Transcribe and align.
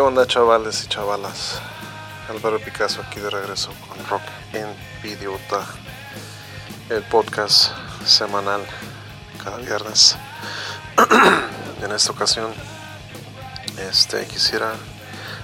¿Qué 0.00 0.06
onda 0.06 0.26
chavales 0.26 0.82
y 0.84 0.88
chavalas? 0.88 1.60
Álvaro 2.30 2.58
Picasso 2.58 3.02
aquí 3.02 3.20
de 3.20 3.28
regreso 3.28 3.70
con 3.86 4.02
Rock 4.06 4.22
en 4.54 4.74
Videota, 5.02 5.66
el 6.88 7.02
podcast 7.02 7.70
semanal 8.06 8.62
cada 9.44 9.58
viernes. 9.58 10.16
en 11.82 11.92
esta 11.92 12.12
ocasión, 12.12 12.50
este 13.90 14.24
quisiera 14.24 14.72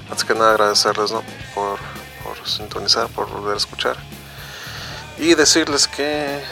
antes 0.09 0.24
que 0.24 0.32
nada 0.32 0.52
agradecerles 0.52 1.12
por, 1.54 1.79
por 2.24 2.48
sintonizar, 2.48 3.09
por 3.09 3.29
volver 3.29 3.52
a 3.52 3.59
escuchar 3.59 3.98
y 5.18 5.34
decirles 5.34 5.87
que 5.87 6.43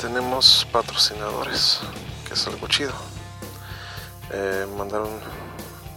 tenemos 0.00 0.66
patrocinadores, 0.72 1.80
que 2.26 2.32
es 2.32 2.46
algo 2.46 2.66
chido. 2.68 2.94
Eh, 4.30 4.66
mandaron 4.78 5.10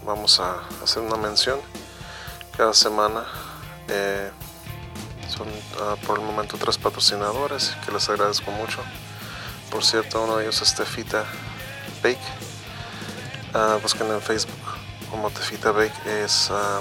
vamos 0.08 0.40
a 0.40 0.62
hacer 0.82 1.02
una 1.02 1.16
mención 1.16 1.60
cada 2.56 2.72
semana. 2.72 3.24
Eh, 3.88 4.30
son 5.28 5.46
ah, 5.82 5.96
por 6.06 6.18
el 6.18 6.24
momento 6.24 6.56
tres 6.56 6.78
patrocinadores 6.78 7.76
que 7.84 7.92
les 7.92 8.08
agradezco 8.08 8.50
mucho. 8.52 8.78
Por 9.70 9.84
cierto, 9.84 10.24
uno 10.24 10.38
de 10.38 10.44
ellos 10.44 10.62
es 10.62 10.74
Tefita 10.74 11.24
Bake. 12.02 12.18
Uh, 13.54 13.80
busquen 13.82 14.10
en 14.10 14.22
Facebook 14.22 14.56
como 15.10 15.30
Tefita 15.30 15.72
Bake. 15.72 16.24
Es 16.24 16.48
ah, 16.50 16.80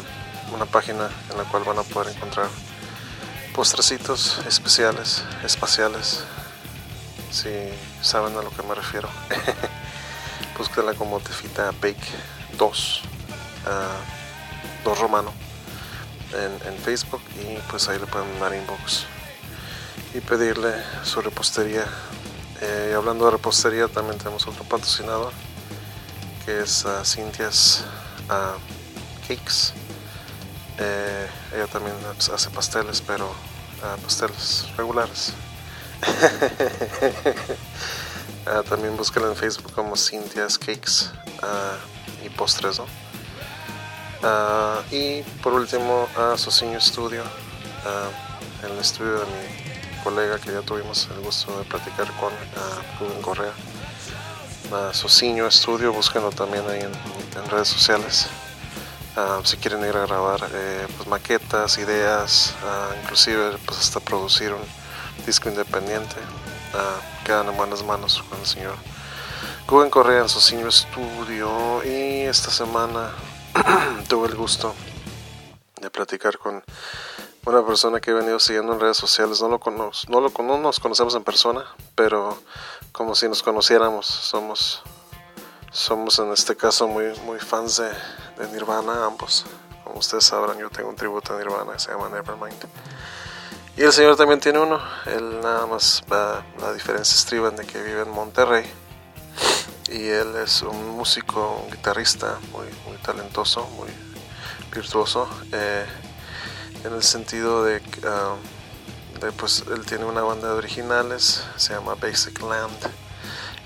una 0.54 0.66
página 0.66 1.10
en 1.30 1.38
la 1.38 1.44
cual 1.44 1.66
van 1.66 1.80
a 1.80 1.84
poder 1.84 2.16
encontrar 2.16 2.48
postrecitos 3.54 4.40
especiales, 4.48 5.22
espaciales. 5.44 6.24
Si 7.30 7.50
saben 8.02 8.38
a 8.38 8.42
lo 8.42 8.52
que 8.52 8.64
me 8.64 8.74
refiero. 8.74 9.10
Búsquenla 10.58 10.94
como 10.94 11.20
Tefita 11.20 11.72
Bake 11.82 12.08
2 12.58 13.17
dos 14.84 15.00
Romano 15.00 15.32
en, 16.34 16.78
Facebook 16.80 17.22
y 17.36 17.58
pues 17.70 17.88
ahí 17.90 18.00
le 18.00 18.06
pueden 18.06 18.40
dar 18.40 18.54
inbox 18.54 19.06
y 20.14 20.22
pedirle 20.22 20.74
su 21.04 21.22
repostería. 21.22 21.86
Eh, 22.62 22.94
hablando 22.96 23.26
de 23.26 23.32
repostería, 23.32 23.88
también 23.88 24.18
tenemos 24.18 24.48
otro 24.48 24.64
patrocinador 24.64 25.34
que 26.46 26.62
es 26.62 26.86
uh, 26.86 27.04
Cynthia's 27.04 27.84
Cakes. 29.28 29.74
Eh, 30.80 31.28
ella 31.54 31.68
también 31.68 31.96
hace 32.34 32.50
pasteles, 32.50 33.02
pero 33.02 33.34
pasteles 34.04 34.66
regulares. 34.78 35.34
también 38.70 38.96
búsquenla 38.96 39.30
en 39.30 39.36
Facebook 39.36 39.74
como 39.74 39.96
Cynthia's 39.96 40.58
Cakes 40.58 41.12
y 42.24 42.30
postres, 42.30 42.80
¿no? 42.80 43.07
Ah, 44.24 44.82
y 44.92 45.22
por 45.44 45.54
último 45.54 46.08
a 46.18 46.38
Sociño 46.38 46.80
Studio, 46.82 47.24
uh, 47.24 48.66
el 48.66 48.80
estudio 48.80 49.20
de 49.20 49.26
mi 49.26 50.04
colega 50.04 50.40
que 50.40 50.52
ya 50.52 50.62
tuvimos 50.62 51.08
el 51.12 51.20
gusto 51.22 51.58
de 51.60 51.66
platicar 51.66 52.08
con 52.20 52.34
Rubén 53.00 53.22
Correa. 53.22 53.54
Uh, 54.72 54.94
Sociño 54.94 55.50
Studio, 55.52 55.94
búsquenlo 55.94 56.32
también 56.32 56.68
ahí 56.68 56.82
en, 56.82 57.50
redes 57.50 57.68
sociales. 57.68 58.28
si 59.44 59.58
quieren 59.58 59.82
ir 59.82 59.96
a 59.96 60.08
grabar 60.08 60.42
eh, 60.52 60.88
pues, 60.98 61.08
maquetas, 61.08 61.78
ideas, 61.78 62.56
inclusive 63.04 63.58
pues 63.66 63.80
hasta 63.80 64.00
producir 64.00 64.52
un 64.52 64.62
disco 65.26 65.48
independiente, 65.48 66.16
quedan 67.24 67.48
en 67.48 67.56
buenas 67.56 67.84
manos 67.84 68.24
con 68.28 68.40
el 68.40 68.46
señor 68.46 68.76
Rubén 69.68 69.90
Correa 69.92 70.22
en 70.22 70.30
Sociño 70.30 70.72
Studio 70.72 71.84
y 71.86 72.22
esta 72.22 72.50
semana 72.50 73.12
tuve 74.08 74.28
el 74.28 74.36
gusto 74.36 74.74
de 75.82 75.90
platicar 75.90 76.38
con 76.38 76.64
una 77.46 77.66
persona 77.66 78.00
que 78.00 78.12
he 78.12 78.14
venido 78.14 78.40
siguiendo 78.40 78.74
en 78.74 78.80
redes 78.80 78.98
sociales. 78.98 79.42
No, 79.42 79.48
lo 79.48 79.60
no, 80.10 80.20
lo, 80.22 80.44
no 80.44 80.58
nos 80.58 80.80
conocemos 80.80 81.16
en 81.16 81.24
persona, 81.24 81.66
pero 81.96 82.38
como 82.92 83.16
si 83.16 83.28
nos 83.28 83.42
conociéramos. 83.44 84.06
Somos, 84.06 84.84
somos 85.72 86.20
en 86.20 86.32
este 86.32 86.56
caso 86.56 86.88
muy, 86.88 87.06
muy 87.26 87.40
fans 87.40 87.78
de, 87.78 88.48
Nirvana, 88.52 89.06
ambos. 89.06 89.46
Como 89.84 90.00
ustedes 90.00 90.26
sabrán, 90.26 90.58
yo 90.60 90.70
tengo 90.70 90.90
un 90.90 90.96
tributo 90.96 91.34
a 91.34 91.38
Nirvana 91.38 91.74
que 91.74 91.80
se 91.80 91.92
llama 91.92 92.10
Nevermind. 92.10 92.66
Y 93.78 93.84
el 93.84 93.94
señor 93.94 94.16
también 94.18 94.40
tiene 94.40 94.60
uno. 94.60 94.80
Él 95.06 95.40
nada 95.42 95.66
más, 95.68 96.04
la 96.10 96.74
diferencia 96.74 97.16
estriba 97.16 97.50
en 97.50 97.56
de 97.56 97.66
que 97.66 97.82
vive 97.82 98.02
en 98.02 98.10
Monterrey 98.10 98.66
y 99.90 100.10
él 100.10 100.36
es 100.36 100.62
un 100.62 100.98
músico, 100.98 101.64
un 101.66 101.72
guitarrista 101.72 102.40
muy, 102.52 102.68
muy 102.86 102.98
talentoso, 102.98 103.66
muy 103.78 103.90
virtuoso, 104.74 105.30
eh, 105.52 105.86
en 106.84 106.94
el 106.94 107.04
sentido 107.04 107.64
de, 107.64 107.82
ah, 108.06 108.36
de, 109.22 109.32
pues 109.32 109.64
él 109.72 109.86
tiene 109.86 110.06
una 110.06 110.22
banda 110.22 110.50
de 110.50 110.54
originales, 110.54 111.44
se 111.56 111.74
llama 111.74 111.96
Basic 111.96 112.42
Land, 112.42 112.78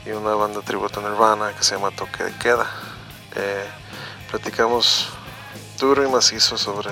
y 0.06 0.12
una 0.12 0.34
banda 0.34 0.62
tributo 0.62 1.02
Nirvana 1.02 1.54
que 1.56 1.64
se 1.64 1.76
llama 1.76 1.92
Toque 1.92 2.24
de 2.24 2.38
Queda. 2.38 2.70
Eh, 3.36 3.70
platicamos 4.30 5.10
duro 5.80 6.06
y 6.08 6.10
macizo 6.10 6.58
sobre 6.58 6.92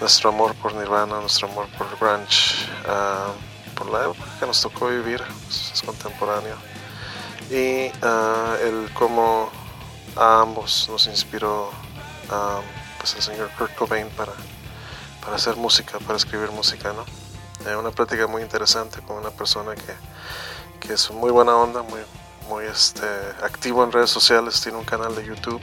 nuestro 0.00 0.30
amor 0.30 0.54
por 0.56 0.74
Nirvana, 0.74 1.20
nuestro 1.20 1.48
amor 1.48 1.66
por 1.76 1.86
grunge, 1.98 2.68
ah, 2.88 3.28
por 3.74 3.90
la 3.90 4.04
época 4.04 4.24
que 4.38 4.46
nos 4.46 4.60
tocó 4.60 4.88
vivir, 4.88 5.22
pues, 5.44 5.72
es 5.72 5.82
contemporáneo 5.82 6.73
y 7.50 7.88
uh, 8.04 8.54
el 8.62 8.90
cómo 8.94 9.50
a 10.16 10.40
ambos 10.42 10.88
nos 10.90 11.06
inspiró 11.06 11.68
uh, 11.68 12.62
pues 12.98 13.14
el 13.14 13.22
señor 13.22 13.50
Kurt 13.58 13.74
Cobain 13.74 14.08
para, 14.10 14.32
para 15.22 15.36
hacer 15.36 15.56
música, 15.56 15.98
para 16.00 16.16
escribir 16.16 16.50
música, 16.50 16.92
¿no? 16.92 17.04
Eh, 17.68 17.76
una 17.76 17.90
práctica 17.90 18.26
muy 18.26 18.42
interesante 18.42 19.00
con 19.00 19.16
una 19.16 19.30
persona 19.30 19.74
que, 19.74 19.94
que 20.80 20.94
es 20.94 21.10
muy 21.10 21.30
buena 21.30 21.56
onda, 21.56 21.82
muy, 21.82 22.00
muy 22.48 22.64
este, 22.64 23.06
activo 23.42 23.84
en 23.84 23.92
redes 23.92 24.10
sociales, 24.10 24.60
tiene 24.60 24.78
un 24.78 24.84
canal 24.84 25.14
de 25.14 25.24
YouTube, 25.24 25.62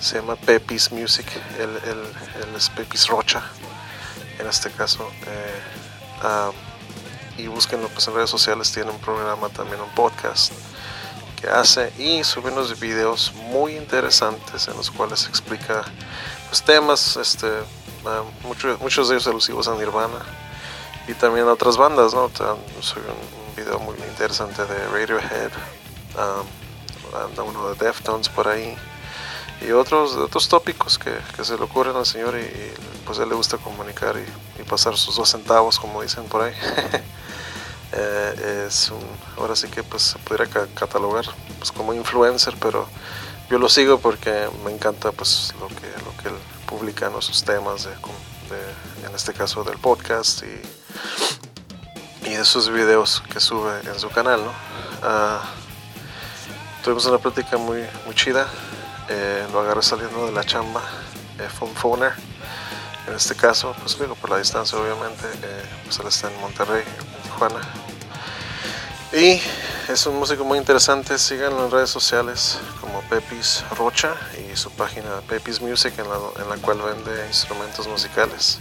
se 0.00 0.16
llama 0.16 0.36
Pepis 0.36 0.90
Music, 0.90 1.26
él, 1.58 1.70
es 2.56 2.70
Pepis 2.70 3.06
Rocha, 3.08 3.42
en 4.38 4.46
este 4.46 4.70
caso. 4.70 5.08
Eh, 5.26 6.26
um, 6.26 6.54
y 7.38 7.46
búsquenlo 7.46 7.88
pues 7.88 8.08
en 8.08 8.14
redes 8.14 8.30
sociales, 8.30 8.72
tiene 8.72 8.90
un 8.90 8.98
programa 8.98 9.48
también, 9.48 9.80
un 9.80 9.90
podcast 9.90 10.52
que 11.40 11.48
hace 11.48 11.92
y 11.98 12.24
sube 12.24 12.50
unos 12.50 12.78
videos 12.78 13.32
muy 13.34 13.76
interesantes 13.76 14.68
en 14.68 14.76
los 14.76 14.90
cuales 14.90 15.26
explica 15.26 15.84
los 16.50 16.62
temas, 16.62 17.16
este, 17.16 17.46
ah, 18.06 18.22
muchos, 18.42 18.80
muchos 18.80 19.08
de 19.08 19.16
ellos 19.16 19.26
alusivos 19.26 19.68
a 19.68 19.74
Nirvana 19.74 20.20
y 21.06 21.14
también 21.14 21.46
a 21.46 21.52
otras 21.52 21.76
bandas, 21.76 22.14
¿no? 22.14 22.30
Soy 22.80 23.02
un, 23.02 23.38
video 23.56 23.80
muy 23.80 23.96
interesante 24.08 24.64
de 24.64 24.86
Radiohead, 24.86 25.50
um, 26.14 27.44
uno 27.44 27.74
de 27.74 27.84
Deftones 27.84 28.28
por 28.28 28.46
ahí 28.46 28.76
y 29.60 29.72
otros, 29.72 30.12
otros 30.14 30.48
tópicos 30.48 30.96
que, 30.96 31.12
que 31.34 31.44
se 31.44 31.56
le 31.56 31.64
ocurren 31.64 31.96
al 31.96 32.06
señor 32.06 32.38
y, 32.38 32.48
pues 33.04 33.18
a 33.18 33.24
él 33.24 33.30
le 33.30 33.34
gusta 33.34 33.58
comunicar 33.58 34.14
y, 34.16 34.60
y 34.60 34.64
pasar 34.64 34.96
sus 34.96 35.16
dos 35.16 35.28
centavos 35.28 35.80
como 35.80 36.02
dicen 36.02 36.24
por 36.26 36.42
ahí. 36.42 36.54
Eh, 37.92 38.64
es 38.66 38.90
un, 38.90 39.04
ahora 39.38 39.56
sí 39.56 39.68
que 39.68 39.82
pues 39.82 40.02
se 40.02 40.18
podría 40.18 40.46
catalogar 40.74 41.24
pues, 41.58 41.72
como 41.72 41.94
influencer, 41.94 42.54
pero 42.60 42.86
yo 43.50 43.58
lo 43.58 43.68
sigo 43.68 43.98
porque 43.98 44.48
me 44.64 44.72
encanta 44.72 45.10
pues 45.12 45.54
lo 45.58 45.68
que, 45.68 45.86
lo 46.04 46.22
que 46.22 46.28
él 46.28 46.34
publica 46.66 47.06
en 47.06 47.22
sus 47.22 47.42
temas, 47.42 47.84
de, 47.84 47.92
en 49.06 49.14
este 49.14 49.32
caso 49.32 49.64
del 49.64 49.78
podcast 49.78 50.42
y, 50.42 52.28
y 52.28 52.34
de 52.34 52.44
sus 52.44 52.70
videos 52.70 53.22
que 53.32 53.40
sube 53.40 53.80
en 53.84 53.98
su 53.98 54.10
canal. 54.10 54.44
¿no? 54.44 54.52
Ah, 55.02 55.42
tuvimos 56.82 57.06
una 57.06 57.18
plática 57.18 57.56
muy, 57.56 57.84
muy 58.04 58.14
chida, 58.14 58.46
eh, 59.08 59.46
lo 59.52 59.60
agarré 59.60 59.82
saliendo 59.82 60.26
de 60.26 60.32
la 60.32 60.44
chamba, 60.44 60.82
eh, 61.38 61.48
phone 61.48 61.74
phoner. 61.74 62.12
En 63.06 63.14
este 63.14 63.34
caso, 63.34 63.74
pues 63.80 63.98
digo, 63.98 64.14
por 64.16 64.28
la 64.28 64.36
distancia 64.36 64.78
obviamente, 64.78 65.24
eh, 65.42 65.64
pues 65.84 65.98
él 65.98 66.06
está 66.08 66.30
en 66.30 66.38
Monterrey, 66.42 66.84
y 69.12 69.40
es 69.88 70.06
un 70.06 70.18
músico 70.18 70.44
muy 70.44 70.58
interesante, 70.58 71.18
síganlo 71.18 71.64
en 71.64 71.70
redes 71.70 71.90
sociales 71.90 72.58
como 72.80 73.00
Pepis 73.02 73.64
Rocha 73.76 74.14
y 74.38 74.56
su 74.56 74.70
página 74.72 75.20
Pepis 75.28 75.60
Music 75.60 75.94
en 75.98 76.08
la, 76.08 76.56
cual 76.56 76.82
vende 76.82 77.26
instrumentos 77.26 77.86
musicales. 77.86 78.58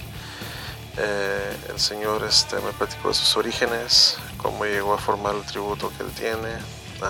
Eh, 0.97 1.57
el 1.69 1.79
señor 1.79 2.23
este, 2.23 2.55
me 2.57 2.71
platicó 2.73 3.09
de 3.09 3.13
sus 3.13 3.35
orígenes, 3.35 4.17
cómo 4.37 4.65
llegó 4.65 4.93
a 4.93 4.97
formar 4.97 5.35
el 5.35 5.43
tributo 5.43 5.91
que 5.97 6.03
él 6.03 6.11
tiene, 6.11 6.57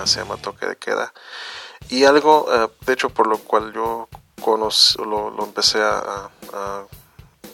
se 0.04 0.20
llama 0.20 0.36
Toque 0.36 0.66
de 0.66 0.76
Queda. 0.76 1.12
Y 1.88 2.04
algo, 2.04 2.46
eh, 2.52 2.68
de 2.86 2.92
hecho, 2.92 3.10
por 3.10 3.26
lo 3.26 3.38
cual 3.38 3.72
yo 3.72 4.08
lo, 4.46 5.30
lo, 5.30 5.44
empecé 5.44 5.82
a, 5.82 6.30
a, 6.52 6.84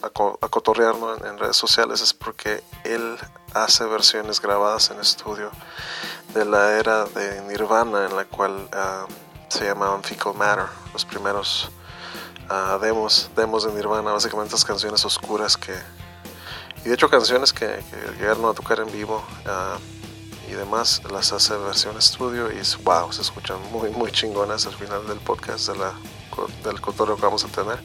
a 0.01 0.09
cotorrear 0.49 0.95
en 1.25 1.37
redes 1.37 1.55
sociales 1.55 2.01
es 2.01 2.13
porque 2.13 2.63
él 2.83 3.17
hace 3.53 3.85
versiones 3.85 4.41
grabadas 4.41 4.91
en 4.91 4.99
estudio 4.99 5.49
de 6.33 6.45
la 6.45 6.77
era 6.77 7.05
de 7.05 7.41
Nirvana 7.41 8.05
en 8.05 8.15
la 8.15 8.25
cual 8.25 8.67
ah, 8.73 9.05
se 9.47 9.65
llamaban 9.65 10.03
Fecal 10.03 10.33
Matter, 10.33 10.65
los 10.93 11.05
primeros 11.05 11.71
demos, 12.81 13.29
demos 13.35 13.65
de 13.65 13.73
Nirvana, 13.73 14.11
básicamente 14.11 14.53
estas 14.53 14.65
canciones 14.65 15.03
oscuras 15.05 15.57
que... 15.57 15.73
Y 16.83 16.89
de 16.89 16.93
hecho 16.93 17.09
canciones 17.09 17.51
que, 17.51 17.81
llegaron 18.19 18.45
a 18.45 18.53
tocar 18.53 18.79
en 18.79 18.91
vivo 18.91 19.23
y 20.47 20.53
demás, 20.53 21.01
las 21.11 21.31
hace 21.31 21.57
versión 21.57 21.97
estudio 21.97 22.51
y 22.51 22.61
wow, 22.83 23.11
se 23.11 23.21
escuchan 23.21 23.57
muy, 23.71 23.89
muy 23.89 24.11
chingonas 24.11 24.67
al 24.67 24.75
final 24.75 25.07
del 25.07 25.17
podcast 25.19 25.67
de 25.69 25.77
la, 25.77 25.93
del 26.63 26.81
cotorreo 26.81 27.15
que 27.15 27.23
vamos 27.23 27.43
a 27.45 27.47
tener. 27.47 27.79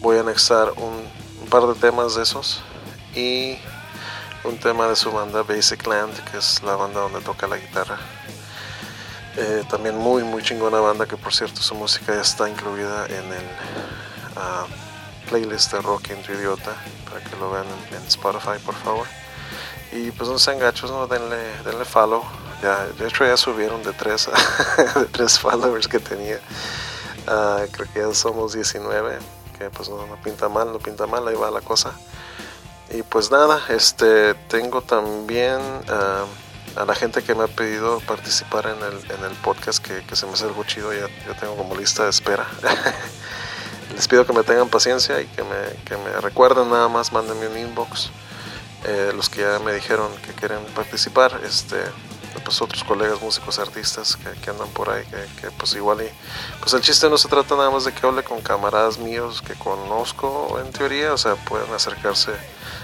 Voy 0.00 0.16
a 0.16 0.20
anexar 0.20 0.72
un, 0.76 1.06
un 1.42 1.48
par 1.48 1.66
de 1.66 1.74
temas 1.74 2.14
de 2.14 2.22
esos 2.22 2.60
y 3.14 3.58
un 4.44 4.58
tema 4.58 4.88
de 4.88 4.96
su 4.96 5.12
banda 5.12 5.42
Basic 5.42 5.86
Land, 5.86 6.30
que 6.30 6.38
es 6.38 6.62
la 6.62 6.76
banda 6.76 7.00
donde 7.00 7.20
toca 7.20 7.46
la 7.46 7.56
guitarra. 7.56 7.98
Eh, 9.36 9.64
también 9.70 9.96
muy 9.96 10.22
muy 10.24 10.42
chingona 10.42 10.78
banda 10.78 11.06
que 11.06 11.16
por 11.16 11.32
cierto 11.32 11.62
su 11.62 11.74
música 11.74 12.14
ya 12.14 12.20
está 12.20 12.50
incluida 12.50 13.06
en 13.06 13.32
el 13.32 13.48
ah, 14.36 14.66
playlist 15.30 15.72
de 15.72 15.80
Rock 15.80 16.10
Entre 16.10 16.34
Idiota 16.34 16.76
para 17.08 17.24
que 17.24 17.34
lo 17.36 17.50
vean 17.50 17.64
en, 17.92 18.06
Spotify 18.08 18.58
por 18.62 18.74
favor 18.74 19.06
y 19.90 20.10
pues 20.10 20.28
no 20.28 20.38
sean 20.38 20.58
gachos 20.58 20.90
no 20.90 21.06
denle, 21.06 21.62
denle 21.64 21.86
follow 21.86 22.22
ya, 22.62 22.84
de 22.84 23.08
hecho 23.08 23.24
ya 23.24 23.38
subieron 23.38 23.82
de 23.82 23.94
tres 23.94 24.28
de 24.96 25.06
tres 25.06 25.38
followers 25.38 25.88
que 25.88 25.98
tenía 25.98 26.38
ah, 27.26 27.64
creo 27.70 27.86
que 27.92 28.00
ya 28.00 28.14
somos 28.14 28.52
19 28.52 29.18
que 29.58 29.70
pues 29.70 29.88
no, 29.88 30.06
no 30.06 30.16
pinta 30.22 30.48
mal 30.48 30.72
no 30.72 30.78
pinta 30.78 31.06
mal 31.06 31.26
ahí 31.28 31.36
va 31.36 31.50
la 31.50 31.60
cosa 31.60 31.94
y 32.94 33.02
pues 33.02 33.30
nada, 33.30 33.62
este 33.70 34.34
tengo 34.34 34.82
también 34.82 35.58
uh, 35.60 36.78
a 36.78 36.84
la 36.84 36.94
gente 36.94 37.22
que 37.22 37.34
me 37.34 37.44
ha 37.44 37.46
pedido 37.46 38.00
participar 38.00 38.66
en 38.66 38.76
el, 38.82 39.18
en 39.18 39.24
el 39.24 39.36
podcast 39.38 39.82
que, 39.82 40.04
que 40.04 40.14
se 40.14 40.26
me 40.26 40.32
hace 40.32 40.44
algo 40.44 40.62
chido, 40.64 40.92
ya, 40.92 41.08
yo 41.26 41.34
tengo 41.40 41.56
como 41.56 41.74
lista 41.74 42.04
de 42.04 42.10
espera. 42.10 42.46
Les 43.94 44.08
pido 44.08 44.26
que 44.26 44.34
me 44.34 44.42
tengan 44.42 44.68
paciencia 44.68 45.20
y 45.20 45.26
que 45.26 45.42
me, 45.42 45.82
que 45.84 45.96
me 45.96 46.20
recuerden 46.20 46.70
nada 46.70 46.88
más, 46.88 47.12
mándenme 47.12 47.48
un 47.48 47.58
inbox. 47.58 48.10
Eh, 48.84 49.12
los 49.14 49.30
que 49.30 49.40
ya 49.40 49.58
me 49.58 49.72
dijeron 49.72 50.10
que 50.26 50.32
quieren 50.32 50.62
participar, 50.74 51.40
este, 51.44 51.76
pues 52.40 52.60
otros 52.62 52.84
colegas 52.84 53.20
músicos, 53.20 53.58
artistas 53.58 54.16
que, 54.16 54.30
que 54.40 54.50
andan 54.50 54.68
por 54.70 54.90
ahí, 54.90 55.04
que, 55.06 55.40
que, 55.40 55.50
pues 55.50 55.74
igual 55.74 56.02
y, 56.02 56.10
pues 56.60 56.72
el 56.74 56.80
chiste 56.80 57.08
no 57.08 57.18
se 57.18 57.28
trata 57.28 57.56
nada 57.56 57.70
más 57.70 57.84
de 57.84 57.92
que 57.92 58.06
hable 58.06 58.22
con 58.22 58.40
camaradas 58.40 58.98
míos 58.98 59.42
que 59.42 59.54
conozco 59.54 60.58
en 60.64 60.72
teoría, 60.72 61.12
o 61.12 61.18
sea, 61.18 61.36
pueden 61.36 61.72
acercarse 61.72 62.32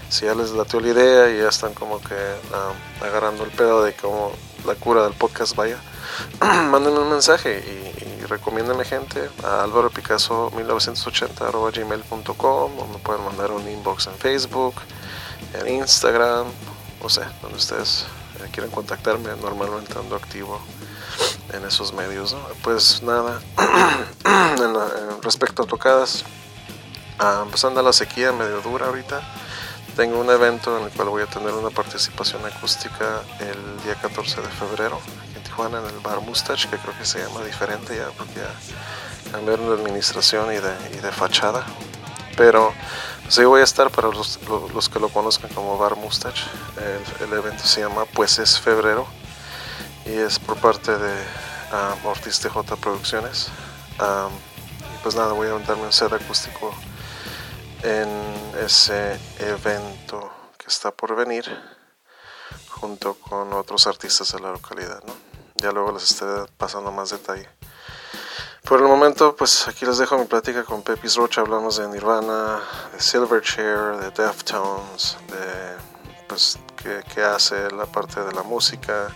si 0.08 0.24
ya 0.24 0.34
les 0.34 0.50
latió 0.52 0.80
la 0.80 0.88
idea 0.88 1.30
y 1.30 1.38
ya 1.38 1.48
están 1.48 1.74
como 1.74 2.00
que 2.00 2.14
um, 2.14 3.04
agarrando 3.04 3.44
el 3.44 3.50
pedo 3.50 3.82
de 3.82 3.94
cómo 3.94 4.32
la 4.66 4.74
cura 4.74 5.04
del 5.04 5.12
podcast 5.12 5.54
vaya, 5.54 5.78
mándenme 6.40 7.00
un 7.00 7.10
mensaje 7.10 7.62
y, 7.66 8.04
y 8.04 8.84
gente 8.84 9.28
a 9.44 9.62
Álvaro 9.62 9.90
Picasso 9.90 10.50
1980 10.54 11.50
gmail.com 11.50 12.78
o 12.78 12.86
me 12.86 12.98
pueden 12.98 13.24
mandar 13.24 13.50
un 13.52 13.68
inbox 13.68 14.06
en 14.06 14.14
Facebook, 14.14 14.74
en 15.54 15.68
Instagram, 15.68 16.46
o 17.00 17.08
sea, 17.08 17.32
donde 17.42 17.56
ustedes 17.56 18.06
eh, 18.40 18.48
quieran 18.52 18.70
contactarme, 18.70 19.30
normalmente 19.40 19.98
ando 19.98 20.16
activo 20.16 20.60
en 21.52 21.64
esos 21.64 21.92
medios. 21.92 22.36
Pues 22.62 23.02
nada, 23.02 23.40
en, 24.26 25.22
respecto 25.22 25.62
a 25.62 25.66
tocadas, 25.66 26.24
uh, 27.20 27.48
pues 27.48 27.64
anda 27.64 27.82
la 27.82 27.92
sequía 27.92 28.32
medio 28.32 28.60
dura 28.60 28.86
ahorita 28.86 29.22
tengo 29.98 30.20
un 30.20 30.30
evento 30.30 30.78
en 30.78 30.84
el 30.84 30.90
cual 30.92 31.08
voy 31.08 31.24
a 31.24 31.26
tener 31.26 31.52
una 31.52 31.70
participación 31.70 32.46
acústica 32.46 33.20
el 33.40 33.82
día 33.82 33.96
14 33.96 34.42
de 34.42 34.46
febrero 34.46 35.00
aquí 35.24 35.36
en 35.36 35.42
Tijuana 35.42 35.80
en 35.80 35.86
el 35.86 35.98
Bar 35.98 36.20
Mustache, 36.20 36.68
que 36.68 36.76
creo 36.76 36.96
que 36.96 37.04
se 37.04 37.18
llama 37.18 37.42
diferente 37.44 37.96
ya 37.96 38.06
porque 38.16 38.36
ya 38.36 39.32
cambiaron 39.32 39.66
de 39.66 39.82
administración 39.82 40.52
y 40.52 40.58
de, 40.58 40.96
y 40.96 41.00
de 41.00 41.10
fachada. 41.10 41.66
Pero 42.36 42.72
sí 43.28 43.44
voy 43.44 43.60
a 43.60 43.64
estar 43.64 43.90
para 43.90 44.08
los, 44.08 44.38
los, 44.74 44.88
que 44.88 44.98
lo 44.98 45.08
conozcan 45.08 45.50
como 45.52 45.76
Bar 45.78 45.96
Mustache. 45.96 46.44
El, 47.20 47.32
evento 47.32 47.64
se 47.64 47.80
llama 47.80 48.04
Pues 48.06 48.38
es 48.38 48.58
Febrero 48.58 49.06
y 50.06 50.12
es 50.12 50.38
por 50.38 50.56
parte 50.58 50.96
de 50.96 51.14
um, 51.72 52.06
Ortiz 52.06 52.40
TJ 52.40 52.76
Producciones. 52.80 53.48
y 53.98 55.02
pues 55.02 55.14
nada, 55.14 55.32
voy 55.32 55.48
a 55.48 55.58
darme 55.58 55.84
un 55.84 55.92
set 55.92 56.12
acústico 56.12 56.74
en 57.82 58.08
ese 58.64 59.18
evento 59.38 60.30
que 60.56 60.66
está 60.66 60.90
por 60.90 61.14
venir 61.14 61.44
junto 62.68 63.14
con 63.14 63.52
otros 63.52 63.86
artistas 63.86 64.32
de 64.32 64.40
la 64.40 64.52
localidad. 64.52 65.02
Ya 65.56 65.72
luego 65.72 65.92
les 65.92 66.10
estaré 66.10 66.50
pasando 66.56 66.92
más 66.92 67.10
detalle. 67.10 67.48
Por 68.68 68.82
el 68.82 68.86
momento, 68.86 69.34
pues 69.34 69.66
aquí 69.66 69.86
les 69.86 69.96
dejo 69.96 70.18
mi 70.18 70.26
plática 70.26 70.62
con 70.62 70.82
Pepis 70.82 71.16
Rocha. 71.16 71.40
Hablamos 71.40 71.78
de 71.78 71.88
Nirvana, 71.88 72.60
de 72.92 73.00
Silverchair, 73.00 73.96
de 73.96 74.10
Deftones, 74.10 75.16
de 75.28 76.26
pues 76.28 76.58
qué, 77.14 77.22
hace 77.22 77.70
la 77.70 77.86
parte 77.86 78.22
de 78.22 78.30
la 78.32 78.42
música, 78.42 79.08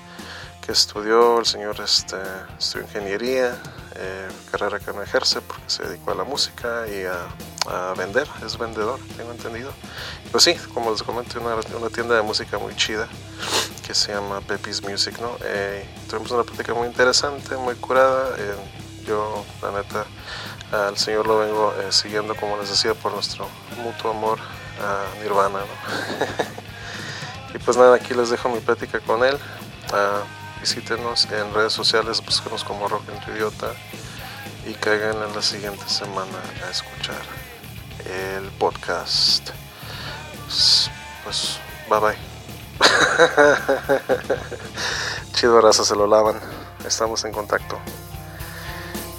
que 0.65 0.73
estudió 0.73 1.39
el 1.39 1.45
señor 1.45 1.79
este, 1.83 2.17
estudió 2.59 2.87
ingeniería, 2.87 3.55
eh, 3.97 4.29
carrera 4.51 4.81
que 4.81 4.91
no 4.95 5.03
ejerce 5.03 5.43
porque 5.43 5.65
se 5.67 5.83
dedicó 5.83 6.13
a 6.13 6.15
la 6.15 6.25
música 6.25 6.87
y 6.89 7.05
a 7.05 7.93
vender, 7.95 8.27
es 8.47 8.57
vendedor, 8.57 9.01
tengo 9.19 9.33
entendido. 9.33 9.71
Pues 10.31 10.45
sí, 10.45 10.55
como 10.73 10.93
les 10.93 11.03
comenté, 11.03 11.39
una, 11.39 11.57
una 11.57 11.91
tienda 11.91 12.15
de 12.15 12.23
música 12.23 12.57
muy 12.57 12.75
chida 12.75 13.07
que 13.87 13.93
se 13.93 14.15
llama 14.15 14.41
Pepis 14.41 14.83
Music, 14.83 15.19
¿no? 15.21 15.37
Eh, 15.45 15.87
tuvimos 16.09 16.31
una 16.31 16.43
plática 16.43 16.73
muy 16.73 16.87
interesante, 16.87 17.55
muy 17.59 17.75
curada. 17.75 18.35
Eh, 18.39 18.82
yo, 19.07 19.45
la 19.63 19.73
neta, 19.73 20.05
al 20.73 20.97
señor 20.97 21.27
lo 21.27 21.39
vengo 21.39 21.75
eh, 21.81 21.93
siguiendo, 21.93 22.35
como 22.35 22.57
les 22.57 22.71
decía, 22.71 22.95
por 22.95 23.13
nuestro 23.13 23.47
mutuo 23.77 24.11
amor 24.11 24.39
a 24.81 25.23
Nirvana, 25.23 25.61
y 27.55 27.59
pues 27.59 27.77
nada, 27.77 27.97
aquí 27.97 28.15
les 28.15 28.31
dejo 28.31 28.49
mi 28.49 28.61
plática 28.61 29.01
con 29.01 29.25
él. 29.25 29.39
Uh, 29.93 30.61
visítenos 30.61 31.31
en 31.31 31.53
redes 31.53 31.73
sociales, 31.73 32.25
búsquenos 32.25 32.65
como 32.65 32.89
Rock 32.89 33.05
tu 33.25 33.33
Idiota 33.33 33.73
y 34.67 34.73
caigan 34.75 35.23
en 35.23 35.35
la 35.35 35.43
siguiente 35.43 35.87
semana 35.89 36.39
a 36.67 36.71
escuchar 36.71 37.21
el 38.07 38.49
podcast. 38.53 39.51
Pues, 40.45 40.91
pues 41.25 41.59
bye 41.91 42.01
bye. 42.01 42.33
Chido 45.33 45.61
raza, 45.61 45.85
se 45.85 45.97
lo 45.97 46.07
lavan. 46.07 46.41
Estamos 46.87 47.25
en 47.25 47.33
contacto. 47.33 47.79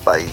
Bye. 0.06 0.28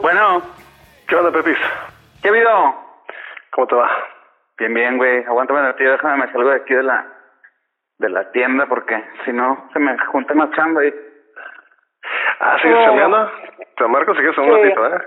Bueno. 0.00 0.42
¿Qué 1.06 1.16
onda, 1.16 1.30
Pepis? 1.30 1.56
¿Qué 2.20 2.28
ha 2.28 2.30
habido? 2.30 2.74
¿Cómo 3.50 3.66
te 3.66 3.74
va? 3.74 4.13
Bien, 4.64 4.72
bien, 4.72 4.96
güey. 4.96 5.22
Aguántame 5.24 5.74
tío, 5.74 5.90
déjame, 5.90 6.24
me 6.24 6.32
salgo 6.32 6.48
de 6.48 6.56
aquí 6.56 6.72
de 6.72 6.82
la 6.82 7.06
de 7.98 8.08
la 8.08 8.30
tienda 8.30 8.64
porque 8.66 8.96
si 9.24 9.32
no 9.32 9.68
se 9.74 9.78
me 9.78 9.98
junta 10.06 10.32
más 10.32 10.50
chamba 10.52 10.82
y... 10.86 10.94
Ah, 12.40 12.56
¿sigues 12.62 12.78
oh. 12.78 12.84
saliendo? 12.84 13.30
Te 13.76 13.86
marco 13.86 14.14
si 14.14 14.20
quieres 14.20 14.38
un 14.38 14.50
ratito, 14.50 14.86
¿eh? 14.86 15.02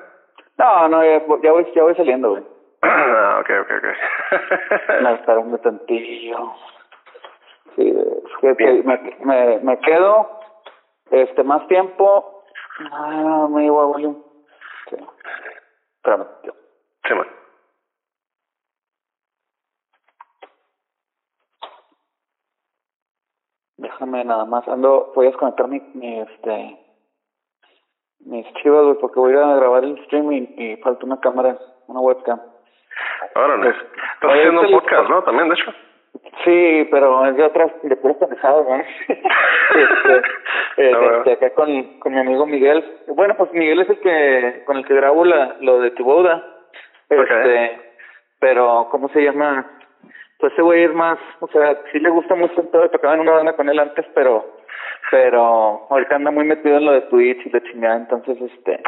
No, 0.59 0.89
no, 0.89 1.03
ya, 1.03 1.19
voy, 1.51 1.71
ya 1.73 1.81
voy 1.81 1.95
saliendo, 1.95 2.31
güey. 2.31 2.43
Ah, 2.83 3.39
ok, 3.41 3.49
ok, 3.61 3.71
ok. 3.77 5.01
me 5.01 5.13
esperando 5.13 5.57
tantillo. 5.57 6.53
Sí, 7.75 7.89
es 7.89 8.55
que 8.57 8.83
me, 8.83 9.15
me, 9.25 9.59
me 9.63 9.79
quedo 9.79 10.39
este 11.09 11.43
más 11.43 11.67
tiempo. 11.67 12.43
Ah, 12.91 13.47
me 13.49 13.65
igual, 13.65 14.17
Sí. 14.91 14.97
Espérame. 15.97 16.27
Sí, 17.07 17.13
man. 17.15 17.27
Déjame 23.77 24.23
nada 24.25 24.45
más, 24.45 24.67
ando, 24.67 25.11
voy 25.15 25.27
a 25.27 25.29
desconectar 25.29 25.67
mi, 25.67 25.79
mi 25.93 26.19
este, 26.21 26.77
mis 28.25 28.45
chivas, 28.55 28.83
güey, 28.85 28.97
porque 28.99 29.19
voy 29.19 29.33
a 29.33 29.35
ir 29.35 29.41
a 29.41 29.55
grabar 29.55 29.83
el 29.83 30.03
stream 30.05 30.31
y, 30.31 30.77
falta 30.77 31.05
una 31.05 31.19
cámara, 31.19 31.57
una 31.87 31.99
webcam. 31.99 32.41
Órale, 33.35 33.63
pues, 33.63 33.75
estás 34.15 34.31
haciendo 34.31 34.61
un 34.61 34.71
podcast, 34.71 35.09
¿no? 35.09 35.23
También, 35.23 35.49
de 35.49 35.55
hecho. 35.55 35.71
Sí, 36.43 36.87
pero 36.89 37.25
es 37.27 37.37
de 37.37 37.43
otras, 37.43 37.71
de 37.83 37.95
puras 37.97 38.17
pendejadas, 38.17 38.67
¿no? 38.67 38.75
este, 38.77 40.21
ah, 40.95 41.17
este, 41.17 41.31
acá 41.33 41.53
con, 41.53 41.99
con 41.99 42.13
mi 42.13 42.19
amigo 42.19 42.45
Miguel. 42.47 42.83
Bueno, 43.09 43.35
pues 43.37 43.51
Miguel 43.53 43.81
es 43.81 43.89
el 43.89 43.99
que, 43.99 44.63
con 44.65 44.77
el 44.77 44.85
que 44.85 44.95
grabo 44.95 45.23
la, 45.23 45.55
lo 45.61 45.79
de 45.79 45.91
tu 45.91 46.03
boda. 46.03 46.43
Este, 47.09 47.79
pero, 48.39 48.87
¿cómo 48.89 49.09
se 49.09 49.21
llama? 49.21 49.76
Pues 50.39 50.53
ese 50.53 50.61
güey 50.61 50.83
es 50.83 50.93
más, 50.93 51.17
o 51.39 51.47
sea, 51.47 51.75
sí 51.91 51.99
le 51.99 52.09
gusta 52.09 52.35
mucho 52.35 52.61
el 52.61 52.69
todo, 52.69 52.89
tocaba 52.89 53.15
en 53.15 53.21
una 53.21 53.33
banda 53.33 53.53
con 53.53 53.69
él 53.69 53.79
antes, 53.79 54.05
pero 54.13 54.57
pero 55.09 55.87
ahorita 55.89 56.15
anda 56.15 56.31
muy 56.31 56.45
metido 56.45 56.77
en 56.77 56.85
lo 56.85 56.91
de 56.91 57.01
Twitch 57.01 57.45
y 57.45 57.49
de 57.49 57.63
chingada, 57.63 57.97
entonces 57.97 58.37
este 58.41 58.81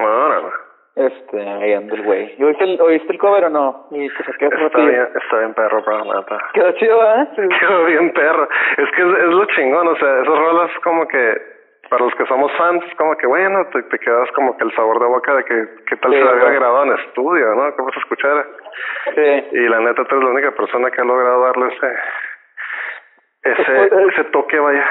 este 0.95 1.39
ahí 1.39 1.73
anda 1.73 1.95
el 1.95 2.03
güey. 2.03 2.35
¿Y 2.37 2.43
oíste 2.43 2.63
el, 2.65 2.81
oíste 2.81 3.13
el 3.13 3.19
cover 3.19 3.45
o 3.45 3.49
no? 3.49 3.87
Y 3.91 4.09
que 4.09 4.23
saqué 4.23 4.45
Está 4.47 4.79
bien, 4.79 5.07
está 5.15 5.37
bien 5.37 5.53
perro, 5.53 5.81
bro, 5.81 6.03
neta. 6.03 6.37
Quedó 6.53 6.71
chido, 6.73 7.01
¿eh? 7.03 7.27
Sí. 7.35 7.41
Quedó 7.59 7.85
bien 7.85 8.11
perro. 8.11 8.47
Es 8.77 8.91
que 8.91 9.01
es, 9.01 9.17
es 9.19 9.29
lo 9.29 9.45
chingón, 9.45 9.87
o 9.87 9.95
sea, 9.95 10.21
esas 10.21 10.37
rolas 10.37 10.71
como 10.83 11.07
que, 11.07 11.41
para 11.89 12.03
los 12.03 12.13
que 12.15 12.25
somos 12.25 12.51
fans, 12.57 12.83
es 12.85 12.95
como 12.95 13.15
que 13.15 13.27
bueno, 13.27 13.65
te, 13.71 13.83
te 13.83 13.99
quedas 13.99 14.29
como 14.31 14.57
que 14.57 14.65
el 14.65 14.75
sabor 14.75 14.99
de 14.99 15.05
boca 15.05 15.35
de 15.35 15.43
que 15.45 15.67
qué 15.87 15.95
tal 15.97 16.11
Sí, 16.11 16.21
se 16.21 16.27
había 16.27 16.49
grabado 16.51 16.83
en 16.83 16.99
estudio, 16.99 17.55
¿no? 17.55 17.75
¿Qué 17.75 17.81
vas 17.81 17.95
a 17.95 17.99
escuchar? 17.99 18.45
Sí. 19.15 19.47
Y 19.51 19.69
la 19.69 19.79
neta, 19.79 20.03
tú 20.05 20.15
eres 20.15 20.23
la 20.23 20.31
única 20.31 20.51
persona 20.51 20.91
que 20.91 21.01
ha 21.01 21.05
logrado 21.05 21.41
darle 21.41 21.67
ese, 21.67 21.93
ese, 23.43 23.89
Pues, 23.89 24.13
ese 24.13 24.23
toque, 24.25 24.59
vaya. 24.59 24.87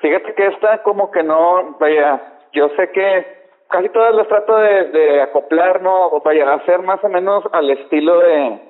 Fíjate 0.00 0.34
que 0.34 0.46
esta 0.46 0.82
como 0.82 1.10
que 1.10 1.22
no, 1.22 1.76
vaya, 1.78 2.20
yo 2.52 2.68
sé 2.70 2.90
que 2.92 3.38
casi 3.70 3.88
todas 3.90 4.14
las 4.14 4.28
trato 4.28 4.56
de, 4.56 4.84
de 4.90 5.22
acoplar, 5.22 5.82
¿no? 5.82 6.06
O 6.06 6.20
vaya, 6.20 6.54
hacer 6.54 6.80
más 6.82 7.02
o 7.02 7.08
menos 7.08 7.44
al 7.52 7.70
estilo 7.70 8.18
de 8.20 8.60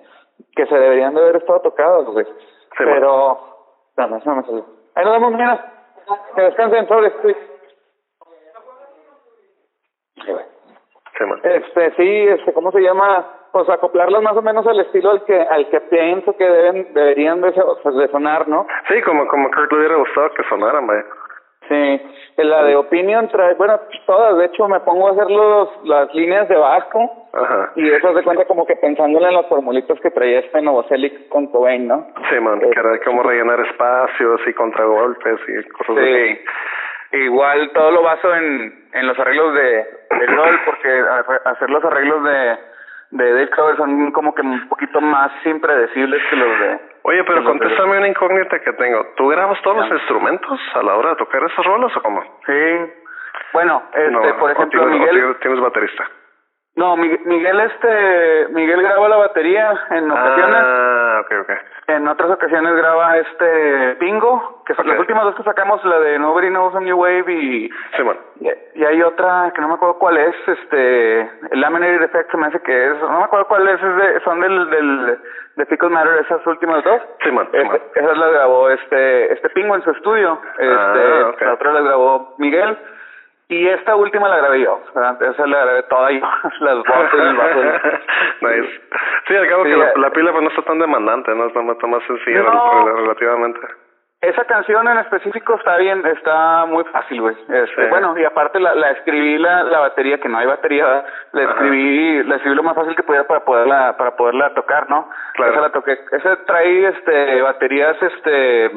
que 0.55 0.67
se 0.67 0.75
deberían 0.75 1.15
de 1.15 1.21
haber 1.21 1.37
estado 1.37 1.61
tocados, 1.61 2.07
güey. 2.07 2.27
Pero, 2.77 3.39
no, 3.97 4.07
no 4.09 4.35
me 4.37 4.43
salió. 4.43 4.67
Ahí 4.95 5.05
nos 5.05 5.13
vemos, 5.15 5.33
mira. 5.33 5.73
Que 6.35 6.43
descansen, 6.43 6.89
sobre. 6.89 7.13
Sí. 7.23 7.37
Man. 11.21 11.41
Este, 11.43 11.91
sí, 11.97 12.29
este, 12.29 12.53
¿cómo 12.53 12.71
se 12.71 12.81
llama? 12.81 13.27
Pues 13.53 13.69
acoplarlas 13.69 14.23
más 14.23 14.37
o 14.37 14.43
menos 14.43 14.67
al 14.67 14.81
estilo 14.81 15.11
al 15.11 15.25
que 15.25 15.41
al 15.41 15.69
que 15.71 15.81
pienso 15.81 16.37
que 16.37 16.45
deben 16.45 16.93
deberían 16.93 17.41
de, 17.41 17.51
de 17.51 18.09
sonar, 18.09 18.47
¿no? 18.49 18.67
Sí, 18.89 19.01
como, 19.03 19.27
como 19.29 19.51
Kurt 19.51 19.73
le 19.73 19.79
hubiera 19.79 19.97
gustado 19.97 20.31
que 20.35 20.43
sonaran, 20.45 20.87
vaya. 20.87 21.05
Sí, 21.69 21.75
en 22.39 22.49
la 22.49 22.63
de 22.65 22.77
Opinion 22.77 23.29
trae, 23.29 23.55
bueno, 23.55 23.79
todas, 24.07 24.39
de 24.39 24.47
hecho 24.47 24.67
me 24.69 24.81
pongo 24.81 25.09
a 25.09 25.13
hacer 25.13 25.31
los, 25.31 25.69
las 25.85 26.15
líneas 26.15 26.49
de 26.49 26.57
bajo 26.57 27.29
Ajá. 27.35 27.73
y 27.77 27.91
eso 27.91 28.15
de 28.15 28.23
cuenta 28.23 28.47
como 28.47 28.65
que 28.67 28.75
pensándole 28.77 29.29
en 29.29 29.35
las 29.35 29.47
formulitas 29.49 30.01
que 30.01 30.11
traía 30.11 30.39
este 30.41 30.63
Novoselic 30.63 31.29
con 31.29 31.49
Cobain, 31.49 31.87
¿no? 31.87 32.07
Sí, 32.31 32.41
man, 32.41 32.61
que 32.61 32.69
era 32.69 32.99
como 33.05 33.23
rellenar 33.23 33.61
espacios 33.61 34.41
y 34.47 34.53
contragolpes 34.55 35.41
y 35.47 35.69
cosas 35.69 35.99
así. 35.99 36.41
igual 37.25 37.71
todo 37.75 37.91
lo 37.91 38.03
baso 38.03 38.35
en, 38.35 38.89
en 38.95 39.07
los 39.07 39.19
arreglos 39.19 39.53
de, 39.55 39.87
de 40.21 40.27
LOL 40.29 40.61
porque 40.65 41.03
hacer 41.45 41.69
los 41.69 41.85
arreglos 41.85 42.25
de, 42.25 42.59
de 43.11 43.25
Dave 43.33 43.51
Cover 43.51 43.77
son 43.77 44.11
como 44.13 44.35
que 44.35 44.43
un 44.43 44.69
poquito 44.69 45.01
más 45.01 45.31
impredecibles 45.47 46.23
que 46.31 46.37
los 46.37 46.61
de... 46.61 46.81
Oye, 47.03 47.25
pero 47.25 47.41
de- 47.41 47.47
contéstame 47.47 47.99
una 47.99 48.09
incógnita 48.09 48.61
que 48.61 48.73
tengo. 48.75 49.07
¿Tú 49.17 49.29
grabas 49.29 49.61
todos 49.63 49.79
los 49.79 49.91
instrumentos 49.91 50.61
a 50.75 50.83
la 50.83 50.95
hora 50.97 51.11
de 51.11 51.17
tocar 51.17 51.43
esas 51.43 51.65
rolas 51.65 51.97
o 51.97 52.03
cómo? 52.03 52.23
Sí, 52.47 52.93
bueno, 53.55 53.83
este, 53.95 54.11
no, 54.11 54.21
por 54.39 54.51
ejemplo, 54.51 54.81
tienes, 54.83 54.87
o 54.97 54.99
Miguel... 54.99 55.17
tienes- 55.17 55.41
tienes 55.41 55.61
baterista. 55.61 56.05
No, 56.79 56.97
Miguel, 56.97 57.61
este, 57.61 58.47
Miguel 58.51 58.81
graba 58.83 59.09
la 59.09 59.17
batería 59.17 59.75
en 59.91 60.09
ocasiones, 60.11 60.63
Ah, 60.65 61.23
ok, 61.25 61.33
ok. 61.43 61.51
en 61.89 62.07
otras 62.07 62.31
ocasiones 62.31 62.73
graba 62.77 63.17
este 63.17 63.97
Pingo, 63.99 64.63
que 64.65 64.75
son 64.75 64.85
Ok. 64.87 64.91
las 64.93 65.01
últimas 65.01 65.25
dos 65.25 65.35
que 65.35 65.43
sacamos, 65.43 65.85
la 65.85 65.99
de 65.99 66.19
Nobody 66.21 66.49
Knows 66.51 66.77
a 66.77 66.81
New 66.81 66.97
Wave 66.97 67.33
y, 67.33 67.69
Sí, 67.97 68.03
y, 68.41 68.81
y 68.81 68.85
hay 68.85 69.03
otra 69.03 69.51
que 69.55 69.61
no 69.61 69.67
me 69.69 69.75
acuerdo 69.75 69.99
cuál 69.99 70.19
es, 70.19 70.37
este, 70.47 71.29
Laminated 71.51 72.03
Effect 72.05 72.35
me 72.35 72.47
hace 72.47 72.61
que 72.63 72.87
es, 72.93 73.01
no 73.01 73.19
me 73.19 73.25
acuerdo 73.25 73.49
cuál 73.49 73.67
es, 73.67 73.83
es 73.83 73.97
de, 73.97 74.21
son 74.21 74.41
del, 74.41 74.71
del, 74.71 75.19
de 75.57 75.67
Fickle 75.67 75.89
Matter 75.89 76.21
esas 76.21 76.47
últimas 76.47 76.85
dos. 76.85 77.03
Sí, 77.25 77.33
man. 77.33 77.49
Sí, 77.51 77.59
esas 77.97 78.17
las 78.19 78.33
grabó 78.33 78.71
este, 78.71 79.33
este 79.33 79.49
Pingo 79.51 79.75
en 79.75 79.83
su 79.83 79.91
estudio, 79.91 80.41
este, 80.59 80.73
Ah, 80.73 81.35
la 81.41 81.55
otra 81.55 81.73
la 81.73 81.81
grabó 81.81 82.35
Miguel. 82.39 82.79
Y 83.51 83.67
esta 83.69 83.97
última 83.97 84.29
la 84.29 84.37
grabé 84.37 84.61
yo, 84.61 84.79
esa 84.91 85.47
la 85.47 85.65
grabé 85.65 85.83
toda 85.85 86.11
yo, 86.13 86.21
las 86.61 86.77
voces, 86.79 87.15
el 87.15 87.37
bajo. 87.37 87.61
nice. 88.43 88.81
Sí, 89.27 89.37
al 89.37 89.49
cabo 89.49 89.65
Sí, 89.65 89.71
que 89.71 89.77
la, 89.77 89.93
la 89.97 90.11
pila 90.11 90.33
pues 90.33 90.43
no 90.43 90.51
está 90.51 90.63
tan 90.63 90.79
demandante, 90.79 91.35
¿no? 91.35 91.47
Está 91.47 91.63
más, 91.63 91.77
está 91.77 91.87
más 91.87 92.03
sencilla 92.07 92.43
No. 92.43 92.97
relativamente. 92.97 93.61
Esa 94.21 94.45
canción 94.47 94.87
en 94.89 94.99
específico 94.99 95.55
está 95.55 95.77
bien, 95.77 96.05
está 96.05 96.67
muy 96.67 96.83
fácil, 96.87 97.21
güey. 97.23 97.37
Este, 97.49 97.85
Sí. 97.85 97.89
Bueno, 97.89 98.19
y 98.19 98.25
aparte 98.25 98.59
la, 98.59 98.75
la 98.75 98.91
escribí 98.91 99.39
la, 99.39 99.63
la 99.63 99.79
batería, 99.79 100.19
que 100.19 100.29
no 100.29 100.39
hay 100.39 100.47
batería, 100.47 101.05
la 101.33 101.43
Ajá. 101.45 101.53
escribí, 101.53 102.25
la 102.25 102.35
escribí 102.37 102.57
lo 102.57 102.65
más 102.65 102.75
fácil 102.75 102.97
que 102.97 103.03
pudiera 103.05 103.27
para 103.29 103.45
poderla, 103.45 103.97
para 103.97 104.17
poderla 104.17 104.53
tocar, 104.55 104.91
¿no? 104.91 105.09
Claro. 105.35 105.53
Esa 105.53 105.61
la 105.63 105.71
toqué, 105.71 105.99
esa 106.13 106.37
trae, 106.45 106.89
este, 106.89 107.41
baterías, 107.43 107.97
este, 108.03 108.31
De, 108.31 108.69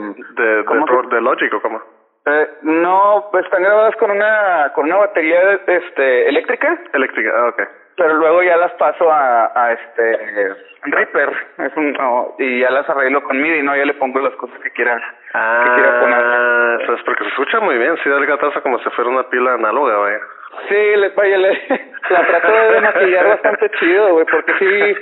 de, 0.57 0.65
¿cómo 0.65 0.85
pro- 0.85 1.01
se- 1.09 1.15
de 1.15 1.21
Logic 1.21 1.53
o 1.55 1.61
cómo? 1.61 1.81
Eh, 2.25 2.49
no, 2.61 3.29
pues 3.31 3.45
están 3.45 3.63
grabadas 3.63 3.95
con 3.95 4.11
una, 4.11 4.71
con 4.75 4.85
una 4.85 4.97
batería, 4.97 5.59
este, 5.65 6.29
eléctrica, 6.29 6.79
Eléctrica, 6.93 7.31
ah, 7.35 7.47
ok. 7.49 7.61
pero 7.97 8.13
luego 8.13 8.43
ya 8.43 8.57
las 8.57 8.71
paso 8.73 9.11
a, 9.11 9.51
a 9.55 9.71
este 9.73 10.55
Reaper. 10.83 11.29
Es 11.57 11.75
un 11.75 11.93
no, 11.93 12.35
y 12.37 12.59
ya 12.59 12.69
las 12.69 12.87
arreglo 12.89 13.23
con 13.23 13.41
MIDI 13.41 13.63
no 13.63 13.75
ya 13.75 13.85
le 13.85 13.95
pongo 13.95 14.19
las 14.19 14.35
cosas 14.35 14.59
que 14.59 14.71
quiera 14.71 14.97
que 14.97 15.73
quiera 15.75 15.99
poner. 15.99 16.23
Ah, 16.23 16.77
eso 16.81 16.93
es 16.93 17.03
porque 17.03 17.23
se 17.23 17.29
escucha 17.31 17.59
muy 17.59 17.77
bien, 17.77 17.97
sí 18.03 18.09
da 18.09 18.17
el 18.17 18.25
gatazo 18.27 18.61
como 18.61 18.77
si 18.79 18.89
fuera 18.91 19.09
una 19.09 19.23
pila 19.29 19.53
análoga, 19.53 19.97
vaya. 19.97 20.19
Sí 20.67 20.75
le 20.97 21.09
vaya 21.09 21.37
le 21.37 21.49
la 22.09 22.25
trato 22.25 22.51
de 22.73 22.81
maquillar 22.81 23.27
bastante 23.27 23.69
chido 23.79 24.13
güey 24.13 24.25
porque 24.29 24.53
sí 24.59 24.95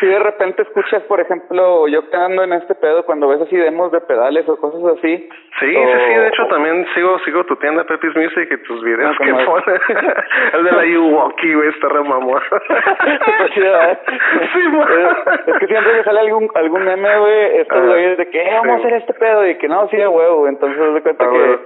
sí 0.00 0.06
de 0.06 0.18
repente 0.18 0.62
escuchas 0.62 1.02
por 1.04 1.20
ejemplo 1.20 1.86
yo 1.88 2.08
que 2.10 2.16
ando 2.16 2.42
en 2.42 2.52
este 2.54 2.74
pedo 2.74 3.04
cuando 3.04 3.28
ves 3.28 3.40
así 3.42 3.56
demos 3.56 3.92
de 3.92 4.00
pedales 4.00 4.48
o 4.48 4.56
cosas 4.58 4.98
así 4.98 5.28
Sí, 5.60 5.66
sí, 5.74 5.74
sí, 5.74 6.14
de 6.14 6.28
hecho 6.28 6.46
también 6.48 6.86
sigo 6.94 7.18
sigo 7.20 7.44
tu 7.44 7.56
tienda 7.56 7.82
Pepis 7.84 8.14
Music 8.14 8.48
y 8.50 8.56
tus 8.62 8.82
videos 8.84 9.16
Ah, 9.20 9.24
que 9.24 9.32
pones. 9.44 9.80
el 10.52 10.64
de 10.64 10.70
la 10.72 10.84
Yuwoki, 10.86 11.52
güey, 11.54 11.68
está 11.70 11.88
re 11.88 12.02
mamón. 12.04 12.40
Es 15.46 15.58
que 15.58 15.66
siempre 15.66 15.92
que 15.94 16.04
sale 16.04 16.20
algún 16.20 16.48
algún 16.54 16.84
meme, 16.84 17.18
güey, 17.18 17.56
estos 17.58 17.86
güeyes 17.86 18.18
de 18.18 18.26
que 18.30 18.40
"Eh, 18.40 18.50
vamos 18.54 18.76
a 18.76 18.78
hacer 18.78 18.92
este 18.94 19.14
pedo 19.14 19.46
y 19.46 19.56
que 19.58 19.68
no, 19.68 19.88
sí, 19.88 20.00
a 20.00 20.08
huevo, 20.10 20.46
entonces 20.48 20.94
de 20.94 21.02
cuenta 21.02 21.24
Ah, 21.24 21.30
que. 21.32 21.58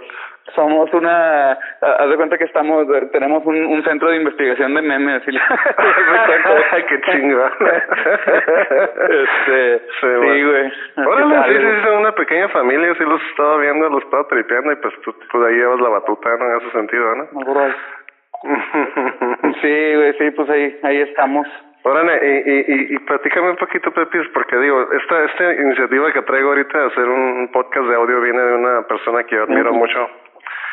Somos 0.55 0.93
una, 0.93 1.53
haz 1.53 2.09
de 2.09 2.17
cuenta 2.17 2.37
que 2.37 2.45
estamos, 2.45 2.87
tenemos 3.13 3.45
un, 3.47 3.57
un 3.67 3.83
centro 3.85 4.11
de 4.11 4.17
investigación 4.17 4.75
de 4.75 4.83
memes 4.83 5.23
y 5.27 5.33
qué 6.89 7.01
chingón. 7.11 7.53
este, 9.09 9.83
Sí, 10.01 10.07
güey. 10.45 10.73
Órale, 11.07 11.43
sí, 11.47 11.55
sí, 11.59 11.83
son 11.85 11.99
una 11.99 12.13
pequeña 12.13 12.49
familia, 12.49 12.95
sí 12.97 13.05
los 13.05 13.23
he 13.23 13.31
estado 13.31 13.59
viendo, 13.59 13.89
los 13.89 14.03
he 14.03 14.05
estado 14.05 14.27
tripeando 14.27 14.73
y 14.73 14.77
pues 14.77 14.95
tú, 15.03 15.41
de 15.41 15.49
ahí 15.49 15.57
llevas 15.57 15.81
la 15.81 15.89
batuta, 15.89 16.37
¿no? 16.37 16.51
En 16.51 16.57
ese 16.61 16.71
sentido, 16.71 17.15
¿no? 17.15 17.29
Sí, 19.61 19.95
güey, 19.95 20.13
sí, 20.19 20.31
pues 20.33 20.51
ahí, 20.51 20.79
ahí 20.83 21.01
estamos. 21.03 21.47
Órale, 21.85 22.21
y, 22.23 22.51
y, 22.51 22.65
y, 22.69 22.95
y 22.95 22.99
platícame 23.01 23.51
un 23.51 23.57
poquito, 23.57 23.91
Pepis, 23.93 24.29
porque 24.33 24.57
digo, 24.57 24.89
esta, 24.93 25.25
esta 25.25 25.53
iniciativa 25.55 26.13
que 26.13 26.23
traigo 26.23 26.51
ahorita 26.51 26.79
de 26.79 26.87
hacer 26.87 27.09
un 27.09 27.49
podcast 27.53 27.87
de 27.87 27.95
audio 27.97 28.21
viene 28.21 28.41
de 28.41 28.55
una 28.55 28.83
persona 28.87 29.25
que 29.25 29.35
yo 29.35 29.43
admiro 29.43 29.73
mucho, 29.73 30.09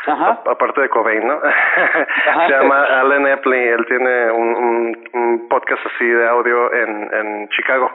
Ajá. 0.09 0.41
aparte 0.45 0.81
de 0.81 0.89
Cobain, 0.89 1.27
¿no? 1.27 1.39
Se 2.47 2.51
llama 2.51 2.81
Alan 2.83 3.27
Epley, 3.27 3.67
él 3.67 3.85
tiene 3.85 4.31
un, 4.31 4.55
un, 4.55 5.09
un 5.13 5.49
podcast 5.49 5.85
así 5.85 6.05
de 6.05 6.27
audio 6.27 6.73
en, 6.73 7.13
en 7.13 7.49
Chicago. 7.49 7.91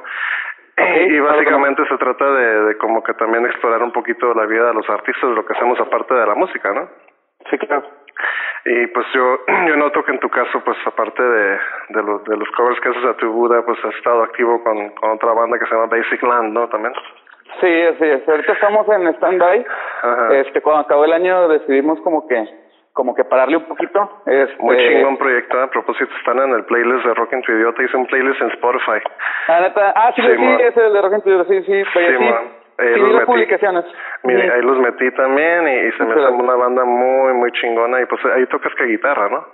Y 0.77 1.09
claro, 1.09 1.25
básicamente 1.25 1.87
se 1.87 1.97
trata 1.99 2.31
de, 2.33 2.65
de 2.67 2.79
como 2.79 3.03
que 3.03 3.15
también 3.15 3.47
explorar 3.47 3.83
un 3.83 3.93
poquito 3.93 4.35
la 4.35 4.47
vida 4.47 4.67
de 4.67 4.75
los 4.75 4.89
artistas, 4.91 5.31
lo 5.31 5.45
que 5.47 5.53
hacemos 5.53 5.79
aparte 5.81 6.15
de 6.15 6.27
la 6.27 6.35
música, 6.35 6.73
¿no? 6.73 6.89
Sí, 7.51 7.59
claro. 7.59 7.85
Y 8.65 8.87
pues 8.89 9.07
yo 9.13 9.41
yo 9.69 9.77
noto 9.77 10.03
que 10.05 10.13
en 10.13 10.21
tu 10.21 10.29
caso, 10.29 10.61
pues 10.65 10.77
aparte 10.87 11.23
de, 11.23 11.59
de, 11.91 12.03
los, 12.03 12.25
de 12.25 12.37
los 12.37 12.49
covers 12.53 12.81
que 12.81 12.89
haces 12.89 13.05
a 13.05 13.17
tu 13.17 13.31
Buda, 13.31 13.65
pues 13.65 13.79
has 13.85 13.95
estado 13.95 14.23
activo 14.23 14.63
con, 14.63 14.91
con 14.91 15.11
otra 15.11 15.33
banda 15.33 15.59
que 15.59 15.67
se 15.67 15.75
llama 15.75 15.87
Basic 15.87 16.23
Land, 16.23 16.53
¿no? 16.53 16.69
También. 16.69 16.95
Sí, 17.61 17.83
así 17.83 18.05
es. 18.05 18.29
Ahorita 18.29 18.53
estamos 18.53 18.89
en 18.89 19.07
stand-by. 19.15 19.67
Este, 20.33 20.61
cuando 20.61 20.83
acabó 20.83 21.05
el 21.05 21.13
año 21.13 21.49
decidimos 21.49 22.01
como 22.01 22.27
que, 22.27 22.45
como 22.93 23.15
que 23.15 23.25
pararle 23.25 23.59
un 23.59 23.65
poquito. 23.65 24.23
Este, 24.27 24.57
Muy 24.63 24.77
chingón 24.77 25.17
proyecto. 25.17 25.61
A 25.61 25.69
propósito, 25.71 26.11
están 26.19 26.39
en 26.41 26.51
el 26.55 26.65
playlist 26.65 27.05
de 27.07 27.15
Rock 27.15 27.33
en 27.33 27.43
tu 27.43 27.53
Idiota. 27.53 27.83
Hice 27.83 27.97
un 27.97 28.07
playlist 28.07 28.41
en 28.41 28.51
Spotify. 28.51 29.01
Ah, 29.49 29.61
neta. 29.61 29.93
Ah, 29.95 30.13
sí, 30.17 30.23
Sí, 30.23 30.29
sí, 30.37 30.57
es 30.63 30.77
el 30.77 30.93
de 30.93 31.03
Rock 31.03 31.13
and 31.15 31.25
Roll, 31.27 31.47
sí, 31.47 31.63
sí, 31.63 31.85
Sí, 31.85 31.85
sí. 31.95 32.25
Ahí 32.77 32.93
Sí, 32.95 32.99
los 33.01 33.13
metí. 33.13 33.27
publicaciones. 33.27 33.85
Mire, 34.25 34.51
ahí 34.53 34.63
los 34.63 34.79
metí 34.79 35.09
también 35.13 35.69
y, 35.69 35.77
y 35.87 35.93
se 35.93 36.03
me 36.05 36.11
hizo 36.11 36.33
una 36.33 36.57
banda 36.57 36.85
muy, 36.85 37.33
muy 37.35 37.53
chingona. 37.53 38.01
Y 38.01 38.07
pues 38.07 38.21
ahí 38.35 38.45
tocas 38.47 38.75
que 38.75 38.85
guitarra, 38.87 39.29
¿no? 39.29 39.45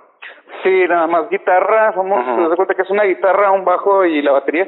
Sí, 0.63 0.85
nada 0.89 1.07
más 1.07 1.29
guitarra, 1.29 1.93
somos, 1.93 2.25
se 2.25 2.49
da 2.49 2.57
cuenta 2.57 2.75
que 2.75 2.83
es 2.83 2.91
una 2.91 3.05
guitarra, 3.05 3.51
un 3.53 3.65
bajo 3.65 4.05
y 4.07 4.23
la 4.23 4.33
batería. 4.33 4.67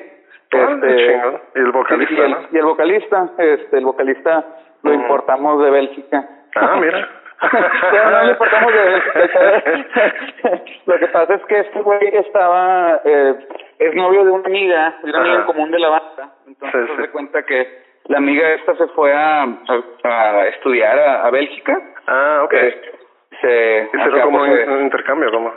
Ah, 0.54 0.78
qué 0.80 0.96
chingón. 0.96 1.40
Y 1.54 1.58
el 1.58 1.72
vocalista, 1.72 2.14
y 2.14 2.20
el, 2.20 2.30
¿no? 2.30 2.38
y 2.52 2.56
el 2.58 2.64
vocalista, 2.64 3.30
este, 3.38 3.78
el 3.78 3.84
vocalista 3.84 4.44
lo 4.82 4.90
Ujú. 4.90 5.00
importamos 5.00 5.62
de 5.64 5.70
Bélgica. 5.70 6.28
Ah, 6.56 6.76
mira. 6.80 7.08
No 7.42 8.22
le 8.22 8.30
importamos 8.32 8.72
de 8.72 8.82
Bélgica. 8.84 10.62
Lo 10.86 10.98
que 10.98 11.06
pasa 11.08 11.34
es 11.34 11.44
que 11.46 11.58
este 11.58 11.80
güey 11.80 12.08
estaba, 12.14 13.00
eh, 13.04 13.34
es 13.80 13.94
novio 13.96 14.24
de 14.24 14.30
una 14.30 14.46
amiga, 14.46 14.94
de 15.02 15.10
una 15.10 15.18
amiga 15.18 15.34
Ajá. 15.34 15.40
en 15.42 15.46
común 15.46 15.70
de 15.72 15.78
la 15.80 15.88
banda. 15.88 16.34
Entonces 16.46 16.86
Sí, 16.88 16.96
se 16.96 17.02
sí. 17.02 17.08
cuenta 17.08 17.42
que 17.42 17.82
la 18.06 18.18
amiga 18.18 18.48
esta 18.50 18.76
se 18.76 18.86
fue 18.88 19.12
a, 19.12 19.42
a, 20.04 20.46
estudiar 20.48 20.98
a, 20.98 21.30
Bélgica. 21.30 21.80
Ah, 22.06 22.42
ok. 22.44 22.52
Eh, 22.54 22.80
se, 23.40 23.88
¿Hicieron 23.92 24.20
como 24.22 24.42
un, 24.42 24.82
intercambio, 24.82 25.30
¿cómo? 25.32 25.52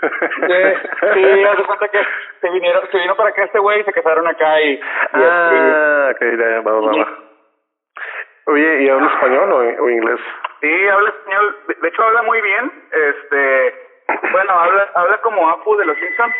Sí, 0.00 1.44
haz 1.44 1.56
de 1.58 1.64
cuenta 1.64 1.88
que 1.88 2.00
se 2.40 2.50
vinieron, 2.50 2.82
se 2.90 2.98
vino 2.98 3.16
para 3.16 3.30
acá 3.30 3.44
este 3.44 3.58
güey 3.58 3.80
y 3.80 3.84
se 3.84 3.92
casaron 3.92 4.26
acá 4.26 4.60
y... 4.60 4.80
ah, 5.12 6.12
ok, 6.12 6.20
ya, 6.38 6.60
va, 6.60 6.72
va, 6.72 6.92
va. 6.96 7.18
Oye, 8.46 8.82
¿y 8.82 8.88
habla 8.88 9.06
español 9.06 9.52
o, 9.52 9.84
o 9.84 9.90
inglés? 9.90 10.20
Sí, 10.60 10.88
habla 10.88 11.10
español. 11.10 11.56
De 11.80 11.88
hecho, 11.88 12.02
habla 12.02 12.22
muy 12.22 12.40
bien. 12.40 12.72
Este, 12.90 13.74
bueno, 14.32 14.52
habla, 14.52 14.90
habla 14.94 15.20
como 15.20 15.48
Apu 15.50 15.76
de 15.76 15.84
los 15.84 15.96
Simpsons. 15.98 16.34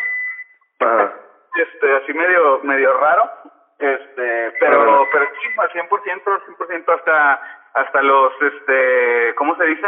Ajá. 0.81 1.15
Este, 1.57 1.97
así 1.97 2.13
medio, 2.15 2.61
medio 2.63 2.99
raro. 2.99 3.31
Este, 3.79 4.53
pero, 4.61 5.07
pero 5.13 5.25
sí, 5.41 5.49
al 5.57 5.71
100%, 5.71 5.89
100% 5.89 6.95
hasta, 6.95 7.41
hasta 7.75 8.03
los, 8.03 8.33
este, 8.43 9.35
¿cómo 9.37 9.57
se 9.57 9.65
dice? 9.65 9.87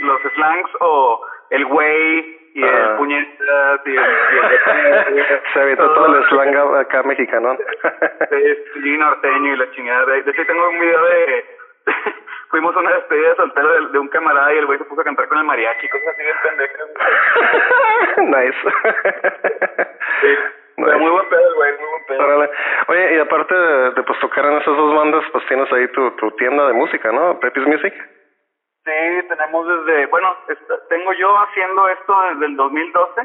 Los 0.00 0.22
slangs 0.34 0.70
o 0.80 1.26
el 1.50 1.66
güey 1.66 2.45
y 2.56 2.62
el 2.62 2.96
puñetas 2.96 3.80
y 3.86 3.90
el... 3.90 5.26
se 5.52 5.60
evitó 5.60 5.92
todo, 5.92 6.16
el 6.16 6.24
slang 6.24 6.56
acá 6.76 7.02
mexicano. 7.02 7.54
sí, 8.74 8.96
norteño 8.96 9.52
y 9.52 9.56
la 9.56 9.70
chingada. 9.72 10.06
De 10.06 10.20
hecho, 10.20 10.46
tengo 10.46 10.68
un 10.70 10.80
video 10.80 11.04
de... 11.04 11.44
fuimos 12.50 12.74
a 12.74 12.80
una 12.80 12.92
despedida 12.92 13.28
de 13.28 13.36
soltero 13.36 13.90
de, 13.90 13.98
un 13.98 14.08
camarada 14.08 14.54
y 14.54 14.58
el 14.58 14.66
güey 14.66 14.78
se 14.78 14.84
puso 14.84 15.02
a 15.02 15.04
cantar 15.04 15.28
con 15.28 15.36
el 15.38 15.44
mariachi, 15.44 15.88
cosas 15.88 16.08
así 16.08 16.22
bien 16.22 16.36
pendejas. 16.42 16.88
nice. 18.18 18.58
sí. 20.22 20.38
muy 20.76 21.10
buen 21.10 21.28
pedo, 21.28 21.54
güey, 21.56 21.72
muy 21.72 21.90
buen 21.90 22.04
pedo. 22.06 22.50
Oye, 22.88 23.16
y 23.16 23.18
aparte 23.18 23.54
de, 23.54 23.90
de, 23.90 24.02
pues 24.02 24.18
tocar 24.20 24.46
en 24.46 24.52
esas 24.54 24.76
dos 24.76 24.94
bandas, 24.94 25.24
pues 25.30 25.44
tienes 25.46 25.70
ahí 25.72 25.88
tu, 25.88 26.10
tu 26.12 26.30
tienda 26.32 26.66
de 26.68 26.72
música, 26.72 27.12
¿no? 27.12 27.38
Pepis 27.38 27.66
Music. 27.66 27.92
Sí, 28.86 29.28
tenemos 29.28 29.66
desde, 29.66 30.06
bueno, 30.06 30.32
tengo 30.88 31.12
yo 31.14 31.36
haciendo 31.40 31.88
esto 31.88 32.22
desde 32.30 32.46
el 32.46 32.56
2012. 32.56 33.20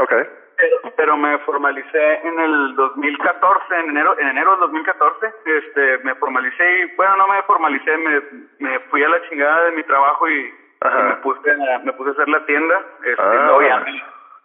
Okay. 0.00 0.24
Pero, 0.56 0.76
pero, 0.96 1.16
me 1.18 1.38
formalicé 1.40 2.26
en 2.26 2.40
el 2.40 2.74
2014, 2.76 3.74
en 3.74 3.90
enero, 3.90 4.18
en 4.18 4.28
enero 4.28 4.52
del 4.52 4.60
2014, 4.60 5.34
este, 5.44 5.98
me 5.98 6.14
formalicé 6.14 6.64
y, 6.78 6.96
bueno, 6.96 7.16
no 7.16 7.28
me 7.28 7.42
formalicé, 7.42 7.94
me, 7.98 8.22
me 8.60 8.80
fui 8.88 9.04
a 9.04 9.08
la 9.10 9.28
chingada 9.28 9.64
de 9.64 9.72
mi 9.72 9.82
trabajo 9.82 10.26
y, 10.30 10.54
me 10.82 11.16
puse 11.16 11.50
a, 11.50 11.78
me 11.80 11.92
puse 11.92 12.08
a 12.08 12.12
hacer 12.14 12.28
la 12.28 12.46
tienda, 12.46 12.80
este, 13.04 13.22
ah, 13.22 13.34
y, 13.34 13.44
luego 13.44 13.62
ya, 13.62 13.84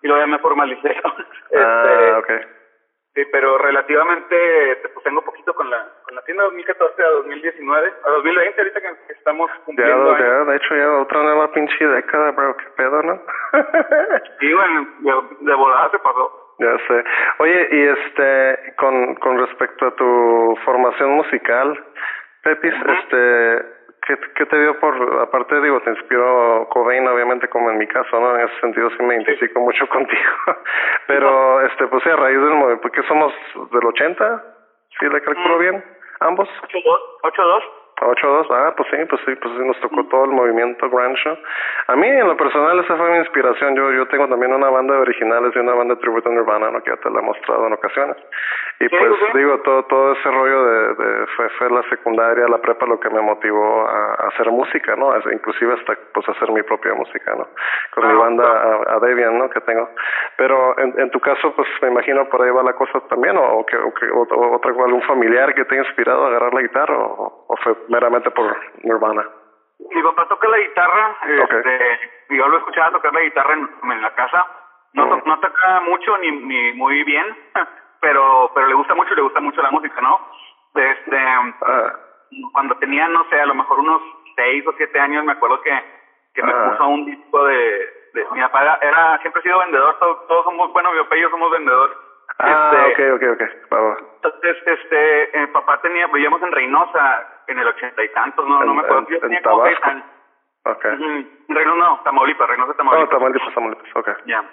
y 0.01 0.07
luego 0.07 0.21
ya 0.21 0.27
me 0.27 0.39
formalicé. 0.39 1.01
Ah, 1.55 1.83
este, 1.83 2.12
ah, 2.12 2.17
okay. 2.19 2.57
Sí, 3.17 3.25
pero 3.31 3.57
relativamente, 3.57 4.79
pues 4.93 5.03
tengo 5.03 5.24
poquito 5.24 5.51
con 5.55 5.67
la 5.71 5.89
con 6.03 6.13
la 6.13 6.21
tienda 6.21 6.43
2014 6.43 7.01
a 7.01 7.09
2019, 7.09 7.93
a 8.06 8.10
2020 8.12 8.62
ahorita 8.62 8.80
que 8.80 9.13
estamos 9.13 9.49
cumpliendo. 9.65 10.15
Ya, 10.19 10.23
ya, 10.23 10.43
de 10.45 10.56
hecho 10.56 10.75
ya 10.75 10.91
otra 11.01 11.23
nueva 11.23 11.51
pinche 11.51 11.88
década, 11.88 12.30
bro, 12.34 12.56
qué 12.58 12.65
pedo, 12.77 13.01
¿no? 13.01 13.19
sí, 14.39 14.53
bueno, 14.53 14.88
de, 15.39 15.53
volada 15.56 15.89
se 15.89 15.97
pasó. 15.97 16.53
Ya 16.60 16.77
sé. 16.88 17.03
Oye, 17.39 17.69
y 17.71 17.82
este, 17.88 18.75
con, 18.75 19.15
con 19.15 19.39
respecto 19.39 19.88
a 19.88 19.95
tu 19.95 20.56
formación 20.63 21.10
musical, 21.13 21.86
Pepis, 22.43 22.73
este, 22.99 23.77
¿Qué, 24.08 24.17
¿Qué, 24.36 24.46
te 24.46 24.58
dio 24.58 24.80
por, 24.80 24.96
aparte 25.20 25.60
digo, 25.60 25.82
te 25.82 25.89
inspiró 25.89 26.65
Cobain, 26.70 27.06
obviamente, 27.10 27.50
como 27.50 27.70
en 27.70 27.78
mi 27.78 27.88
caso, 27.88 28.17
¿no? 28.17 28.38
En 28.38 28.48
ese 28.48 28.60
sentido 28.62 28.89
sí 28.91 29.04
me 29.04 29.15
identifico 29.15 29.60
mucho 29.60 29.86
contigo. 29.89 30.32
Pero, 31.08 31.62
este, 31.65 31.88
pues 31.88 32.04
sí, 32.04 32.10
a 32.10 32.15
raíz 32.15 32.39
del 32.39 32.52
movimiento, 32.52 32.82
porque 32.84 33.04
somos 33.04 33.34
del 33.70 33.86
80, 33.86 34.43
¿sí 34.98 35.10
le 35.10 35.22
calculo 35.22 35.58
bien? 35.58 35.84
¿Ambos? 36.22 36.48
8-2. 37.22 37.63
8-2, 38.01 38.47
ah, 38.51 38.73
pues 38.77 38.89
sí, 38.89 38.97
pues 39.10 39.21
sí, 39.25 39.36
pues 39.36 39.53
sí, 39.57 39.65
nos 39.65 39.79
tocó 39.79 40.05
todo 40.05 40.25
el 40.25 40.31
movimiento 40.31 40.89
grunge. 40.89 41.38
A 41.88 41.95
mí, 41.95 42.07
en 42.07 42.27
lo 42.27 42.38
personal, 42.38 42.79
esa 42.79 42.95
fue 42.95 43.12
mi 43.12 43.17
inspiración. 43.17 43.75
Yo 43.75 43.91
yo 43.91 44.07
tengo 44.07 44.27
también 44.27 44.53
una 44.53 44.69
banda 44.69 44.93
de 44.93 45.01
originales 45.01 45.51
y 45.55 45.60
una 45.60 45.73
banda 45.73 45.95
de 45.95 46.01
tributo 46.01 46.29
Nirvana, 46.29 46.69
¿no? 46.69 46.81
Que 46.83 46.91
ya 46.91 46.97
te 46.97 47.10
la 47.10 47.19
he 47.19 47.23
mostrado 47.23 47.67
en 47.67 47.73
ocasiones. 47.73 48.17
Y 48.79 48.89
pues, 48.89 49.12
digo, 49.33 49.60
todo 49.62 49.83
todo 49.86 50.13
ese 50.13 50.29
rollo 50.29 50.65
de, 50.65 50.93
de 50.95 51.27
fue, 51.36 51.49
fue 51.57 51.69
la 51.71 51.81
secundaria, 51.89 52.47
la 52.47 52.60
prepa, 52.60 52.86
lo 52.86 52.99
que 52.99 53.10
me 53.10 53.21
motivó 53.21 53.88
a, 53.89 54.27
hacer 54.27 54.51
música, 54.51 54.95
¿no? 54.95 55.12
inclusive 55.31 55.73
hasta, 55.73 55.97
pues, 56.13 56.29
hacer 56.29 56.51
mi 56.51 56.62
propia 56.62 56.93
música, 56.93 57.33
¿no? 57.36 57.47
Con 57.93 58.07
mi 58.07 58.13
ah, 58.13 58.17
banda 58.17 58.81
a, 58.88 58.99
Debian, 58.99 59.38
¿no? 59.38 59.49
Que 59.49 59.62
tengo. 59.62 59.89
Pero 60.38 60.77
en, 60.77 60.93
en 60.99 61.10
tu 61.10 61.19
caso, 61.19 61.53
pues, 61.55 61.67
me 61.81 61.89
imagino 61.89 62.29
por 62.29 62.43
ahí 62.43 62.51
va 62.51 62.62
la 62.62 62.73
cosa 62.73 62.99
también, 63.10 63.36
o, 63.38 63.65
que, 63.65 63.77
o, 63.77 63.93
que, 63.93 64.05
o, 64.12 64.55
otra, 64.55 64.71
algún 64.71 65.01
familiar 65.03 65.55
que 65.55 65.65
te 65.65 65.75
ha 65.75 65.79
inspirado 65.79 66.25
a 66.25 66.27
agarrar 66.27 66.53
la 66.53 66.62
guitarra, 66.62 66.95
o, 66.97 67.45
o 67.47 67.57
fue 67.57 67.75
meramente 67.88 68.32
por 68.32 68.56
Nirvana? 68.84 69.26
Mi 69.80 70.02
papá 70.02 70.28
toca 70.28 70.47
la 70.47 70.58
guitarra, 70.58 71.17
este, 71.28 72.12
yo 72.30 72.47
lo 72.47 72.58
escuchaba 72.58 72.91
tocar 72.91 73.13
la 73.13 73.21
guitarra 73.21 73.54
en, 73.54 74.02
la 74.02 74.15
casa. 74.15 74.45
No, 74.93 75.06
no 75.06 75.39
toca 75.39 75.82
mucho 75.82 76.17
ni, 76.17 76.32
ni 76.32 76.73
muy 76.73 77.04
bien, 77.04 77.26
pero 78.02 78.52
pero 78.56 78.67
le 78.67 78.73
gusta 78.73 78.95
mucho, 78.95 79.13
le 79.13 79.21
gusta 79.21 79.39
mucho 79.39 79.62
la 79.62 79.71
música, 79.71 80.02
¿no? 80.02 80.19
Este, 80.73 81.17
ah. 81.17 81.95
cuando 82.54 82.76
tenía, 82.78 83.08
no 83.08 83.26
sé, 83.30 83.39
a 83.39 83.45
lo 83.45 83.56
mejor 83.56 83.80
unos 83.80 84.02
seis 84.36 84.65
o 84.65 84.73
siete 84.78 85.00
años, 85.00 85.23
me 85.23 85.34
acuerdo 85.34 85.62
que, 85.62 85.71
que 86.34 86.43
me 86.43 86.52
ah. 86.52 86.71
puso 86.71 86.88
un 86.88 87.06
disco 87.06 87.45
de, 87.45 87.58
de 88.13 88.26
mi 88.32 88.41
papá 88.41 88.80
era, 88.82 89.19
siempre 89.19 89.39
ha 89.39 89.43
sido 89.43 89.60
vendedor, 89.60 90.00
todos, 90.00 90.28
todos 90.28 90.43
somos, 90.45 90.73
bueno, 90.73 90.91
mi 90.91 91.00
papá 91.00 91.17
y 91.17 91.21
yo 91.21 91.30
somos 91.30 91.52
vendedores 91.52 91.97
Ah, 92.40 92.86
este, 92.90 93.12
ok, 93.12 93.22
ok, 93.22 93.42
ok. 93.72 93.98
Entonces, 94.16 94.58
este, 94.66 95.42
eh, 95.44 95.48
papá 95.48 95.82
tenía, 95.82 96.08
vivíamos 96.08 96.42
en 96.44 96.52
Reynosa 96.52 97.44
en 97.48 97.60
el 97.60 97.68
ochenta 97.68 98.04
y 98.04 98.10
tantos, 98.10 98.48
no, 98.48 98.63
no 98.63 98.74
me 98.74 98.82
acuerdo. 98.82 99.08
Yo 99.10 99.20
tenía 99.20 99.42
como 99.42 99.66
seis 99.66 99.78
años. 99.84 100.06
Okay. 100.66 100.92
Reynosa, 101.48 101.78
no, 101.78 102.02
Tamaulipas, 102.04 102.50
Reynosa, 102.50 102.74
Tamaulipas. 102.74 103.08
Oh, 103.08 103.18
Tamaulipas, 103.18 103.54
Tamaulipas, 103.54 103.96
ok. 103.96 104.10
Ya. 104.26 104.44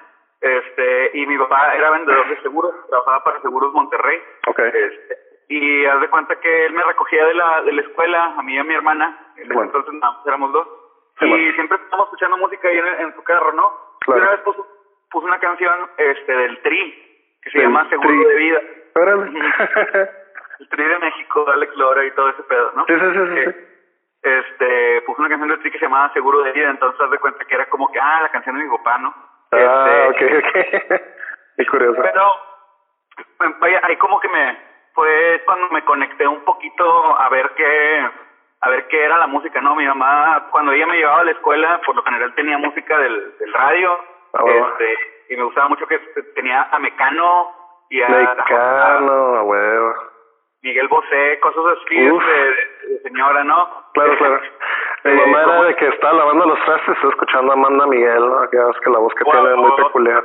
Este, 0.41 1.11
y 1.15 1.27
mi 1.27 1.39
papá 1.39 1.75
era 1.75 1.91
vendedor 1.91 2.29
de 2.29 2.41
seguros, 2.43 2.75
trabajaba 2.89 3.25
para 3.25 3.41
Seguros 3.41 3.73
Monterrey. 3.73 4.23
Ok. 4.47 4.59
Este, 4.61 5.19
y 5.49 5.85
haz 5.87 6.01
de 6.01 6.09
cuenta 6.09 6.37
que 6.41 6.67
él 6.67 6.73
me 6.73 6.85
recogía 6.85 7.27
de 7.27 7.35
la, 7.35 7.63
de 7.63 7.73
la 7.73 7.83
escuela, 7.83 8.35
a 8.39 8.43
mí 8.43 8.55
y 8.55 8.59
a 8.59 8.65
mi 8.65 8.75
hermana, 8.75 9.33
entonces 9.37 9.95
no, 9.95 10.23
éramos 10.27 10.53
dos. 10.53 10.69
y 11.21 11.53
siempre 11.53 11.79
estábamos 11.79 12.07
escuchando 12.07 12.37
música 12.39 12.69
ahí 12.69 12.79
en, 12.79 12.87
en 12.87 13.15
su 13.15 13.23
carro, 13.25 13.53
¿no? 13.53 13.73
Claro. 14.01 14.21
Y 14.21 14.23
una 14.23 14.31
vez 14.33 14.41
puso, 14.41 14.67
puso 15.11 15.27
una 15.27 15.39
canción 15.39 15.91
este 15.97 16.33
del 16.33 16.63
Tri, 16.63 17.04
que 17.45 17.51
se 17.51 17.59
llama 17.59 17.89
Seguro 17.89 18.29
de 18.29 18.35
Vida. 18.35 18.61
el 20.61 20.69
Tri 20.69 20.85
de 20.85 20.99
México, 20.99 21.47
Alex 21.51 21.77
Lora 21.77 22.05
y 22.05 22.11
todo 22.13 22.31
ese 22.31 22.43
pedo, 22.45 22.73
¿no? 22.75 22.85
Sí, 22.87 22.95
sí, 22.95 23.07
sí, 23.13 23.35
sí. 23.35 23.41
Eh, 23.41 23.71
este, 24.23 25.03
puso 25.03 25.21
una 25.21 25.29
canción 25.29 25.51
del 25.51 25.61
Tri 25.61 25.71
que 25.71 25.79
se 25.79 25.85
llamaba 25.85 26.13
Seguro 26.13 26.43
de 26.43 26.53
Vida, 26.53 26.71
entonces 26.71 27.01
haz 27.01 27.11
de 27.11 27.19
cuenta 27.19 27.45
que 27.45 27.55
era 27.55 27.67
como 27.67 27.91
que, 27.93 28.01
ah, 28.01 28.21
la 28.23 28.31
canción 28.31 28.57
de 28.57 28.65
mi 28.65 28.77
papá, 28.77 28.99
¿no? 28.99 29.15
Ah, 29.53 30.09
este, 30.11 30.39
ok, 30.39 30.45
ok. 30.47 31.03
Qué 31.57 31.67
curioso. 31.67 32.03
Pero, 32.03 32.31
vaya, 33.61 33.81
ahí 33.85 33.97
como 33.97 34.19
que 34.19 34.29
me, 34.29 34.59
fue 34.95 35.43
cuando 35.45 35.69
me 35.69 35.85
conecté 35.85 36.27
un 36.27 36.45
poquito 36.45 37.21
a 37.21 37.29
ver 37.29 37.51
qué, 37.57 38.11
a 38.61 38.71
ver 38.71 38.89
qué 38.89 39.05
era 39.05 39.19
la 39.19 39.27
música, 39.27 39.61
¿no? 39.61 39.77
Mi 39.77 39.87
mamá, 39.87 40.49
cuando 40.51 40.73
ella 40.73 40.87
me 40.87 40.97
llevaba 40.97 41.21
a 41.21 41.25
la 41.25 41.33
escuela, 41.33 41.81
por 41.85 41.95
lo 41.95 42.03
general 42.03 42.35
tenía 42.35 42.59
música 42.59 42.99
del, 42.99 43.39
del 43.39 43.53
radio, 43.53 43.99
ah, 44.33 44.45
este, 44.47 45.14
y 45.29 45.37
me 45.37 45.45
gustaba 45.45 45.69
mucho 45.69 45.87
que 45.87 45.99
tenía 46.35 46.69
a 46.71 46.79
Mecano 46.79 47.53
y 47.91 48.03
a 48.03 48.09
Mecano, 48.09 49.37
a 49.37 49.43
huevo. 49.43 49.95
Miguel 50.63 50.89
Bosé, 50.89 51.39
cosas 51.41 51.77
así 51.77 51.95
de, 51.95 53.01
señora, 53.03 53.45
¿no? 53.45 53.69
Claro, 53.93 54.17
claro. 54.19 54.41
Mi 55.05 55.11
eh, 55.11 55.15
mamá 55.15 55.43
era 55.43 55.63
de 55.65 55.75
que 55.77 55.89
estaba 55.89 56.15
lavando 56.15 56.47
los 56.47 56.59
trastes 56.65 56.97
escuchando 57.05 57.53
a 57.53 57.55
Amanda 57.55 57.87
Miguel, 57.87 58.21
¿no? 58.21 58.49
Que 58.49 58.57
es 58.57 58.81
que 58.83 58.91
la 58.91 58.99
voz 58.99 59.13
que 59.15 59.25
tiene 59.25 59.51
es 59.51 59.57
muy 59.57 59.77
peculiar. 59.77 60.25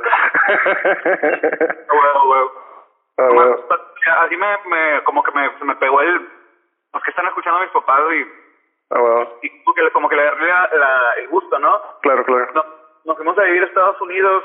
huevo, 1.90 2.30
huevo. 2.30 3.66
Así 4.22 4.36
me, 4.36 4.58
me, 4.64 5.02
como 5.04 5.22
que 5.22 5.30
me, 5.32 5.50
me 5.62 5.76
pegó 5.76 6.00
el, 6.00 6.26
los 6.94 7.02
que 7.02 7.10
están 7.10 7.26
escuchando 7.26 7.58
a 7.58 7.62
mis 7.62 7.72
papás 7.72 8.00
y, 8.12 9.46
y 9.46 9.62
como 9.62 9.74
que, 9.74 9.90
como 9.90 10.08
que 10.08 10.16
le 10.16 10.22
agarré 10.22 10.48
la, 10.48 11.12
el 11.18 11.28
gusto, 11.28 11.58
¿no? 11.58 11.82
Claro, 12.00 12.24
claro. 12.24 12.48
No, 12.54 12.64
nos 13.04 13.16
fuimos 13.18 13.36
a 13.36 13.42
vivir 13.42 13.62
a 13.62 13.66
Estados 13.66 14.00
Unidos 14.00 14.42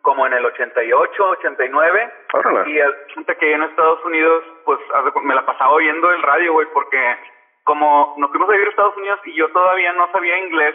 como 0.00 0.26
en 0.26 0.32
el 0.32 0.44
88, 0.44 1.28
89. 1.28 2.12
Y 2.66 2.80
gente 3.14 3.36
que 3.36 3.52
en 3.52 3.62
Estados 3.62 4.04
Unidos, 4.04 4.44
pues 4.64 4.78
me 5.22 5.34
la 5.34 5.44
pasaba 5.44 5.72
oyendo 5.72 6.10
el 6.10 6.22
radio, 6.22 6.54
güey, 6.54 6.66
porque 6.72 7.16
como 7.64 8.14
nos 8.18 8.30
fuimos 8.30 8.48
a 8.48 8.52
vivir 8.52 8.68
a 8.68 8.70
Estados 8.70 8.96
Unidos 8.96 9.20
y 9.24 9.34
yo 9.34 9.48
todavía 9.50 9.92
no 9.92 10.10
sabía 10.10 10.38
inglés, 10.38 10.74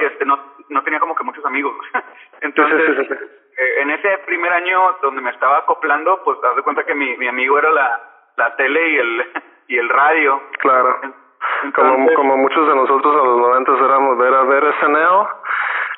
este 0.00 0.24
no, 0.24 0.38
no 0.68 0.82
tenía 0.84 1.00
como 1.00 1.14
que 1.14 1.24
muchos 1.24 1.44
amigos. 1.44 1.74
Entonces, 2.40 3.10
eh, 3.10 3.80
en 3.80 3.90
ese 3.90 4.18
primer 4.26 4.52
año 4.52 4.98
donde 5.02 5.22
me 5.22 5.30
estaba 5.30 5.58
acoplando, 5.58 6.22
pues 6.24 6.38
haz 6.44 6.56
de 6.56 6.62
cuenta 6.62 6.84
que 6.84 6.94
mi, 6.94 7.16
mi 7.16 7.28
amigo 7.28 7.58
era 7.58 7.70
la, 7.70 8.00
la 8.36 8.56
tele 8.56 8.88
y 8.88 8.96
el, 8.96 9.32
y 9.68 9.78
el 9.78 9.88
radio. 9.88 10.40
Claro. 10.58 11.00
como, 11.74 12.14
como 12.14 12.36
muchos 12.36 12.68
de 12.68 12.74
nosotros 12.74 13.14
a 13.14 13.24
los 13.24 13.38
90 13.38 13.72
éramos 13.84 14.18
ver 14.18 14.34
a 14.34 14.42
ver 14.42 14.74
SNL 14.80 15.26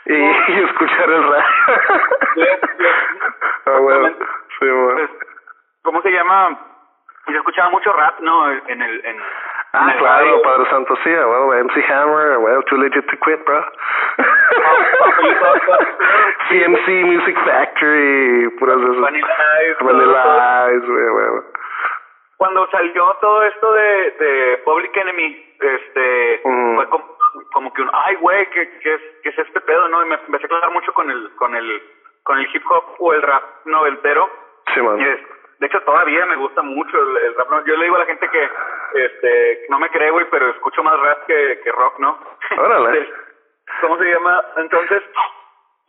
y, 0.07 0.15
y 0.15 0.63
escuchar 0.65 1.11
el 1.11 1.23
radio. 1.23 1.45
ah, 3.67 3.79
bueno. 3.81 4.09
Sí, 4.59 4.67
bueno. 4.71 4.95
Pues, 4.95 5.11
¿Cómo 5.83 6.03
se 6.03 6.11
llama? 6.11 6.59
yo 7.27 7.39
escuchaba 7.39 7.71
mucho 7.71 7.91
rap, 7.93 8.21
¿no? 8.21 8.51
En 8.53 8.83
el... 8.83 9.03
En, 9.05 9.17
ah, 9.73 9.91
en 9.93 9.99
claro, 9.99 10.43
Padre 10.43 10.69
Santo, 10.69 10.95
sí, 11.03 11.09
well, 11.11 11.65
MC 11.65 11.83
Hammer, 11.91 12.37
well, 12.39 12.63
Too 12.65 12.77
Legit 12.77 13.07
to 13.07 13.17
Quit, 13.25 13.43
bro. 13.47 13.65
CMC 16.49 16.87
Music 17.07 17.37
Factory, 17.45 18.49
puras 18.59 18.77
esas. 18.79 19.01
Vanilla 19.01 19.27
Ice. 20.77 20.87
Güey, 20.87 21.09
güey. 21.09 21.27
Cuando 22.37 22.67
salió 22.71 23.11
todo 23.21 23.43
esto 23.45 23.73
de, 23.73 24.11
de 24.21 24.59
Public 24.67 24.95
Enemy, 24.97 25.55
este, 25.61 26.41
Mm. 26.45 26.75
fue 26.77 26.89
como, 26.91 27.14
como 27.53 27.73
que 27.73 27.83
un, 27.83 27.91
ay, 27.93 28.17
güey, 28.17 28.47
¿qué, 28.51 28.79
qué, 28.81 28.95
es, 28.95 29.01
¿qué 29.23 29.29
es 29.31 29.39
este 29.39 29.61
pedo, 29.63 29.89
no? 29.89 30.03
Y 30.05 30.09
me 30.09 30.15
empecé 30.15 30.47
a 30.47 30.49
clavar 30.49 30.71
mucho 30.71 30.93
con 30.93 31.11
el, 31.11 31.35
con 31.37 31.55
el, 31.55 31.83
con 32.23 32.39
el 32.39 32.49
hip 32.55 32.63
hop 32.71 32.85
o 32.99 33.13
el 33.13 33.23
rap 33.23 33.43
noventero. 33.67 34.29
Sí, 34.75 34.81
man. 34.81 35.01
Y 35.01 35.05
es- 35.05 35.21
de 35.61 35.67
hecho, 35.69 35.81
todavía 35.83 36.27
me 36.27 36.37
gusta 36.37 36.63
mucho 36.63 36.99
el, 36.99 37.17
el 37.17 37.35
rap. 37.37 37.49
¿no? 37.49 37.65
Yo 37.65 37.77
le 37.77 37.85
digo 37.85 37.97
a 37.97 38.01
la 38.01 38.07
gente 38.07 38.29
que 38.29 38.51
este 38.95 39.67
no 39.71 39.79
me 39.79 39.89
cree, 39.91 40.11
güey, 40.11 40.27
pero 40.31 40.51
escucho 40.51 40.83
más 40.83 40.99
rap 41.01 41.27
que, 41.27 41.61
que 41.63 41.73
rock, 41.73 41.99
¿no? 42.01 42.19
Órale. 42.59 43.01
Este, 43.67 43.81
¿Cómo 43.81 43.97
se 43.99 44.05
llama? 44.05 44.45
Entonces, 44.59 45.03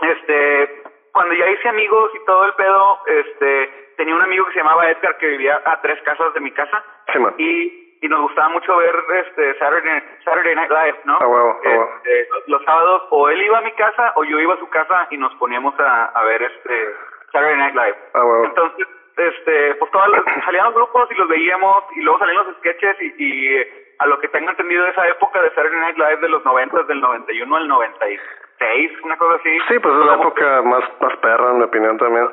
este, 0.01 0.83
cuando 1.11 1.33
ya 1.35 1.49
hice 1.49 1.69
amigos 1.69 2.11
y 2.15 2.25
todo 2.25 2.45
el 2.45 2.53
pedo, 2.53 2.99
este, 3.07 3.93
tenía 3.97 4.15
un 4.15 4.21
amigo 4.21 4.45
que 4.45 4.53
se 4.53 4.59
llamaba 4.59 4.89
Edgar 4.89 5.17
que 5.17 5.27
vivía 5.27 5.61
a 5.63 5.81
tres 5.81 6.01
casas 6.03 6.33
de 6.33 6.39
mi 6.39 6.51
casa 6.51 6.83
Sí, 7.11 7.19
man. 7.19 7.33
y, 7.37 7.84
y 8.01 8.07
nos 8.07 8.21
gustaba 8.21 8.49
mucho 8.49 8.75
ver 8.77 8.95
este 9.25 9.57
Saturday, 9.59 10.03
Saturday 10.23 10.55
Night 10.55 10.69
Live, 10.71 10.99
¿no? 11.05 11.17
Huevo. 11.19 11.59
Este, 11.63 12.27
los 12.47 12.63
sábados 12.65 13.03
o 13.11 13.29
él 13.29 13.41
iba 13.41 13.57
a 13.57 13.61
mi 13.61 13.71
casa 13.73 14.13
o 14.15 14.23
yo 14.23 14.39
iba 14.39 14.53
a 14.53 14.59
su 14.59 14.69
casa 14.69 15.07
y 15.11 15.17
nos 15.17 15.33
poníamos 15.35 15.73
a, 15.79 16.05
a 16.05 16.23
ver 16.25 16.41
este 16.43 16.93
Saturday 17.31 17.57
Night 17.57 17.75
Live. 17.75 17.97
Ah, 18.13 18.23
huevo. 18.23 18.45
Entonces, 18.45 18.87
este, 19.17 19.75
pues 19.75 19.91
todas 19.91 20.09
las- 20.09 20.23
salían 20.45 20.65
los 20.65 20.75
grupos 20.75 21.09
y 21.11 21.15
los 21.15 21.27
veíamos 21.29 21.83
y 21.95 22.01
luego 22.01 22.19
salían 22.19 22.45
los 22.45 22.55
sketches 22.57 22.97
y, 23.01 23.13
y 23.17 23.67
a 23.99 24.05
lo 24.07 24.19
que 24.19 24.27
tengo 24.27 24.49
entendido 24.49 24.83
de 24.83 24.91
esa 24.91 25.07
época 25.07 25.41
de 25.41 25.49
Saturday 25.51 25.79
Night 25.79 25.97
Live 25.97 26.17
de 26.17 26.29
los 26.29 26.43
90, 26.43 26.83
del 26.83 26.99
91 27.01 27.55
al 27.55 27.67
96, 27.67 28.91
una 29.03 29.17
cosa 29.17 29.35
así. 29.39 29.57
Sí, 29.69 29.79
pues 29.79 29.93
es 29.95 30.05
la 30.05 30.15
época 30.15 30.61
más, 30.63 30.83
más 31.01 31.15
perra, 31.17 31.51
en 31.51 31.57
mi 31.59 31.63
opinión 31.63 31.97
también. 31.97 32.27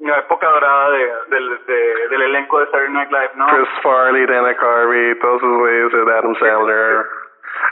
La 0.00 0.18
época 0.18 0.48
dorada 0.48 0.90
de, 0.90 1.12
del, 1.28 1.66
de- 1.66 2.08
del 2.08 2.22
elenco 2.22 2.60
de 2.60 2.66
Saturday 2.66 2.90
Night 2.92 3.10
Live, 3.10 3.30
¿no? 3.34 3.46
Chris 3.48 3.68
Farley, 3.82 4.26
Dana 4.26 4.56
Carvey, 4.56 5.18
todos 5.18 5.42
esos 5.42 5.58
güeyes, 5.58 5.94
Adam 5.94 6.34
Sandler. 6.36 7.04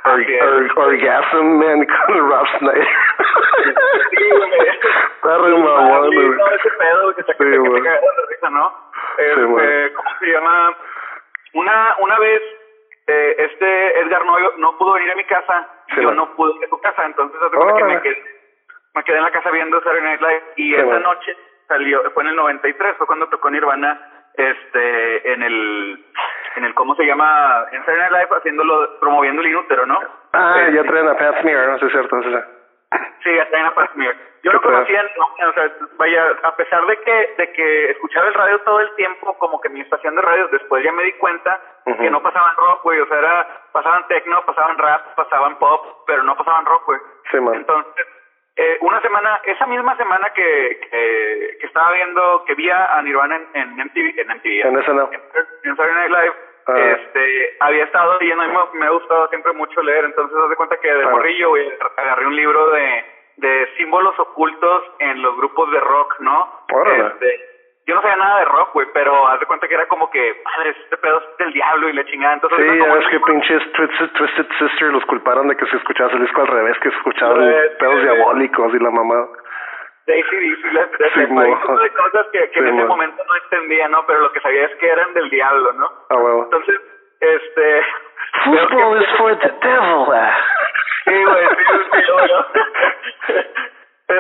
Or, 0.04 0.20
or, 0.20 0.78
orgasm, 0.88 1.44
man, 1.58 1.86
con 1.86 2.28
Rob 2.30 2.46
Schneider. 2.58 2.88
Sí, 4.10 4.28
güey. 4.30 4.68
Está 4.68 5.38
re 5.38 5.50
mamón, 5.56 6.10
Sí, 6.10 6.16
güey. 6.16 6.36
todo 6.38 6.50
ese 6.50 6.70
pedo, 6.70 7.14
que 7.14 7.22
te, 7.22 7.32
Sí, 7.32 7.38
que 7.38 7.44
te- 7.44 7.50
que 7.50 7.62
te 7.62 7.68
güey. 7.68 7.82
cagas 7.82 8.00
de 8.00 8.26
risa, 8.34 8.50
¿no? 8.50 8.90
Este, 9.18 9.44
güey. 9.44 9.92
¿Cómo 9.94 10.10
se 10.18 10.26
llama? 10.26 10.76
Una, 11.54 11.96
una 12.00 12.18
vez, 12.18 12.42
eh, 13.06 13.36
este 13.38 14.00
Edgar 14.00 14.24
no, 14.26 14.36
no 14.58 14.78
pudo 14.78 14.94
venir 14.94 15.12
a 15.12 15.16
mi 15.16 15.24
casa, 15.24 15.68
Sí, 15.88 15.96
yo 16.00 16.02
güey. 16.08 16.16
no 16.16 16.34
pude 16.34 16.56
ir 16.58 16.64
a 16.64 16.68
su 16.68 16.80
casa, 16.80 17.04
entonces 17.06 17.40
hace 17.40 17.56
cuenta 17.56 17.76
que 17.76 17.84
me 17.84 18.02
quedé, 18.02 18.24
me 18.94 19.04
quedé 19.04 19.16
en 19.18 19.24
la 19.24 19.30
casa 19.30 19.50
viendo 19.52 19.78
Saturday 19.80 20.02
Night 20.02 20.20
Live, 20.20 20.42
y 20.56 20.62
Sí, 20.70 20.74
esa 20.74 20.84
güey. 20.84 21.00
noche 21.02 21.36
salió, 21.68 22.02
fue 22.12 22.22
en 22.24 22.30
el 22.30 22.36
93, 22.36 22.96
fue 22.96 23.06
cuando 23.06 23.28
tocó 23.28 23.50
Nirvana, 23.50 24.00
este, 24.34 25.32
en 25.32 25.42
el, 25.42 26.04
en 26.56 26.64
el, 26.64 26.74
¿cómo 26.74 26.94
se 26.94 27.04
llama? 27.06 27.66
En 27.72 27.80
Saturday 27.84 28.10
Night 28.10 28.12
Live, 28.12 28.38
haciéndolo, 28.38 29.00
promoviendo 29.00 29.42
el 29.42 29.48
inútero, 29.48 29.86
¿no? 29.86 29.98
Ah, 30.32 30.56
Este, 30.60 30.74
ya 30.74 30.84
traen 30.84 31.08
a 31.08 31.16
Pat 31.16 31.40
Smear, 31.40 31.68
¿no? 31.68 31.78
Sí, 31.78 31.86
es 31.86 31.92
cierto, 31.92 32.22
sí, 32.22 32.30
sí. 32.30 32.38
Sí, 33.24 33.34
ya 33.34 33.42
está 33.42 33.58
en 33.58 33.64
la 33.64 33.74
Paz 33.74 33.90
Smear. 33.94 34.14
Yo 34.44 34.50
¿Qué 34.52 34.56
lo 34.56 34.62
conocía, 34.62 35.02
no, 35.02 35.48
o 35.48 35.52
sea, 35.54 35.72
vaya, 35.98 36.24
a 36.44 36.54
pesar 36.54 36.86
de 36.86 36.96
que 37.00 37.34
de 37.36 37.52
que 37.52 37.90
escuchaba 37.90 38.28
el 38.28 38.34
radio 38.34 38.60
todo 38.60 38.80
el 38.80 38.94
tiempo, 38.94 39.36
como 39.38 39.60
que 39.60 39.68
mi 39.70 39.80
estación 39.80 40.14
de 40.14 40.22
radio, 40.22 40.46
después 40.48 40.84
ya 40.84 40.92
me 40.92 41.02
di 41.02 41.12
cuenta 41.14 41.60
que 41.84 42.08
no 42.10 42.22
pasaban 42.22 42.54
rock, 42.56 42.84
güey, 42.84 43.00
o 43.00 43.06
sea, 43.06 43.18
era, 43.18 43.48
pasaban 43.72 44.06
techno, 44.06 44.40
pasaban 44.46 44.78
rap, 44.78 45.14
pasaban 45.16 45.58
pop, 45.58 46.04
pero 46.06 46.22
no 46.22 46.36
pasaban 46.36 46.64
rock, 46.64 46.84
güey. 46.86 47.00
Sí, 47.32 47.40
man. 47.40 47.54
Entonces, 47.56 48.06
eh, 48.56 48.78
una 48.80 49.00
semana, 49.02 49.40
esa 49.44 49.66
misma 49.66 49.96
semana 49.96 50.30
que, 50.34 50.80
que, 50.90 51.56
que 51.60 51.66
estaba 51.66 51.92
viendo, 51.92 52.44
que 52.46 52.54
vi 52.54 52.70
a 52.70 53.00
Nirvana 53.02 53.36
en, 53.36 53.46
en 53.54 53.76
MTV, 53.76 54.18
en 54.20 54.28
MTV, 54.28 54.66
En 54.66 54.82
SNL. 54.82 55.14
en, 55.14 55.20
en 55.64 55.76
Saturday 55.76 55.94
Night 55.94 56.10
Live, 56.10 56.34
Ah. 56.68 56.74
este, 56.98 57.56
había 57.60 57.84
estado 57.84 58.18
leyendo, 58.18 58.42
mí 58.42 58.52
me, 58.72 58.80
me 58.80 58.86
ha 58.86 58.90
gustado 58.90 59.28
siempre 59.28 59.52
mucho 59.52 59.80
leer, 59.82 60.04
entonces 60.04 60.36
haz 60.36 60.50
de 60.50 60.56
cuenta 60.56 60.76
que 60.80 60.88
de 60.88 60.94
Claro. 61.00 61.10
morrillo, 61.16 61.50
güey, 61.50 61.72
agarré 61.96 62.26
un 62.26 62.34
libro 62.34 62.70
de, 62.70 63.04
de 63.36 63.68
símbolos 63.76 64.18
ocultos 64.18 64.82
en 64.98 65.22
los 65.22 65.36
grupos 65.36 65.70
de 65.70 65.78
rock, 65.78 66.16
¿no? 66.18 66.64
Órale. 66.72 67.06
Este, 67.06 67.40
yo 67.86 67.94
no 67.94 68.02
sabía 68.02 68.16
nada 68.16 68.38
de 68.40 68.44
rock, 68.46 68.72
güey, 68.74 68.86
pero 68.92 69.28
haz 69.28 69.38
de 69.40 69.46
cuenta 69.46 69.68
que 69.68 69.74
era 69.74 69.86
como 69.86 70.10
que, 70.10 70.42
madre, 70.44 70.70
este 70.70 70.96
pedo 70.96 71.18
es 71.20 71.36
del 71.38 71.52
diablo 71.52 71.88
y 71.88 71.92
la 71.92 72.04
chingada, 72.04 72.34
entonces... 72.34 72.58
Sí, 72.58 72.78
como 72.80 72.96
el 72.96 73.08
que 73.08 73.20
pinches 73.20 73.72
Twisted, 73.72 74.10
Twisted 74.10 74.46
Sister 74.58 74.88
los 74.92 75.04
culparon 75.06 75.46
de 75.48 75.56
que 75.56 75.66
si 75.66 75.76
escuchabas 75.76 76.12
el 76.14 76.22
disco 76.22 76.40
al 76.42 76.48
revés, 76.48 76.76
que 76.80 76.88
escuchaban 76.88 77.42
Eh, 77.48 77.70
pedos 77.78 77.94
sí. 77.96 78.00
diabólicos 78.02 78.74
y 78.74 78.78
la 78.80 78.90
mamá. 78.90 79.26
de 80.06 80.20
ACDC, 80.20 80.72
la- 80.72 80.86
de- 80.86 81.90
cosas 81.92 82.26
que, 82.32 82.38
que 82.50 82.52
Sí, 82.54 82.58
en 82.60 82.66
ese 82.74 82.82
mo. 82.82 82.86
momento 82.88 83.22
no 83.28 83.34
entendía, 83.36 83.88
¿no? 83.88 84.04
Pero 84.06 84.20
lo 84.20 84.32
que 84.32 84.40
sabía 84.40 84.64
es 84.66 84.74
que 84.76 84.88
eran 84.88 85.12
del 85.14 85.30
diablo, 85.30 85.72
¿no? 85.74 85.90
Ah. 86.10 86.42
Entonces, 86.44 86.80
este... 87.20 87.82
Football 88.44 88.98
que- 88.98 89.04
is 89.04 89.16
for 89.18 89.38
the 89.38 89.52
devil. 89.62 90.06
Sí, 91.04 91.24
güey, 91.24 91.48
sí, 91.48 91.64
sí. 91.92 93.32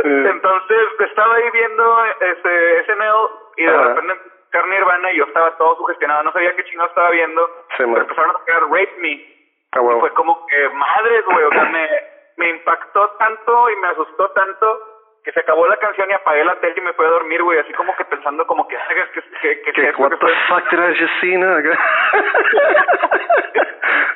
Entonces, 0.06 0.78
estaba 1.00 1.34
ahí 1.34 1.50
viendo 1.52 2.04
este 2.20 2.84
SNL 2.84 3.28
y 3.56 3.64
de 3.64 3.70
Ajá. 3.70 3.88
repente 3.88 4.12
empezó 4.52 4.66
Nirvana 4.66 5.12
y 5.12 5.18
yo 5.18 5.24
estaba 5.24 5.56
todo 5.58 5.76
sugestionado, 5.76 6.22
no 6.22 6.32
sabía 6.32 6.54
qué 6.56 6.64
chingado 6.64 6.88
estaba 6.88 7.10
viendo. 7.10 7.46
Sí, 7.76 7.84
pero 7.84 8.00
empezaron 8.00 8.30
a 8.30 8.34
tocar 8.34 8.62
Rape 8.62 8.94
Me. 8.98 9.36
Ah, 9.72 9.80
huevo. 9.80 10.00
Fue 10.00 10.10
como 10.14 10.46
que, 10.46 10.68
madres, 10.70 11.24
güey, 11.26 11.44
o 11.44 11.50
sea, 11.50 11.64
me, 11.64 11.88
me 12.36 12.48
impactó 12.50 13.08
tanto 13.18 13.70
y 13.70 13.76
me 13.76 13.88
asustó 13.88 14.30
tanto 14.30 14.80
que 15.24 15.32
se 15.32 15.40
acabó 15.40 15.66
la 15.66 15.76
canción 15.78 16.08
y 16.08 16.12
apagué 16.14 16.44
la 16.44 16.54
tele 16.60 16.74
y 16.76 16.80
me 16.82 16.92
fui 16.92 17.04
a 17.04 17.10
dormir, 17.10 17.42
güey, 17.42 17.58
así 17.58 17.72
como 17.72 17.94
que 17.96 18.04
pensando 18.04 18.46
como 18.46 18.68
que, 18.68 18.76
"Ay, 18.76 18.96
que, 19.12 19.22
que, 19.60 19.72
que, 19.72 19.88
es 19.88 19.98
what 19.98 20.10
the 20.10 20.16
que 20.18 20.20
fue?" 20.20 20.32
fuck 20.48 20.70
did 20.70 20.78
I 20.78 20.94
just 20.94 21.12
see. 21.20 21.36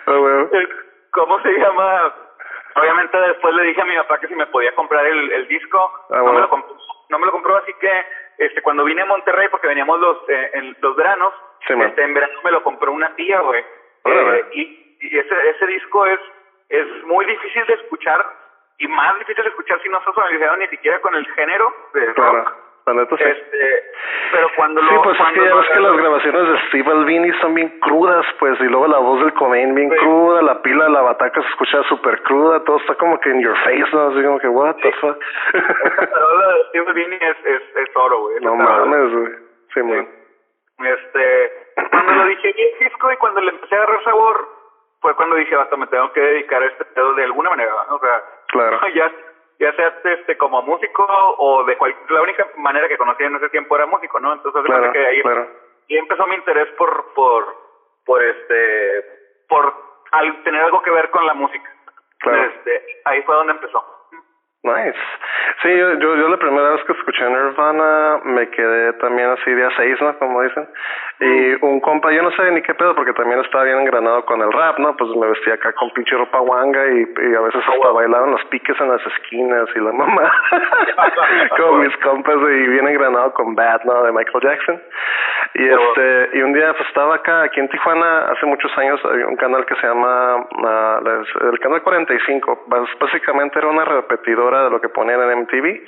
Ah. 0.07 0.47
Eh, 0.53 0.69
¿Cómo 1.13 1.41
se 1.41 1.53
llama? 1.53 2.15
Obviamente 2.77 3.19
después 3.19 3.55
le 3.55 3.65
dije 3.65 3.81
a 3.81 3.85
mi 3.85 3.97
papá 3.97 4.19
que 4.21 4.29
si 4.29 4.35
me 4.35 4.47
podía 4.47 4.75
comprar 4.75 5.05
el, 5.07 5.33
el 5.33 5.49
disco, 5.49 5.79
Ah, 6.11 6.17
no, 6.17 6.23
bueno. 6.23 6.33
me 6.35 6.41
lo 6.43 6.49
compró, 6.51 6.77
no 7.09 7.19
me 7.19 7.27
lo 7.27 7.33
compró, 7.33 7.57
así 7.57 7.73
que 7.81 8.05
este 8.39 8.63
cuando 8.63 8.85
vine 8.85 9.03
a 9.03 9.07
Monterrey, 9.07 9.49
porque 9.51 9.67
veníamos 9.69 9.99
los 10.01 10.19
eh, 10.29 10.51
en 10.55 10.77
los 10.81 10.97
veranos, 10.97 11.33
Sí, 11.67 11.75
este, 11.79 12.03
en 12.03 12.15
verano 12.15 12.33
me 12.43 12.51
lo 12.53 12.63
compró 12.63 12.91
una 12.93 13.15
tía, 13.17 13.41
güey. 13.41 13.63
Eh, 14.05 14.45
y 14.53 14.97
y 15.03 15.19
ese, 15.19 15.49
ese 15.51 15.67
disco 15.67 16.05
es, 16.07 16.21
es 16.69 16.87
muy 17.05 17.25
difícil 17.27 17.67
de 17.67 17.75
escuchar 17.75 18.25
y 18.79 18.87
más 18.89 19.19
difícil 19.19 19.43
de 19.45 19.51
escuchar 19.51 19.81
si 19.83 19.89
no 19.89 19.99
estás 19.99 20.15
familiarizado 20.15 20.57
ni 20.59 20.69
siquiera 20.69 21.01
con 21.01 21.15
el 21.15 21.27
género 21.35 21.75
de 21.95 22.13
Claro. 22.15 22.45
La 22.87 22.95
neta 22.95 23.17
sí. 23.17 23.23
Este, 23.25 23.93
pero 24.33 24.49
cuando 24.57 24.81
Sí, 24.81 24.87
lo 24.95 25.03
pues 25.03 25.15
es 25.15 25.21
cuando 25.21 25.43
que 25.43 25.49
ya 25.49 25.55
ves 25.55 25.69
que 25.69 25.81
las 25.81 25.97
grabaciones 25.97 26.49
de 26.49 26.59
Steve 26.69 26.91
Albini 26.91 27.33
son 27.41 27.55
bien 27.55 27.69
crudas, 27.81 28.27
pues, 28.39 28.59
y 28.61 28.65
luego 28.65 28.87
la 28.89 28.99
voz 28.99 29.21
del 29.21 29.35
Cobain 29.35 29.75
bien 29.75 29.91
Sí. 29.91 29.97
cruda, 29.99 30.43
la 30.43 30.63
pila 30.63 30.85
de 30.85 30.91
la 30.91 31.03
bataca 31.03 31.43
se 31.43 31.49
escucha 31.49 31.83
súper 31.85 32.23
cruda, 32.23 32.65
todo 32.65 32.79
está 32.79 32.95
como 32.97 33.21
que 33.21 33.31
in 33.31 33.43
your 33.43 33.57
face, 33.59 33.85
¿no? 33.93 34.09
Así 34.09 34.23
como 34.25 34.39
que, 34.41 34.49
what 34.49 34.77
the 34.77 34.91
Sí. 34.93 34.99
fuck. 35.01 35.19
Tarola 35.53 36.49
de 36.55 36.65
Steve 36.71 36.87
Albini 36.89 37.17
es, 37.21 37.37
es, 37.45 37.63
es 37.77 37.97
oro, 37.97 38.21
güey. 38.21 38.41
no 38.41 38.55
mames, 38.57 39.13
güey. 39.13 39.33
Sí, 39.75 39.83
man. 39.83 40.09
Este, 40.83 41.53
cuando 41.91 42.13
lo 42.15 42.25
dije 42.27 42.49
el 42.57 42.89
disco 42.89 43.13
y 43.13 43.17
cuando 43.17 43.41
le 43.43 43.51
empecé 43.51 43.75
a 43.75 43.79
agarrar 43.83 44.03
sabor, 44.05 44.49
fue 45.03 45.15
cuando 45.15 45.37
dije, 45.37 45.55
basta, 45.55 45.77
me 45.77 45.87
tengo 45.89 46.11
que 46.13 46.21
dedicar 46.21 46.63
a 46.63 46.67
este 46.67 46.85
pedo 46.87 47.13
de 47.15 47.25
alguna 47.25 47.51
manera, 47.51 47.73
¿no? 47.91 47.97
o 47.97 48.01
sea, 48.01 48.23
Claro. 48.49 48.81
ya, 48.95 49.13
ya 49.61 49.73
sea 49.75 49.95
este 50.05 50.37
como 50.39 50.63
músico 50.63 51.07
o 51.39 51.63
de 51.65 51.77
cual, 51.77 51.95
la 52.09 52.23
única 52.23 52.47
manera 52.57 52.89
que 52.89 52.97
conocía 52.97 53.27
en 53.27 53.37
ese 53.37 53.51
tiempo 53.51 53.77
era 53.77 53.87
músico, 53.87 54.19
¿no? 54.19 54.33
Entonces, 54.33 54.63
Claro, 54.65 54.91
que 54.91 55.07
ahí, 55.07 55.21
claro. 55.23 55.49
y 55.87 55.97
empezó 55.99 56.27
mi 56.27 56.35
interés 56.35 56.69
por, 56.79 57.13
por, 57.15 57.45
por 58.07 58.23
este, 58.23 59.05
por 59.49 59.75
al 60.13 60.43
tener 60.43 60.63
algo 60.63 60.83
que 60.83 60.91
ver 60.91 61.11
con 61.11 61.27
la 61.27 61.35
música. 61.35 61.71
Claro. 62.19 62.43
Este, 62.45 63.01
ahí 63.05 63.23
fue 63.23 63.35
donde 63.37 63.53
empezó. 63.53 63.85
Nice. 64.63 64.95
Sí, 65.63 65.75
yo, 65.75 65.95
yo, 65.95 66.17
yo 66.17 66.29
la 66.29 66.37
primera 66.37 66.71
vez 66.71 66.85
que 66.85 66.93
escuché 66.93 67.25
Nirvana 67.27 68.21
me 68.25 68.51
quedé 68.51 68.93
también 68.95 69.31
así 69.31 69.51
de 69.53 69.65
a 69.65 69.71
seis, 69.75 69.99
¿no? 70.03 70.19
Como 70.19 70.43
dicen. 70.43 70.69
Y 71.21 71.65
un 71.65 71.81
compa, 71.81 72.11
yo 72.13 72.23
no 72.23 72.31
sé 72.33 72.51
ni 72.51 72.61
qué 72.61 72.75
pedo, 72.75 72.95
porque 72.95 73.15
también 73.15 73.41
estaba 73.41 73.65
bien 73.65 73.79
engranado 73.81 74.23
con 74.27 74.41
el 74.43 74.53
rap, 74.53 74.79
¿no? 74.79 74.95
Pues 74.97 75.11
me 75.17 75.29
vestía 75.29 75.55
acá 75.55 75.73
con 75.73 75.91
pinche 75.93 76.15
ropa 76.15 76.41
guanga 76.41 76.87
y, 76.89 77.01
y 77.31 77.35
a 77.35 77.41
veces 77.41 77.63
hasta 77.67 77.91
bailaban 77.91 78.33
los 78.33 78.45
piques 78.47 78.79
en 78.81 78.91
las 78.91 79.01
esquinas 79.07 79.67
y 79.75 79.79
la 79.81 79.93
mamá. 79.93 80.31
como 81.57 81.79
mis 81.79 81.97
compas 81.99 82.37
y 82.37 82.67
bien 82.69 82.87
engranado 82.87 83.33
con 83.33 83.55
Bad, 83.55 83.85
¿no? 83.85 84.03
De 84.03 84.13
Michael 84.13 84.43
Jackson. 84.45 84.83
Y 85.55 85.69
este, 85.69 86.39
y 86.39 86.43
un 86.43 86.53
día 86.53 86.73
pues 86.75 86.87
estaba 86.89 87.15
acá, 87.17 87.43
aquí 87.43 87.61
en 87.61 87.69
Tijuana, 87.71 88.27
hace 88.31 88.45
muchos 88.47 88.77
años, 88.79 89.01
hay 89.07 89.23
un 89.23 89.37
canal 89.37 89.65
que 89.67 89.75
se 89.77 89.87
llama, 89.87 90.47
les- 91.03 91.53
el 91.53 91.59
canal 91.61 91.83
45, 91.83 92.65
bas- 92.69 92.99
básicamente 93.01 93.59
era 93.59 93.69
una 93.69 93.85
repetidora 93.85 94.50
de 94.59 94.71
lo 94.71 94.81
que 94.81 94.89
ponían 94.89 95.21
en 95.21 95.41
MTV. 95.41 95.81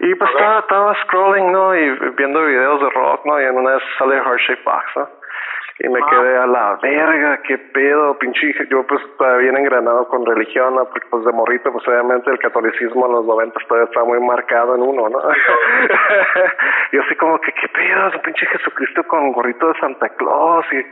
Y 0.00 0.14
pues 0.14 0.30
estaba, 0.30 0.60
estaba 0.60 0.94
scrolling, 1.04 1.52
¿no? 1.52 1.74
Y 1.76 1.90
viendo 2.16 2.44
videos 2.44 2.80
de 2.80 2.90
rock, 2.90 3.24
¿no? 3.24 3.40
Y 3.40 3.44
en 3.44 3.56
una 3.56 3.74
vez 3.74 3.82
sale 3.98 4.16
Heart 4.16 4.40
Shape 4.40 4.62
Box, 4.64 4.84
¿no? 4.96 5.08
Y 5.84 5.88
me 5.88 5.98
quedé 6.00 6.36
a 6.36 6.46
la 6.46 6.78
verga, 6.80 7.42
qué 7.42 7.58
pedo, 7.58 8.16
pinche. 8.16 8.54
Yo 8.70 8.86
pues 8.86 9.02
estaba 9.02 9.38
bien 9.38 9.56
engranado 9.56 10.06
con 10.06 10.24
religión, 10.24 10.76
¿no? 10.76 10.84
Porque 10.84 11.08
pues 11.10 11.24
de 11.24 11.32
morrito, 11.32 11.72
pues 11.72 11.86
obviamente 11.88 12.30
el 12.30 12.38
catolicismo 12.38 13.06
en 13.06 13.12
los 13.12 13.26
noventas 13.26 13.66
todavía 13.66 13.90
está 13.90 14.04
muy 14.04 14.20
marcado 14.20 14.76
en 14.76 14.82
uno, 14.82 15.08
¿no? 15.08 15.18
yo 16.92 17.02
así 17.02 17.16
como 17.16 17.40
que, 17.40 17.50
qué 17.52 17.66
pedo, 17.66 18.12
un 18.14 18.22
pinche 18.22 18.46
Jesucristo 18.46 19.02
con 19.08 19.32
gorrito 19.32 19.72
de 19.72 19.80
Santa 19.80 20.08
Claus 20.10 20.64
y 20.70 20.84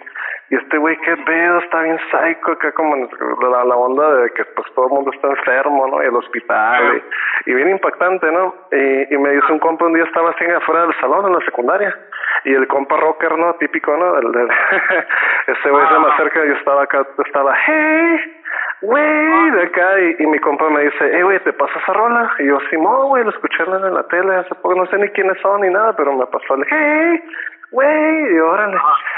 y 0.51 0.57
este 0.57 0.79
güey, 0.79 0.97
qué 0.99 1.17
pedo, 1.19 1.59
está 1.61 1.83
bien 1.83 1.97
psycho, 2.11 2.51
acá 2.51 2.73
como 2.73 2.97
la, 2.97 3.65
la 3.65 3.77
onda 3.77 4.15
de 4.15 4.31
que 4.31 4.45
pues 4.45 4.67
todo 4.75 4.87
el 4.87 4.93
mundo 4.93 5.13
está 5.15 5.29
enfermo, 5.29 5.87
¿no? 5.87 6.03
Y 6.03 6.07
el 6.07 6.17
hospital, 6.17 7.01
y, 7.47 7.55
bien 7.55 7.71
impactante, 7.71 8.33
¿no? 8.33 8.53
Y, 8.73 9.15
y 9.15 9.19
me 9.19 9.31
dice 9.31 9.53
un 9.53 9.61
compa, 9.61 9.87
un 9.87 9.95
día 9.95 10.03
estaba 10.03 10.31
así 10.31 10.45
afuera 10.45 10.83
del 10.83 11.01
salón 11.01 11.27
en 11.27 11.35
la 11.35 11.45
secundaria, 11.45 11.97
y 12.45 12.55
el 12.55 12.67
compa 12.69 12.97
rocker, 12.97 13.37
¿no? 13.37 13.55
Típico, 13.55 13.97
¿no? 13.97 14.19
El, 14.19 14.33
del 14.33 14.49
ese 15.47 15.71
güey 15.71 15.87
se 15.87 15.99
me 15.99 16.13
acerca, 16.13 16.45
yo 16.45 16.55
estaba 16.55 16.83
acá, 16.83 17.07
estaba, 17.25 17.55
hey, 17.67 18.43
güey, 18.83 19.51
de 19.51 19.63
acá, 19.63 20.01
y, 20.01 20.23
y, 20.23 20.27
mi 20.27 20.39
compa 20.39 20.69
me 20.71 20.83
dice, 20.85 21.11
hey, 21.13 21.23
güey, 21.23 21.39
¿te 21.41 21.53
pasa 21.53 21.79
esa 21.79 21.93
rola? 21.93 22.31
Y 22.39 22.47
yo, 22.47 22.59
sí, 22.71 22.77
no, 22.77 23.07
güey, 23.07 23.25
lo 23.25 23.31
escuché 23.31 23.63
en 23.63 23.95
la 23.95 24.07
tele 24.09 24.37
hace 24.37 24.55
poco, 24.57 24.75
no 24.75 24.87
sé 24.87 24.97
ni 24.99 25.09
quiénes 25.11 25.41
son 25.41 25.61
ni 25.61 25.71
nada, 25.71 25.95
pero 25.97 26.17
me 26.17 26.27
pasó 26.27 26.55
el, 26.55 26.65
hey, 26.69 27.23
güey, 27.71 28.35
y 28.35 28.39
órale. 28.39 28.77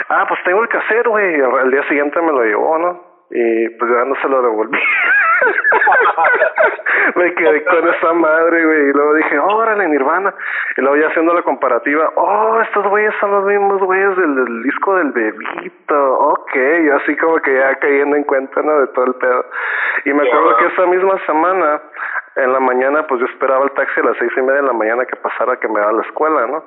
Ah, 0.09 0.25
pues 0.29 0.41
tengo 0.45 0.63
el 0.63 0.69
caser, 0.69 1.09
güey. 1.09 1.41
Al 1.41 1.71
día 1.71 1.83
siguiente 1.89 2.21
me 2.21 2.33
lo 2.33 2.43
llevó, 2.43 2.79
¿no? 2.79 3.13
Y 3.31 3.69
pues 3.71 3.91
ya 3.91 4.05
no 4.05 4.15
se 4.17 4.29
lo 4.29 4.43
devolví. 4.43 4.79
me 7.15 7.35
quedé 7.35 7.65
con 7.65 7.89
esa 7.89 8.13
madre, 8.13 8.65
güey. 8.65 8.89
Y 8.89 8.93
luego 8.93 9.15
dije, 9.15 9.39
órale, 9.39 9.89
Nirvana. 9.89 10.35
Y 10.77 10.81
luego 10.81 10.97
ya 10.97 11.09
haciendo 11.09 11.35
la 11.35 11.43
comparativa, 11.43 12.13
oh, 12.17 12.61
estos 12.61 12.87
güeyes 12.89 13.15
son 13.21 13.31
los 13.31 13.45
mismos 13.45 13.83
güeyes 13.83 14.17
del, 14.17 14.63
disco 14.63 14.97
del 14.97 15.13
bebito. 15.13 16.19
Ok, 16.19 16.55
yo 16.55 16.97
así 16.97 17.17
como 17.17 17.37
que 17.37 17.55
ya 17.55 17.75
cayendo 17.77 18.17
en 18.17 18.25
cuenta, 18.25 18.63
¿no? 18.63 18.81
De 18.81 18.87
todo 18.89 19.07
el 19.07 19.15
pedo. 19.15 19.45
Y 20.05 20.13
me 20.13 20.27
acuerdo 20.27 20.57
que 20.57 20.67
esa 20.67 20.87
misma 20.87 21.19
semana 21.27 21.81
en 22.37 22.53
la 22.53 22.61
mañana 22.61 23.07
pues 23.07 23.21
yo 23.21 23.27
esperaba 23.27 23.65
el 23.65 23.73
taxi 23.73 24.01
a 24.01 24.05
las 24.05 24.17
seis 24.17 24.33
y 24.37 24.41
media 24.41 24.63
de 24.63 24.67
la 24.67 24.73
mañana 24.73 25.05
que 25.05 25.17
pasara 25.17 25.57
que 25.57 25.69
me 25.69 25.81
da 25.81 25.91
a 25.91 25.93
la 25.93 26.03
escuela, 26.03 26.47
¿no? 26.47 26.65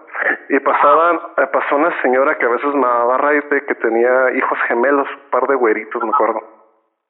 Y 0.49 0.59
pasaban, 0.59 1.19
eh, 1.37 1.47
pasó 1.51 1.75
una 1.75 2.01
señora 2.01 2.37
que 2.37 2.45
a 2.45 2.49
veces 2.49 2.73
me 2.73 2.85
daba 2.85 3.17
raite 3.17 3.65
que 3.65 3.75
tenía 3.75 4.31
hijos 4.35 4.59
gemelos, 4.67 5.07
un 5.09 5.29
par 5.31 5.47
de 5.47 5.55
güeritos, 5.55 6.03
me 6.03 6.09
acuerdo. 6.09 6.54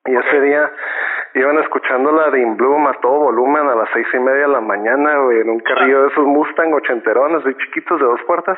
Y 0.05 0.15
ese 0.15 0.41
día 0.41 0.71
iban 1.33 1.57
escuchando 1.57 2.11
la 2.11 2.29
de 2.29 2.39
In 2.39 2.55
Bloom 2.55 2.87
a 2.87 2.93
todo 3.01 3.19
volumen 3.19 3.67
a 3.67 3.75
las 3.75 3.89
seis 3.91 4.07
y 4.13 4.19
media 4.19 4.43
de 4.43 4.53
la 4.53 4.61
mañana, 4.61 5.17
güey, 5.17 5.41
en 5.41 5.49
un 5.49 5.59
carrillo 5.59 6.03
de 6.03 6.07
esos 6.09 6.25
Mustang 6.25 6.73
ochenterones, 6.73 7.43
de 7.43 7.57
chiquitos 7.57 7.99
de 7.99 8.05
dos 8.05 8.21
puertas. 8.27 8.57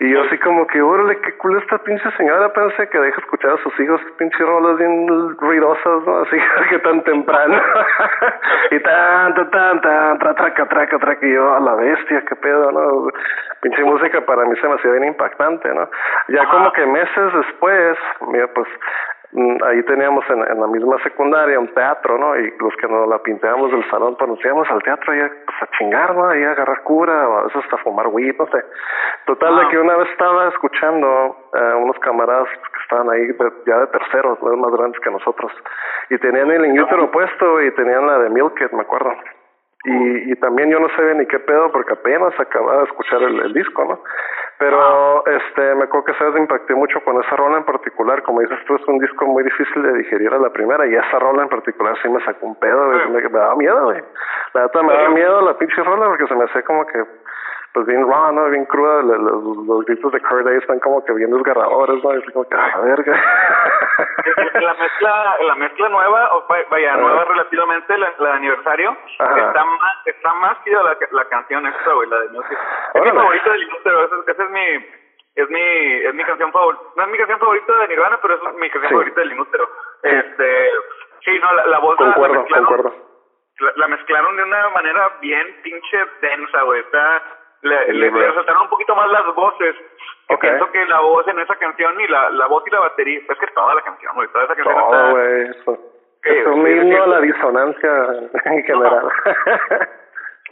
Y 0.00 0.12
yo 0.12 0.22
así 0.22 0.38
como 0.38 0.66
que, 0.66 0.82
órale, 0.82 1.18
qué 1.20 1.32
cool 1.38 1.58
esta 1.58 1.78
pinche 1.78 2.10
señora, 2.18 2.52
pensé 2.52 2.88
que 2.90 3.00
deja 3.00 3.20
escuchar 3.20 3.52
a 3.52 3.62
sus 3.62 3.80
hijos 3.80 4.00
pinche 4.18 4.38
rolas 4.44 4.76
bien 4.76 5.08
ruidosas, 5.38 6.06
¿no? 6.06 6.18
Así 6.18 6.36
que 6.68 6.78
tan 6.80 7.02
temprano. 7.02 7.56
y 8.70 8.78
tan, 8.80 9.34
tan, 9.34 9.50
tan, 9.50 9.80
tan, 9.80 10.18
tra, 10.18 10.34
traca, 10.34 10.68
traca, 10.68 10.98
traca, 10.98 11.26
y 11.26 11.32
yo 11.32 11.54
a 11.54 11.60
la 11.60 11.74
bestia, 11.74 12.22
qué 12.28 12.36
pedo, 12.36 12.70
¿no? 12.70 13.08
Pinche 13.62 13.82
música 13.82 14.20
para 14.26 14.44
mí 14.44 14.54
se 14.60 14.68
me 14.68 14.74
hacía 14.74 14.92
bien 14.92 15.04
impactante, 15.04 15.72
¿no? 15.74 15.88
Ya 16.28 16.44
como 16.50 16.70
que 16.72 16.84
meses 16.86 17.32
después, 17.32 17.96
mira, 18.28 18.46
pues 18.48 18.68
ahí 19.64 19.82
teníamos 19.82 20.24
en, 20.30 20.40
en, 20.50 20.60
la 20.60 20.66
misma 20.66 20.96
secundaria 21.02 21.58
un 21.58 21.72
teatro, 21.74 22.18
¿no? 22.18 22.36
Y 22.36 22.54
los 22.58 22.74
que 22.76 22.86
nos 22.86 23.08
la 23.08 23.18
pintábamos 23.18 23.70
del 23.70 23.88
salón, 23.90 24.16
pues 24.16 24.30
nos 24.30 24.44
íbamos 24.44 24.70
al 24.70 24.82
teatro 24.82 25.14
y 25.14 25.18
pues, 25.18 25.62
a 25.62 25.66
chingar, 25.76 26.14
¿no? 26.14 26.28
Ahí 26.28 26.42
a 26.44 26.52
agarrar 26.52 26.82
cura, 26.82 27.28
o 27.28 27.38
a 27.38 27.42
veces 27.44 27.64
hasta 27.64 27.78
fumar 27.78 28.08
weed, 28.08 28.36
no 28.38 28.46
sé. 28.46 28.64
Total, 29.26 29.58
de 29.58 29.68
que 29.68 29.78
una 29.78 29.96
vez 29.96 30.08
estaba 30.10 30.48
escuchando 30.48 31.36
a 31.52 31.76
unos 31.76 31.98
camaradas 31.98 32.48
que 32.48 32.80
estaban 32.82 33.10
ahí 33.10 33.28
ya 33.66 33.80
de 33.80 33.86
terceros, 33.88 34.38
los 34.40 34.58
más 34.58 34.72
grandes 34.72 35.00
que 35.00 35.10
nosotros, 35.10 35.52
y 36.10 36.18
tenían 36.18 36.50
el 36.50 36.66
inútero 36.66 37.04
opuesto 37.04 37.62
y 37.62 37.70
tenían 37.72 38.06
la 38.06 38.18
de 38.18 38.30
Milket, 38.30 38.72
me 38.72 38.82
acuerdo. 38.82 39.12
Y, 39.84 40.32
y 40.32 40.36
también 40.36 40.70
yo 40.70 40.80
no 40.80 40.88
sabía 40.96 41.14
ni 41.14 41.26
qué 41.26 41.38
pedo 41.38 41.70
porque 41.70 41.92
apenas 41.92 42.32
acababa 42.40 42.78
de 42.78 42.84
escuchar 42.84 43.22
el, 43.22 43.40
el 43.40 43.52
disco, 43.52 43.84
¿no? 43.84 44.00
Pero 44.58 45.26
este 45.26 45.74
me 45.74 45.84
acuerdo 45.84 46.04
que 46.04 46.14
se 46.14 46.38
impacté 46.38 46.74
mucho 46.74 47.00
con 47.04 47.22
esa 47.22 47.36
rola 47.36 47.58
en 47.58 47.64
particular, 47.64 48.22
como 48.22 48.40
dices 48.40 48.58
tú, 48.66 48.76
es 48.76 48.88
un 48.88 48.98
disco 48.98 49.26
muy 49.26 49.42
difícil 49.42 49.82
de 49.82 49.92
digerir 49.92 50.32
a 50.32 50.38
la 50.38 50.50
primera 50.50 50.86
y 50.86 50.94
esa 50.94 51.18
rola 51.18 51.42
en 51.42 51.48
particular 51.48 51.94
sí 52.02 52.08
me 52.08 52.24
sacó 52.24 52.46
un 52.46 52.58
pedo, 52.58 52.86
me, 52.86 53.20
me 53.20 53.28
daba 53.28 53.54
miedo, 53.56 53.84
güey. 53.84 54.02
La 54.54 54.62
neta 54.62 54.82
me 54.82 54.94
daba 54.94 55.10
miedo 55.10 55.42
la 55.42 55.58
pinche 55.58 55.82
rola 55.82 56.06
porque 56.06 56.26
se 56.26 56.34
me 56.34 56.44
hacía 56.44 56.62
como 56.62 56.86
que 56.86 57.04
pues 57.76 57.88
bien 57.88 58.08
raw, 58.08 58.32
¿no? 58.32 58.48
Bien 58.48 58.64
cruda, 58.64 59.02
los, 59.02 59.66
los, 59.68 59.84
gritos 59.84 60.10
de 60.10 60.20
Kurt 60.22 60.46
ahí 60.46 60.56
están 60.56 60.80
como 60.80 61.04
que 61.04 61.12
bien 61.12 61.30
desgarradores, 61.30 62.02
¿no? 62.02 62.10
Es 62.12 62.24
como 62.32 62.48
que, 62.48 62.56
ah, 62.56 62.80
verga. 62.80 63.12
la 64.54 64.74
mezcla, 64.80 65.36
la 65.42 65.54
mezcla 65.56 65.88
nueva, 65.90 66.30
o 66.36 66.46
vaya, 66.70 66.96
nueva 66.96 67.24
relativamente, 67.26 67.98
la, 67.98 68.14
la 68.18 68.30
de 68.30 68.36
aniversario, 68.36 68.96
está 69.18 69.62
más, 69.62 70.06
está 70.06 70.34
más 70.36 70.56
que 70.64 70.70
la, 70.70 70.96
la 71.10 71.24
canción 71.26 71.66
esta, 71.66 71.92
güey, 71.92 72.08
la 72.08 72.20
de 72.20 72.28
Music. 72.30 72.58
Es 72.94 73.02
mi 73.02 73.10
favorito 73.10 73.50
del 73.50 73.62
esa, 73.62 74.32
esa 74.32 74.42
es 74.42 74.50
mi, 74.50 74.86
es 75.34 75.50
mi, 75.50 75.92
es 76.06 76.14
mi 76.14 76.24
canción 76.24 76.50
favorita, 76.52 76.82
no 76.96 77.02
es 77.02 77.08
mi 77.10 77.18
canción 77.18 77.38
favorita 77.38 77.76
de 77.76 77.88
Nirvana, 77.88 78.18
pero 78.22 78.34
es 78.36 78.54
mi 78.54 78.70
canción 78.70 78.90
favorita 78.90 79.20
del 79.20 79.32
Inútero. 79.32 79.68
Este, 80.02 80.70
sí, 81.26 81.38
no, 81.40 81.52
la, 81.52 81.66
la 81.66 81.78
voz 81.80 81.96
concuerdo, 81.96 82.46
la 82.48 82.56
concuerdo. 82.56 82.94
La, 83.58 83.72
la, 83.76 83.88
mezclaron 83.88 84.34
de 84.34 84.44
una 84.44 84.70
manera 84.70 85.10
bien 85.20 85.60
pinche 85.62 85.98
densa, 86.22 86.62
güey, 86.62 86.80
está 86.80 87.22
le, 87.62 87.92
le, 87.92 88.10
resaltaron 88.10 88.62
un 88.62 88.68
poquito 88.68 88.94
más 88.94 89.10
las 89.10 89.34
voces. 89.34 89.76
Que 90.28 90.36
pienso 90.38 90.70
que 90.72 90.84
la 90.86 91.00
voz 91.00 91.26
en 91.28 91.38
esa 91.38 91.54
canción 91.54 92.00
y 92.00 92.08
la, 92.08 92.30
la 92.30 92.46
voz 92.46 92.64
y 92.66 92.70
la 92.70 92.80
batería, 92.80 93.20
es 93.28 93.38
que 93.38 93.46
toda 93.48 93.74
la 93.74 93.82
canción, 93.82 94.12
güey, 94.16 94.28
toda 94.28 94.44
esa 94.44 94.54
canción 94.56 94.76
no, 94.76 95.10
güey, 95.12 95.50
eso. 95.50 95.78
es 96.24 96.46
un 96.46 96.66
himno 96.66 97.02
a 97.02 97.06
la 97.06 97.20
disonancia 97.20 98.06
en 98.44 98.64
general. 98.64 99.08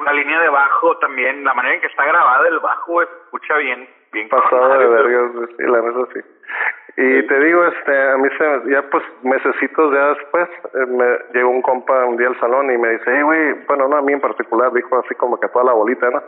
la 0.04 0.12
línea 0.12 0.40
de 0.40 0.48
bajo 0.48 0.96
también, 0.98 1.44
la 1.44 1.54
manera 1.54 1.74
en 1.74 1.80
que 1.80 1.88
está 1.88 2.04
grabada 2.04 2.46
el 2.48 2.60
bajo, 2.60 3.02
escucha 3.02 3.56
bien, 3.56 3.88
bien. 4.12 4.28
Pasado 4.28 4.78
de 4.78 4.86
vergas, 4.86 5.50
sí, 5.56 5.62
la 5.64 5.80
verdad 5.80 6.08
sí. 6.12 6.20
Y 6.96 7.26
te 7.26 7.40
digo, 7.40 7.64
este, 7.66 8.10
a 8.10 8.16
mí 8.18 8.28
se, 8.38 8.70
ya 8.70 8.82
pues 8.82 9.02
mesecitos 9.22 9.92
ya 9.92 10.10
después, 10.10 10.48
eh, 10.74 10.86
me 10.86 11.18
llegó 11.32 11.50
un 11.50 11.60
compa 11.60 12.04
un 12.04 12.16
día 12.16 12.28
al 12.28 12.38
salón 12.38 12.70
y 12.70 12.78
me 12.78 12.90
dice, 12.90 13.04
hey, 13.06 13.22
güey, 13.22 13.52
bueno, 13.66 13.88
no 13.88 13.96
a 13.96 14.02
mí 14.02 14.12
en 14.12 14.20
particular, 14.20 14.72
dijo 14.72 14.96
así 14.98 15.14
como 15.16 15.38
que 15.40 15.46
a 15.46 15.48
toda 15.48 15.64
la 15.64 15.72
bolita, 15.72 16.08
¿no? 16.10 16.22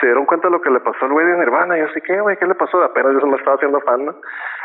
Se 0.00 0.06
dieron 0.06 0.24
cuenta 0.24 0.46
de 0.46 0.52
lo 0.52 0.60
que 0.60 0.70
le 0.70 0.78
pasó 0.78 1.06
al 1.06 1.12
güey 1.12 1.26
de 1.26 1.38
Nirvana. 1.38 1.76
Y 1.76 1.80
yo 1.80 1.86
así, 1.86 2.00
¿qué, 2.02 2.20
güey? 2.20 2.36
¿Qué 2.36 2.46
le 2.46 2.54
pasó? 2.54 2.82
Apenas 2.84 3.14
yo 3.14 3.20
se 3.20 3.26
me 3.26 3.36
estaba 3.36 3.56
haciendo 3.56 3.80
fan, 3.80 4.06
¿no? 4.06 4.14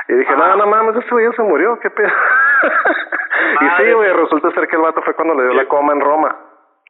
Y 0.07 0.13
dije, 0.13 0.35
no, 0.35 0.55
no 0.57 0.67
mames, 0.67 0.95
ese 0.95 1.09
güey 1.09 1.25
ya 1.25 1.31
se 1.35 1.41
murió, 1.41 1.79
¿qué 1.79 1.89
pedo? 1.89 2.07
y 3.61 3.81
sí, 3.81 3.93
güey, 3.93 4.13
resulta 4.13 4.51
ser 4.51 4.67
que 4.67 4.75
el 4.75 4.83
vato 4.83 5.01
fue 5.01 5.15
cuando 5.15 5.33
le 5.33 5.43
dio 5.43 5.53
la 5.53 5.67
coma 5.67 5.93
en 5.93 6.01
Roma 6.01 6.46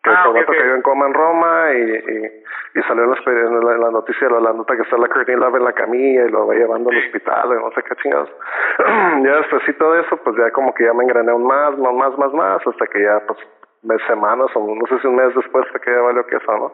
que 0.08 0.16
ah, 0.16 0.30
okay, 0.30 0.46
cayó 0.46 0.76
en 0.76 0.82
coma 0.82 1.08
en 1.08 1.14
Roma 1.14 1.74
y, 1.74 1.82
y, 1.82 2.80
y 2.80 2.84
salió 2.84 3.04
en 3.04 3.12
la, 3.12 3.74
en 3.74 3.82
la, 3.82 3.92
noticia 3.92 4.30
la, 4.30 4.54
nota 4.54 4.76
que 4.76 4.82
está 4.84 4.98
la 4.98 5.08
Courtney 5.08 5.36
Love 5.36 5.56
en 5.56 5.64
la 5.64 5.74
camilla 5.74 6.26
y 6.26 6.30
lo 6.30 6.48
va 6.48 6.56
llevando 6.56 6.90
al 6.90 6.98
hospital 6.98 7.50
y 7.52 7.64
no 7.64 7.72
sé 7.72 7.84
qué 7.84 7.96
chingados. 8.02 8.30
ya 9.24 9.36
después 9.38 9.64
todo 9.78 9.96
eso, 10.00 10.18
pues 10.18 10.36
ya 10.38 10.52
como 10.52 10.74
que 10.74 10.86
ya 10.86 10.94
me 10.94 11.04
engrané 11.04 11.32
aún 11.32 11.46
más, 11.46 11.78
más, 11.78 12.18
más, 12.18 12.34
más, 12.34 12.68
hasta 12.68 12.88
que 12.88 13.04
ya 13.04 13.22
pues 13.28 13.40
mes, 13.84 14.02
semanas 14.08 14.48
o 14.56 14.76
no 14.76 14.86
sé 14.88 15.00
si 15.00 15.08
un 15.08 15.16
mes 15.16 15.34
después 15.36 15.68
fue 15.72 15.82
que 15.82 15.92
ya 15.92 16.02
valió 16.02 16.26
que 16.26 16.36
eso, 16.36 16.52
¿no? 16.58 16.72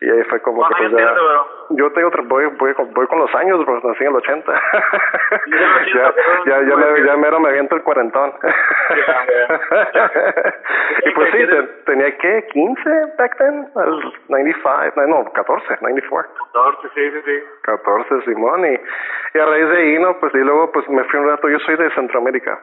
Y 0.00 0.10
ahí 0.10 0.22
fue 0.24 0.40
como 0.42 0.66
que 0.68 0.74
pues 0.76 0.92
ya... 0.92 1.14
Yo 1.70 1.90
tengo 1.92 2.10
voy, 2.24 2.44
voy, 2.58 2.74
voy 2.94 3.06
con 3.06 3.18
los 3.18 3.34
años, 3.34 3.64
bro, 3.64 3.80
nací 3.82 4.04
en 4.04 4.10
el 4.10 4.16
80. 4.16 4.52
ya, 5.94 6.14
ya, 6.46 6.62
ya, 6.62 6.76
me, 6.76 7.06
ya 7.06 7.16
mero 7.16 7.40
me 7.40 7.48
aviento 7.48 7.74
el 7.76 7.82
cuarentón. 7.82 8.34
y 11.06 11.10
pues 11.10 11.32
sí, 11.32 11.38
tenía 11.86 12.16
que 12.18 12.46
15 12.52 12.90
back 13.18 13.36
then, 13.38 13.66
95, 14.28 15.06
no, 15.06 15.24
14, 15.32 15.78
94. 15.80 16.32
14, 16.52 16.88
sí, 16.94 17.10
sí, 17.10 17.22
sí. 17.24 17.42
14, 17.62 18.22
Simón, 18.26 18.66
y, 18.66 18.78
y 19.34 19.38
a 19.38 19.46
raíz 19.46 19.68
de 19.70 19.76
ahí, 19.78 19.98
¿no? 19.98 20.18
Pues 20.20 20.34
y 20.34 20.38
luego 20.38 20.70
pues 20.72 20.86
me 20.88 21.04
fui 21.04 21.18
un 21.20 21.28
rato, 21.28 21.48
yo 21.48 21.58
soy 21.60 21.76
de 21.76 21.90
Centroamérica. 21.94 22.60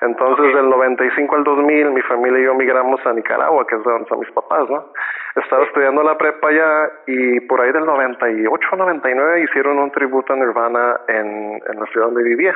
Entonces 0.00 0.54
del 0.54 0.68
95 0.70 1.36
al 1.36 1.44
2000 1.44 1.90
mi 1.90 2.02
familia 2.02 2.38
y 2.40 2.44
yo 2.44 2.54
migramos 2.54 3.04
a 3.04 3.12
Nicaragua, 3.12 3.66
que 3.66 3.74
es 3.76 3.82
donde 3.82 4.08
son 4.08 4.20
mis 4.20 4.30
papás, 4.30 4.68
¿no? 4.70 4.92
Estaba 5.36 5.64
estudiando 5.64 6.02
la 6.02 6.16
prepa 6.16 6.33
allá 6.42 6.90
y 7.06 7.40
por 7.40 7.60
ahí 7.60 7.72
del 7.72 7.84
98, 7.84 8.76
99 8.76 9.42
hicieron 9.42 9.78
un 9.78 9.90
tributo 9.90 10.32
a 10.32 10.36
Nirvana 10.36 11.00
en, 11.08 11.60
en 11.66 11.80
la 11.80 11.86
ciudad 11.86 12.06
donde 12.06 12.22
vivía. 12.22 12.54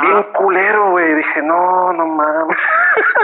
Bien 0.00 0.16
ah. 0.16 0.32
culero, 0.36 0.90
güey. 0.90 1.14
Dije, 1.14 1.42
no, 1.42 1.92
no 1.92 2.06
mames. 2.06 2.58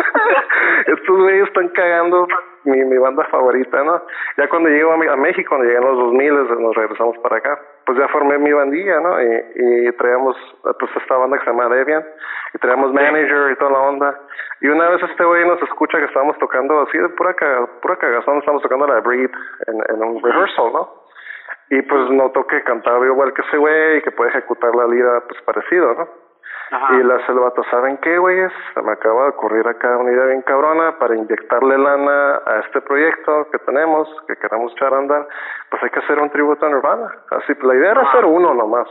Estos 0.87 1.19
güeyes 1.19 1.49
están 1.49 1.69
cagando 1.69 2.29
mi, 2.65 2.85
mi 2.85 2.99
banda 2.99 3.25
favorita, 3.25 3.83
¿no? 3.83 4.03
Ya 4.37 4.49
cuando 4.49 4.69
llego 4.69 4.93
a, 4.93 5.13
a 5.13 5.17
México, 5.17 5.49
cuando 5.49 5.67
llegué 5.67 5.79
en 5.79 5.85
los 5.85 5.99
2000, 5.99 6.61
nos 6.61 6.77
regresamos 6.77 7.19
para 7.19 7.39
acá, 7.39 7.59
pues 7.87 7.99
ya 7.99 8.09
formé 8.09 8.38
mi 8.38 8.53
bandilla, 8.53 9.01
¿no? 9.01 9.21
Y, 9.21 9.87
y 9.88 9.93
traíamos, 9.93 10.37
pues, 10.62 10.90
esta 10.97 11.16
banda 11.16 11.38
que 11.38 11.45
se 11.45 11.51
llama 11.51 11.69
Debian, 11.75 12.05
y 12.55 12.59
traíamos 12.59 12.93
manager 12.93 13.53
y 13.53 13.57
toda 13.57 13.71
la 13.71 13.79
onda. 13.81 14.21
Y 14.61 14.69
una 14.69 14.88
vez 14.90 15.03
este 15.03 15.25
güey 15.25 15.47
nos 15.47 15.62
escucha 15.62 15.99
que 15.99 16.05
estábamos 16.05 16.38
tocando 16.38 16.81
así 16.83 16.99
de 16.99 17.09
pura, 17.11 17.35
pura 17.81 17.97
cagazón, 17.97 18.38
estábamos 18.38 18.62
tocando 18.62 18.87
la 18.87 19.01
Breed 19.01 19.31
en, 19.66 19.83
en 19.88 20.03
un 20.03 20.23
rehearsal, 20.23 20.73
¿no? 20.73 21.01
Y 21.71 21.83
pues 21.83 22.11
notó 22.11 22.47
que 22.47 22.62
cantaba 22.62 23.05
igual 23.07 23.33
que 23.33 23.43
ese 23.43 23.57
güey 23.57 23.99
y 23.99 24.03
que 24.03 24.11
puede 24.11 24.31
ejecutar 24.31 24.75
la 24.75 24.87
lira 24.87 25.23
pues 25.29 25.40
parecido, 25.43 25.95
¿no? 25.95 26.09
Y 26.71 27.01
el 27.01 27.09
vato, 27.09 27.65
¿saben 27.71 27.97
qué, 27.99 28.19
güeyes? 28.19 28.53
Se 28.75 28.83
me 28.83 28.93
acaba 28.93 29.25
de 29.25 29.29
ocurrir 29.31 29.67
acá 29.67 29.97
una 29.97 30.13
idea 30.13 30.27
bien 30.27 30.43
cabrona 30.43 30.99
para 30.99 31.17
inyectarle 31.17 31.77
lana 31.77 32.43
a 32.47 32.61
este 32.65 32.81
proyecto 32.81 33.49
que 33.51 33.59
tenemos, 33.59 34.09
que 34.29 34.37
queremos 34.37 34.73
echar 34.73 34.95
a 34.95 34.99
andar. 34.99 35.27
Pues 35.69 35.83
hay 35.83 35.91
que 35.91 35.99
hacer 35.99 36.21
un 36.21 36.31
tributo 36.31 36.65
a 36.65 36.69
Nirvana. 36.69 37.13
Así, 37.31 37.55
la 37.61 37.75
idea 37.75 37.91
era 37.91 38.03
hacer 38.03 38.25
uno 38.25 38.55
nomás. 38.55 38.89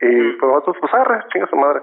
Y 0.00 0.32
pues 0.32 0.52
nosotros, 0.52 0.76
pues 0.80 0.94
arre, 0.94 1.24
chinga 1.28 1.46
su 1.46 1.56
madre 1.56 1.82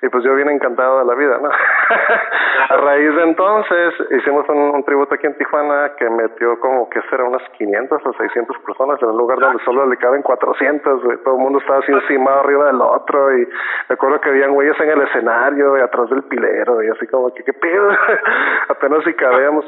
y 0.00 0.08
pues 0.08 0.22
yo 0.22 0.34
vine 0.34 0.52
encantado 0.52 1.00
de 1.00 1.04
la 1.04 1.14
vida, 1.14 1.38
¿no? 1.38 1.50
a 2.68 2.76
raíz 2.76 3.14
de 3.14 3.22
entonces 3.22 3.94
hicimos 4.10 4.48
un, 4.48 4.84
tributo 4.84 5.14
aquí 5.14 5.26
en 5.26 5.36
Tijuana 5.36 5.92
que 5.96 6.08
metió 6.08 6.58
como 6.60 6.88
que 6.88 7.00
será 7.10 7.24
unas 7.24 7.42
500 7.56 8.06
o 8.06 8.12
600 8.12 8.58
personas 8.58 9.02
en 9.02 9.08
un 9.08 9.18
lugar 9.18 9.38
donde 9.38 9.62
solo 9.64 9.86
le 9.86 9.96
caben 9.96 10.22
400, 10.22 11.02
todo 11.24 11.34
el 11.34 11.40
mundo 11.40 11.58
estaba 11.58 11.80
así 11.80 11.92
encima 11.92 12.38
arriba 12.40 12.66
del 12.66 12.80
otro 12.80 13.36
y 13.36 13.40
me 13.88 13.94
acuerdo 13.94 14.20
que 14.20 14.28
habían 14.28 14.54
güeyes 14.54 14.78
en 14.80 14.90
el 14.90 15.02
escenario 15.02 15.76
y 15.76 15.80
atrás 15.80 16.10
del 16.10 16.22
pilero 16.24 16.82
y 16.82 16.88
así 16.88 17.06
como 17.08 17.32
que 17.34 17.42
qué 17.42 17.52
pedo, 17.52 17.90
apenas 18.68 19.04
si 19.04 19.14
cabíamos. 19.14 19.64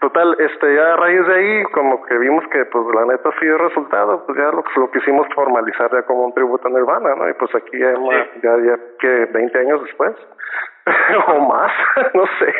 Total, 0.00 0.36
este 0.38 0.76
ya 0.76 0.94
a 0.94 0.96
raíz 0.96 1.26
de 1.26 1.34
ahí 1.34 1.64
como 1.72 2.04
que 2.04 2.16
vimos 2.18 2.44
que 2.52 2.64
pues 2.66 2.84
la 2.94 3.04
neta 3.04 3.30
sí 3.40 3.46
dio 3.46 3.58
resultado, 3.58 4.24
pues 4.26 4.38
ya 4.38 4.44
lo, 4.52 4.62
lo 4.76 4.90
quisimos 4.92 5.26
formalizar 5.34 5.90
ya 5.92 6.02
como 6.02 6.24
un 6.24 6.32
tributo 6.34 6.68
a 6.68 6.70
Nirvana, 6.70 7.16
¿no? 7.16 7.28
Y 7.28 7.32
pues 7.34 7.52
aquí 7.54 7.78
ya, 7.78 7.94
ya, 8.42 8.56
ya 8.64 8.78
que 9.00 9.26
20 9.32 9.58
años 9.58 9.67
años 9.68 9.82
después. 9.82 10.16
o 11.28 11.40
más, 11.40 11.72
no 12.14 12.24
sé. 12.38 12.54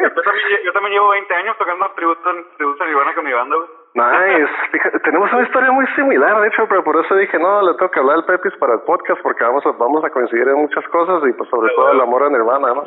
Yo, 0.00 0.22
también, 0.22 0.62
yo 0.64 0.72
también 0.72 0.94
llevo 0.94 1.10
20 1.10 1.34
años 1.34 1.56
tocando 1.58 1.90
tributo, 1.94 2.30
tributo 2.56 2.82
a 2.82 2.86
Nirvana 2.86 3.14
con 3.14 3.24
mi 3.24 3.32
banda, 3.32 3.56
Nice. 3.94 4.50
Fíjate, 4.72 4.98
tenemos 5.00 5.32
una 5.32 5.42
historia 5.42 5.70
muy 5.70 5.86
similar, 5.94 6.40
de 6.40 6.48
hecho, 6.48 6.66
pero 6.68 6.82
por 6.82 6.96
eso 6.96 7.14
dije, 7.14 7.38
no, 7.38 7.62
le 7.62 7.74
tengo 7.74 7.90
que 7.90 8.00
hablar 8.00 8.16
al 8.16 8.24
Pepis 8.24 8.56
para 8.58 8.74
el 8.74 8.80
podcast 8.80 9.20
porque 9.22 9.44
vamos 9.44 9.64
a, 9.66 9.70
vamos 9.72 10.04
a 10.04 10.10
coincidir 10.10 10.48
en 10.48 10.62
muchas 10.62 10.86
cosas 10.88 11.22
y 11.28 11.32
pues 11.32 11.48
sobre 11.48 11.72
todo 11.74 11.92
el 11.92 12.00
amor 12.00 12.24
a 12.24 12.30
Nirvana, 12.30 12.74
¿no? 12.74 12.82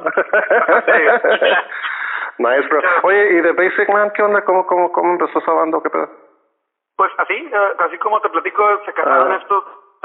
nice, 2.40 2.68
bro. 2.68 2.82
Oye, 3.04 3.38
¿y 3.38 3.42
de 3.42 3.52
Basic 3.54 3.90
Man 3.90 4.12
qué 4.16 4.24
onda? 4.24 4.44
¿Cómo, 4.44 4.66
cómo, 4.66 4.92
cómo 4.92 5.14
empezó 5.14 5.40
esa 5.40 5.54
banda 5.54 5.80
qué 5.82 5.90
pedo? 5.90 6.10
Pues 6.98 7.12
así, 7.20 7.36
eh, 7.36 7.76
así 7.80 7.98
como 8.00 8.20
te 8.20 8.30
platico, 8.30 8.64
se 8.84 8.92
casaron 8.94 9.32
ah. 9.32 9.38
estos, 9.42 9.64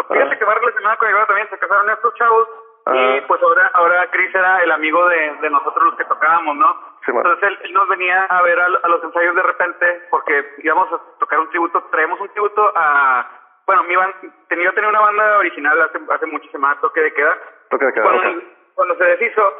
fíjate 0.08 0.38
que 0.38 0.44
va 0.44 0.54
relacionado 0.54 0.98
con 0.98 1.08
Nirvana 1.08 1.26
también, 1.26 1.48
se 1.48 1.58
casaron 1.58 1.90
estos 1.90 2.14
chavos 2.14 2.48
y 2.86 2.90
ah. 2.90 3.24
pues 3.28 3.40
ahora, 3.42 3.70
ahora 3.74 4.10
Chris 4.10 4.34
era 4.34 4.62
el 4.62 4.70
amigo 4.72 5.06
de, 5.08 5.34
de 5.40 5.50
nosotros 5.50 5.84
los 5.84 5.96
que 5.96 6.04
tocábamos, 6.04 6.56
¿no? 6.56 6.76
Entonces 7.06 7.58
él, 7.62 7.72
nos 7.72 7.88
venía 7.88 8.24
a 8.24 8.42
ver 8.42 8.58
a, 8.58 8.68
los 8.68 9.04
ensayos 9.04 9.36
de 9.36 9.42
repente 9.42 10.06
porque 10.10 10.54
íbamos 10.58 10.92
a 10.92 11.00
tocar 11.18 11.38
un 11.38 11.48
tributo, 11.50 11.80
traemos 11.92 12.20
un 12.20 12.28
tributo 12.30 12.72
a, 12.74 13.28
bueno, 13.66 13.84
mi 13.84 13.94
banda, 13.94 14.16
tenía, 14.48 14.66
yo 14.66 14.74
tenía 14.74 14.90
una 14.90 15.00
banda 15.00 15.38
original 15.38 15.80
hace, 15.80 15.98
hace 16.10 16.26
mucho, 16.26 16.48
se 16.50 16.58
Toque 16.80 17.00
de 17.00 17.14
Queda. 17.14 17.38
Toque 17.70 17.86
de 17.86 17.92
Queda. 17.92 18.04
Cuando, 18.04 18.42
cuando 18.74 18.96
se 18.96 19.04
deshizo, 19.04 19.52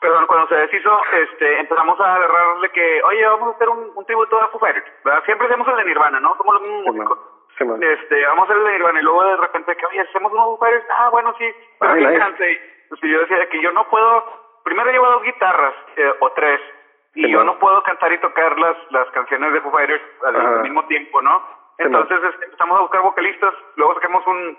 perdón, 0.00 0.26
cuando 0.26 0.48
se 0.48 0.54
deshizo, 0.54 1.00
este, 1.12 1.60
empezamos 1.60 1.98
a 2.00 2.14
agarrarle 2.14 2.70
que, 2.70 3.02
oye, 3.02 3.26
vamos 3.26 3.48
a 3.48 3.56
hacer 3.56 3.68
un, 3.68 3.90
un 3.92 4.06
tributo 4.06 4.40
a 4.40 4.48
Foo 4.48 4.60
Fighters, 4.60 4.86
¿verdad? 5.04 5.24
Siempre 5.24 5.48
hacemos 5.48 5.66
el 5.66 5.76
de 5.76 5.84
Nirvana, 5.84 6.20
¿no? 6.20 6.36
Somos 6.36 6.54
los 6.54 6.62
mismos 6.62 6.94
músicos 6.94 7.35
este, 7.58 8.26
vamos 8.26 8.48
a 8.48 8.52
hacer 8.52 8.56
el 8.56 8.64
de 8.64 8.72
Nirvana 8.72 9.00
y 9.00 9.02
luego 9.02 9.24
de 9.24 9.36
repente 9.36 9.76
que, 9.76 9.86
oye, 9.86 10.00
hacemos 10.00 10.32
unos 10.32 10.58
Fighters, 10.58 10.84
ah, 10.90 11.08
bueno, 11.10 11.34
sí, 11.38 11.46
pero 11.78 11.92
Ay, 11.92 12.06
nice. 12.06 12.60
pues 12.88 13.00
yo 13.00 13.20
decía 13.20 13.48
que 13.48 13.62
yo 13.62 13.72
no 13.72 13.88
puedo, 13.88 14.24
primero 14.64 14.90
llevo 14.90 15.06
dos 15.06 15.22
guitarras 15.22 15.74
eh, 15.96 16.12
o 16.20 16.30
tres 16.32 16.60
y 17.14 17.30
yo 17.30 17.44
no 17.44 17.58
puedo 17.58 17.82
cantar 17.82 18.12
y 18.12 18.18
tocar 18.18 18.58
las, 18.58 18.76
las 18.90 19.08
canciones 19.10 19.52
de 19.52 19.60
Foo 19.62 19.72
Fighters 19.72 20.02
al, 20.24 20.62
mismo 20.62 20.84
tiempo, 20.86 21.22
¿no? 21.22 21.42
Entonces 21.78 22.18
este, 22.22 22.44
empezamos 22.44 22.78
a 22.78 22.82
buscar 22.82 23.02
vocalistas, 23.02 23.54
luego 23.76 23.94
sacamos 23.94 24.26
un, 24.26 24.56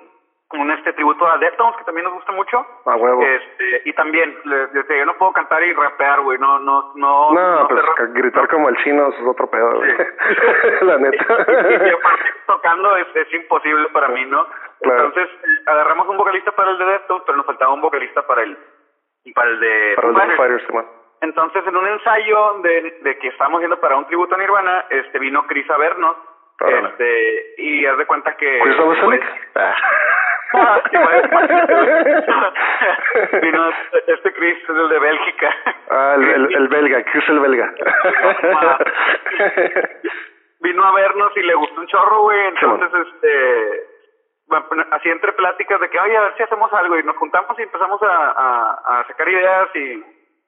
un 0.53 0.71
este 0.71 0.93
tributo 0.93 1.27
a 1.27 1.37
Deftones 1.37 1.75
que 1.77 1.83
también 1.83 2.05
nos 2.05 2.13
gusta 2.13 2.31
mucho. 2.31 2.65
A 2.85 2.95
huevo. 2.95 3.21
Este, 3.21 3.81
y 3.89 3.93
también, 3.93 4.37
le, 4.45 4.69
yo 4.73 5.05
no 5.05 5.17
puedo 5.17 5.33
cantar 5.33 5.61
y 5.63 5.73
rapear, 5.73 6.21
güey, 6.21 6.37
no, 6.39 6.59
no, 6.59 6.93
no. 6.95 7.33
No, 7.33 7.67
pues 7.67 8.13
gritar 8.13 8.47
como 8.47 8.69
el 8.69 8.77
chino 8.77 9.09
es 9.09 9.15
otro 9.27 9.49
pedo, 9.49 9.75
güey. 9.75 9.91
La 10.81 10.97
neta. 10.97 11.25
y, 11.85 11.89
aparte 11.89 12.33
tocando 12.45 12.95
es, 12.95 13.07
es 13.15 13.33
imposible 13.33 13.89
para 13.89 14.07
mí, 14.07 14.23
¿no? 14.25 14.47
Entonces, 14.81 15.27
agarramos 15.65 16.07
un 16.07 16.17
vocalista 16.17 16.51
para 16.51 16.71
el 16.71 16.77
de 16.77 16.85
Deftones, 16.85 17.23
pero 17.25 17.37
nos 17.37 17.45
faltaba 17.45 17.73
un 17.73 17.81
vocalista 17.81 18.25
para 18.25 18.43
el, 18.43 18.57
para 19.35 19.49
el 19.49 19.59
de 19.59 19.93
Para 19.95 20.07
el 20.07 20.29
de 20.29 20.35
Fighters, 20.37 20.67
Entonces, 21.21 21.67
en 21.67 21.75
un 21.75 21.87
ensayo 21.87 22.59
de, 22.61 22.99
de 23.01 23.17
que 23.19 23.27
estábamos 23.27 23.59
haciendo 23.59 23.81
para 23.81 23.97
un 23.97 24.07
tributo 24.07 24.35
a 24.35 24.37
Nirvana, 24.37 24.85
este, 24.89 25.19
vino 25.19 25.45
Chris 25.45 25.69
a 25.69 25.77
vernos, 25.77 26.15
este, 26.59 27.55
y 27.57 27.85
haz 27.85 27.97
de 27.97 28.05
cuenta 28.05 28.35
que... 28.37 28.59
¿Chris 28.61 28.75
pues, 28.77 28.99
Vino 33.41 33.69
este 34.07 34.33
Chris, 34.33 34.57
el 34.69 34.89
de 34.89 34.99
Bélgica. 34.99 35.55
Ah, 35.89 36.15
el, 36.15 36.55
el, 36.55 36.67
belga, 36.67 37.03
Chris 37.03 37.29
el 37.29 37.39
belga. 37.39 37.73
Vino 40.59 40.83
a 40.83 40.91
vernos 40.93 41.31
y 41.35 41.41
le 41.41 41.53
gustó 41.53 41.81
un 41.81 41.87
chorro, 41.87 42.21
güey. 42.23 42.47
Entonces, 42.47 43.07
este, 43.07 43.83
así 44.91 45.09
entre 45.09 45.33
pláticas 45.33 45.79
de 45.81 45.89
que, 45.89 45.99
oye, 45.99 46.17
a 46.17 46.21
ver 46.21 46.35
si 46.37 46.43
hacemos 46.43 46.71
algo. 46.73 46.97
Y 46.97 47.03
nos 47.03 47.17
juntamos 47.17 47.59
y 47.59 47.63
empezamos 47.63 48.01
a, 48.03 48.31
a, 48.31 48.99
a 48.99 49.07
sacar 49.07 49.27
ideas 49.29 49.67
y, 49.75 50.03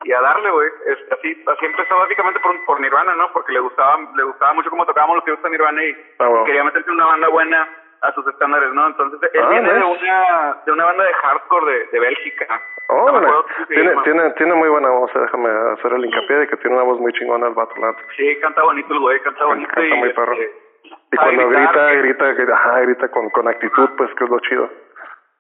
y 0.06 0.12
a 0.14 0.22
darle, 0.22 0.50
güey. 0.50 0.70
Este, 0.88 1.14
así, 1.14 1.44
así 1.46 1.66
empezó 1.66 1.98
básicamente 2.00 2.40
por, 2.40 2.66
por 2.66 2.80
Nirvana, 2.80 3.16
¿no? 3.16 3.32
Porque 3.34 3.52
le 3.52 3.60
gustaba, 3.60 3.98
le 4.16 4.24
gustaba 4.24 4.54
mucho 4.54 4.70
cómo 4.70 4.86
tocábamos 4.86 5.18
los 5.18 5.26
que 5.26 5.32
gusta 5.32 5.50
Nirvana 5.50 5.84
y 5.84 5.96
ah, 6.20 6.44
quería 6.46 6.64
meterse 6.64 6.90
en 6.90 6.96
una 6.96 7.06
banda 7.06 7.28
buena 7.28 7.68
a 8.02 8.12
sus 8.14 8.26
estándares, 8.28 8.74
¿no? 8.74 8.88
Entonces 8.88 9.20
él 9.34 9.42
ah, 9.44 9.50
viene 9.50 9.74
de 9.74 9.84
una 9.84 10.58
de 10.66 10.72
una 10.72 10.86
banda 10.86 11.04
de 11.04 11.14
hardcore 11.14 11.72
de, 11.72 11.86
de 11.88 12.00
Bélgica. 12.00 12.62
Oh, 12.92 13.46
tiene, 13.68 13.94
tiene, 14.04 14.32
tiene 14.32 14.56
muy 14.56 14.68
buena 14.68 14.90
voz, 14.90 15.12
eh, 15.16 15.20
déjame 15.20 15.50
hacer 15.74 15.94
el 15.94 16.06
hincapié 16.06 16.38
de 16.38 16.48
que 16.48 16.58
tiene 16.58 16.76
una 16.76 16.86
voz 16.86 17.00
muy 17.00 17.14
chingona 17.14 17.48
el 17.48 17.54
vato. 17.54 17.76
Sí, 18.18 18.38
canta 18.42 18.64
bonito 18.64 18.94
el 18.94 19.00
güey, 19.00 19.20
canta 19.22 19.46
bonito. 19.46 19.70
Canta 19.70 19.96
muy 19.96 20.14
perro. 20.14 20.34
Este, 20.34 20.70
y 21.12 21.18
cuando 21.18 21.50
grita, 21.50 22.34
grita, 22.34 22.54
ajá, 22.56 22.80
grita 22.82 23.12
con, 23.12 23.30
con 23.30 23.48
actitud, 23.48 23.90
pues 23.98 24.10
que 24.16 24.24
es 24.24 24.30
lo 24.30 24.40
chido. 24.40 24.70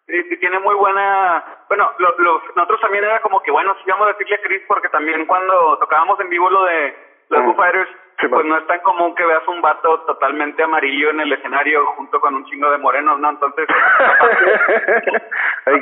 Sí, 0.06 0.24
sí, 0.24 0.38
tiene 0.38 0.60
muy 0.60 0.76
buena... 0.76 1.44
Bueno, 1.68 1.92
lo, 2.00 2.18
lo, 2.18 2.42
nosotros 2.56 2.82
también 2.82 3.04
era 3.04 3.20
como 3.22 3.42
que, 3.42 3.52
bueno, 3.52 3.76
sí 3.84 3.90
vamos 3.90 4.08
a 4.08 4.12
decirle 4.14 4.36
a 4.36 4.42
Chris 4.42 4.64
porque 4.68 4.90
también 4.90 5.26
cuando 5.28 5.78
tocábamos 5.78 6.20
en 6.20 6.30
vivo 6.30 6.50
lo 6.50 6.66
de 6.66 6.96
los 7.30 7.46
mm. 7.46 7.56
Fighters, 7.56 7.90
pues 8.28 8.46
no 8.46 8.58
es 8.58 8.68
tan 8.68 8.82
común 8.82 9.16
que 9.16 9.26
veas 9.26 9.48
un 9.48 9.62
vato 9.62 10.02
totalmente 10.02 10.62
amarillo 10.62 11.12
en 11.12 11.22
el 11.22 11.32
escenario 11.32 11.86
junto 11.96 12.20
con 12.20 12.36
un 12.36 12.44
chingo 12.46 12.70
de 12.72 12.78
morenos, 12.78 13.18
¿no? 13.20 13.30
Entonces, 13.30 13.66
aparte, 15.66 15.80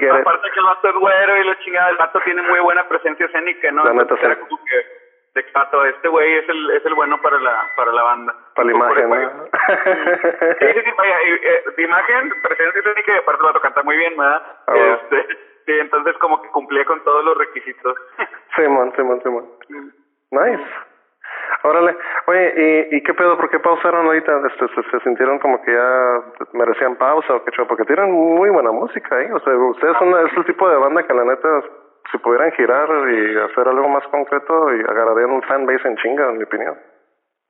que 0.52 0.60
el 0.60 0.66
vato 0.66 0.90
es 0.90 0.96
güero 0.96 1.38
y 1.38 1.44
la 1.46 1.58
chingada, 1.60 1.90
el 1.90 1.98
vato 1.98 2.20
tiene 2.22 2.44
muy 2.44 2.60
buena 2.60 2.88
presencia 2.88 3.26
escénica, 3.26 3.72
¿no? 3.72 3.90
Entonces, 3.90 4.24
era 4.24 4.40
como 4.40 4.64
que, 4.64 4.86
de 5.34 5.46
vato, 5.52 5.84
este 5.86 6.08
güey 6.10 6.36
es 6.36 6.48
el, 6.50 6.70
es 6.72 6.86
el 6.86 6.94
bueno 6.94 7.20
para 7.22 7.40
la, 7.40 7.72
para 7.76 7.92
la 7.92 8.04
banda. 8.04 8.36
Para 8.56 8.68
la 8.68 8.74
imagen, 8.76 9.10
¿no? 9.10 9.46
sí, 10.60 10.66
sí, 10.74 10.82
sí, 10.86 10.92
vaya, 10.96 11.20
eh, 11.22 11.64
imagen, 11.78 12.34
presencia 12.44 12.80
escénica 12.80 13.16
y 13.16 13.18
aparte 13.18 13.42
el 13.42 13.48
vato 13.48 13.62
canta 13.62 13.82
muy 13.82 13.98
bien, 13.98 14.16
¿verdad? 14.16 14.44
Ah, 14.68 14.76
este, 14.76 15.28
sí, 15.66 15.74
entonces 15.80 16.16
como 16.20 16.40
que 16.42 16.50
cumplía 16.50 16.86
con 16.86 17.04
todos 17.04 17.26
los 17.26 17.36
requisitos. 17.36 17.98
Simón, 18.56 18.94
Simón, 18.96 19.22
Simón. 19.24 19.50
Mm. 19.70 19.90
Nice. 20.30 20.87
Órale, 21.64 21.98
oye, 22.28 22.88
¿y, 22.92 22.98
¿y 22.98 23.04
qué 23.04 23.14
pedo? 23.14 23.38
¿Por 23.38 23.50
qué 23.50 23.60
pausaron 23.60 24.06
ahorita? 24.06 24.42
Este, 24.48 24.68
se, 24.76 24.90
¿Se 24.90 25.00
sintieron 25.02 25.40
como 25.40 25.62
que 25.62 25.74
ya 25.74 26.22
merecían 26.54 26.96
pausa 26.96 27.36
o 27.36 27.44
qué 27.44 27.52
chulo? 27.52 27.68
Porque 27.68 27.86
tienen 27.86 28.12
muy 28.12 28.50
buena 28.50 28.72
música 28.72 29.16
ahí. 29.16 29.30
O 29.32 29.40
sea, 29.40 29.54
ustedes 29.54 29.98
son 29.98 30.10
es 30.26 30.38
el 30.38 30.46
tipo 30.46 30.70
de 30.70 30.78
banda 30.78 31.04
que 31.04 31.14
la 31.14 31.26
neta, 31.26 31.62
si 32.12 32.18
pudieran 32.20 32.52
girar 32.52 32.90
y 33.10 33.38
hacer 33.40 33.68
algo 33.68 33.90
más 33.90 34.06
concreto, 34.08 34.76
y 34.76 34.82
agarrarían 34.82 35.32
un 35.32 35.42
fanbase 35.44 35.88
en 35.88 35.98
chinga, 35.98 36.30
en 36.30 36.38
mi 36.38 36.44
opinión. 36.44 36.78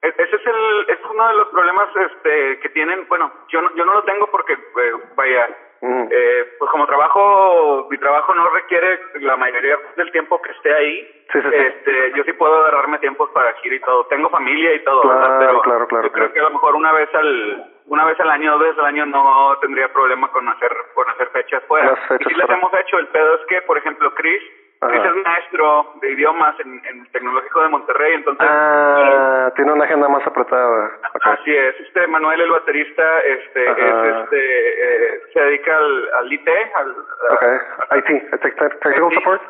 E, 0.01 0.07
ese 0.09 0.35
es 0.35 0.47
el 0.47 0.85
es 0.89 0.99
uno 1.09 1.27
de 1.27 1.33
los 1.35 1.47
problemas 1.49 1.89
este 1.95 2.59
que 2.59 2.69
tienen 2.69 3.07
bueno 3.09 3.31
yo 3.49 3.61
no, 3.63 3.73
yo 3.73 3.83
no 3.83 3.95
lo 3.95 4.03
tengo 4.03 4.27
porque 4.27 4.53
eh, 4.53 4.91
vaya 5.15 5.49
eh, 5.81 6.55
pues 6.57 6.71
como 6.71 6.87
trabajo, 6.87 7.87
mi 7.89 7.97
trabajo 7.97 8.33
no 8.33 8.49
requiere 8.49 8.99
la 9.21 9.37
mayoría 9.37 9.77
del 9.95 10.11
tiempo 10.11 10.41
que 10.41 10.51
esté 10.51 10.73
ahí. 10.73 11.23
este, 11.33 12.13
yo 12.15 12.23
sí 12.23 12.33
puedo 12.33 12.55
agarrarme 12.55 12.99
tiempos 12.99 13.29
para 13.31 13.53
gira 13.55 13.75
y 13.75 13.79
todo. 13.81 14.05
Tengo 14.05 14.29
familia 14.29 14.73
y 14.73 14.83
todo, 14.83 15.01
claro, 15.01 15.61
claro, 15.61 15.87
claro, 15.87 16.07
yo 16.07 16.11
creo 16.11 16.33
que 16.33 16.39
a 16.39 16.43
lo 16.43 16.51
mejor 16.51 16.75
una 16.75 16.93
vez 16.93 17.13
al 17.13 17.73
una 17.87 18.05
vez 18.05 18.19
al 18.19 18.29
año, 18.29 18.51
dos 18.51 18.61
veces 18.61 18.79
al 18.79 18.85
año 18.85 19.05
no 19.05 19.57
tendría 19.61 19.91
problema 19.91 20.29
con 20.31 20.47
hacer 20.49 20.71
con 20.93 21.09
hacer 21.09 21.29
fechas 21.29 21.63
fuera. 21.67 21.97
y 22.19 22.23
si 22.23 22.33
las 22.35 22.49
hemos 22.49 22.73
hecho, 22.73 22.97
el 22.97 23.07
pedo 23.07 23.35
es 23.35 23.45
que, 23.47 23.61
por 23.61 23.77
ejemplo, 23.77 24.13
Chris 24.15 24.43
Chris 24.79 25.01
es 25.03 25.15
maestro 25.25 25.93
de 26.01 26.11
idiomas 26.11 26.59
en, 26.59 26.81
en 26.85 26.99
el 27.01 27.11
Tecnológico 27.11 27.61
de 27.63 27.69
Monterrey, 27.69 28.13
entonces... 28.13 28.47
Ah, 28.49 29.51
tiene 29.55 29.71
una 29.71 29.85
agenda 29.85 30.07
más 30.07 30.25
apretada. 30.25 30.91
Así 31.23 31.55
es. 31.55 31.79
Este 31.79 32.05
Manuel, 32.07 32.41
el 32.41 32.51
baterista, 32.51 33.19
este, 33.19 33.71
es, 33.71 33.77
este 34.21 35.15
eh, 35.15 35.21
se 35.33 35.39
dedica 35.39 35.77
al, 35.77 36.09
al 36.13 36.33
IT, 36.33 36.49
al... 36.75 36.95
Okay. 37.31 37.57
IT, 37.97 38.29
Technical 38.41 39.13
Support. 39.13 39.41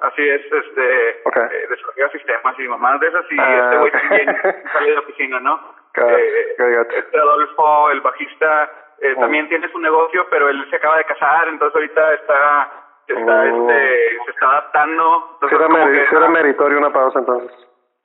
Así 0.00 0.26
es, 0.26 0.40
este, 0.50 1.20
okay. 1.26 1.42
eh, 1.42 1.66
desarrolla 1.68 2.10
sistemas 2.12 2.58
y 2.58 2.68
mamás 2.68 3.00
de 3.00 3.08
esas, 3.08 3.24
y 3.30 3.36
ah, 3.38 3.64
este 3.64 3.76
güey 3.76 3.92
también 3.92 4.36
sale 4.72 4.88
de 4.88 4.94
la 4.94 5.00
oficina, 5.00 5.40
¿no? 5.40 5.74
eh, 5.94 6.56
este 6.96 7.18
Adolfo, 7.18 7.90
el 7.90 8.00
bajista, 8.00 8.70
eh, 9.00 9.14
también 9.16 9.46
tiene 9.48 9.70
su 9.70 9.78
negocio, 9.78 10.26
pero 10.30 10.48
él 10.48 10.66
se 10.70 10.76
acaba 10.76 10.96
de 10.96 11.04
casar, 11.04 11.48
entonces 11.48 11.74
ahorita 11.74 12.14
está 12.14 12.87
está, 13.14 13.42
oh. 13.42 13.70
este, 13.70 14.18
se 14.24 14.30
está 14.30 14.50
adaptando. 14.50 15.38
Entonces, 15.42 16.12
era, 16.12 16.28
meritorio 16.28 16.78
una 16.78 16.92
pausa 16.92 17.18
entonces. 17.18 17.50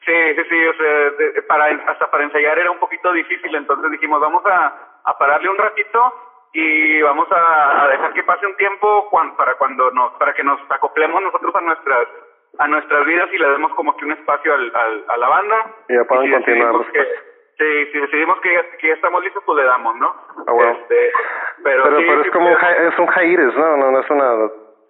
Sí, 0.05 0.35
sí, 0.35 0.43
sí, 0.49 0.65
o 0.65 0.73
sea, 0.73 1.11
para, 1.47 1.65
hasta 1.87 2.11
para 2.11 2.25
ensayar 2.25 2.59
era 2.59 2.71
un 2.71 2.79
poquito 2.79 3.11
difícil, 3.13 3.55
entonces 3.55 3.89
dijimos, 3.91 4.19
vamos 4.19 4.45
a, 4.45 4.99
a 5.05 5.17
pararle 5.17 5.49
un 5.49 5.57
ratito 5.57 6.13
y 6.53 7.01
vamos 7.01 7.27
a, 7.31 7.83
a 7.83 7.87
dejar 7.87 8.13
que 8.13 8.23
pase 8.23 8.45
un 8.45 8.55
tiempo 8.57 9.09
para 9.37 9.55
cuando 9.55 9.89
nos, 9.91 10.13
para 10.13 10.33
que 10.33 10.43
nos 10.43 10.59
acoplemos 10.69 11.21
nosotros 11.21 11.55
a 11.55 11.61
nuestras 11.61 12.07
a 12.59 12.67
nuestras 12.67 13.05
vidas 13.05 13.29
y 13.33 13.37
le 13.39 13.49
demos 13.49 13.73
como 13.73 13.97
que 13.97 14.05
un 14.05 14.11
espacio 14.11 14.53
al, 14.53 14.71
al 14.75 15.05
a 15.07 15.17
la 15.17 15.27
banda. 15.27 15.65
Y 15.89 15.95
ya 15.95 16.03
pueden 16.03 16.31
continuar. 16.31 16.75
sí, 17.57 17.85
si 17.91 17.99
decidimos 17.99 18.39
que 18.41 18.53
ya, 18.53 18.77
que 18.77 18.87
ya 18.89 18.93
estamos 18.93 19.23
listos, 19.23 19.43
pues 19.45 19.57
le 19.57 19.65
damos, 19.65 19.95
¿no? 19.95 20.15
Ah, 20.47 20.51
bueno. 20.51 20.71
este, 20.73 21.11
pero, 21.63 21.83
pero, 21.83 21.97
pero 21.97 22.21
es 22.21 22.31
como 22.31 22.47
un, 22.47 22.53
es 22.53 22.99
un 22.99 23.07
hiatus, 23.07 23.55
¿no? 23.55 23.77
No, 23.77 23.91
no 23.91 23.99
es 23.99 24.09
una 24.11 24.49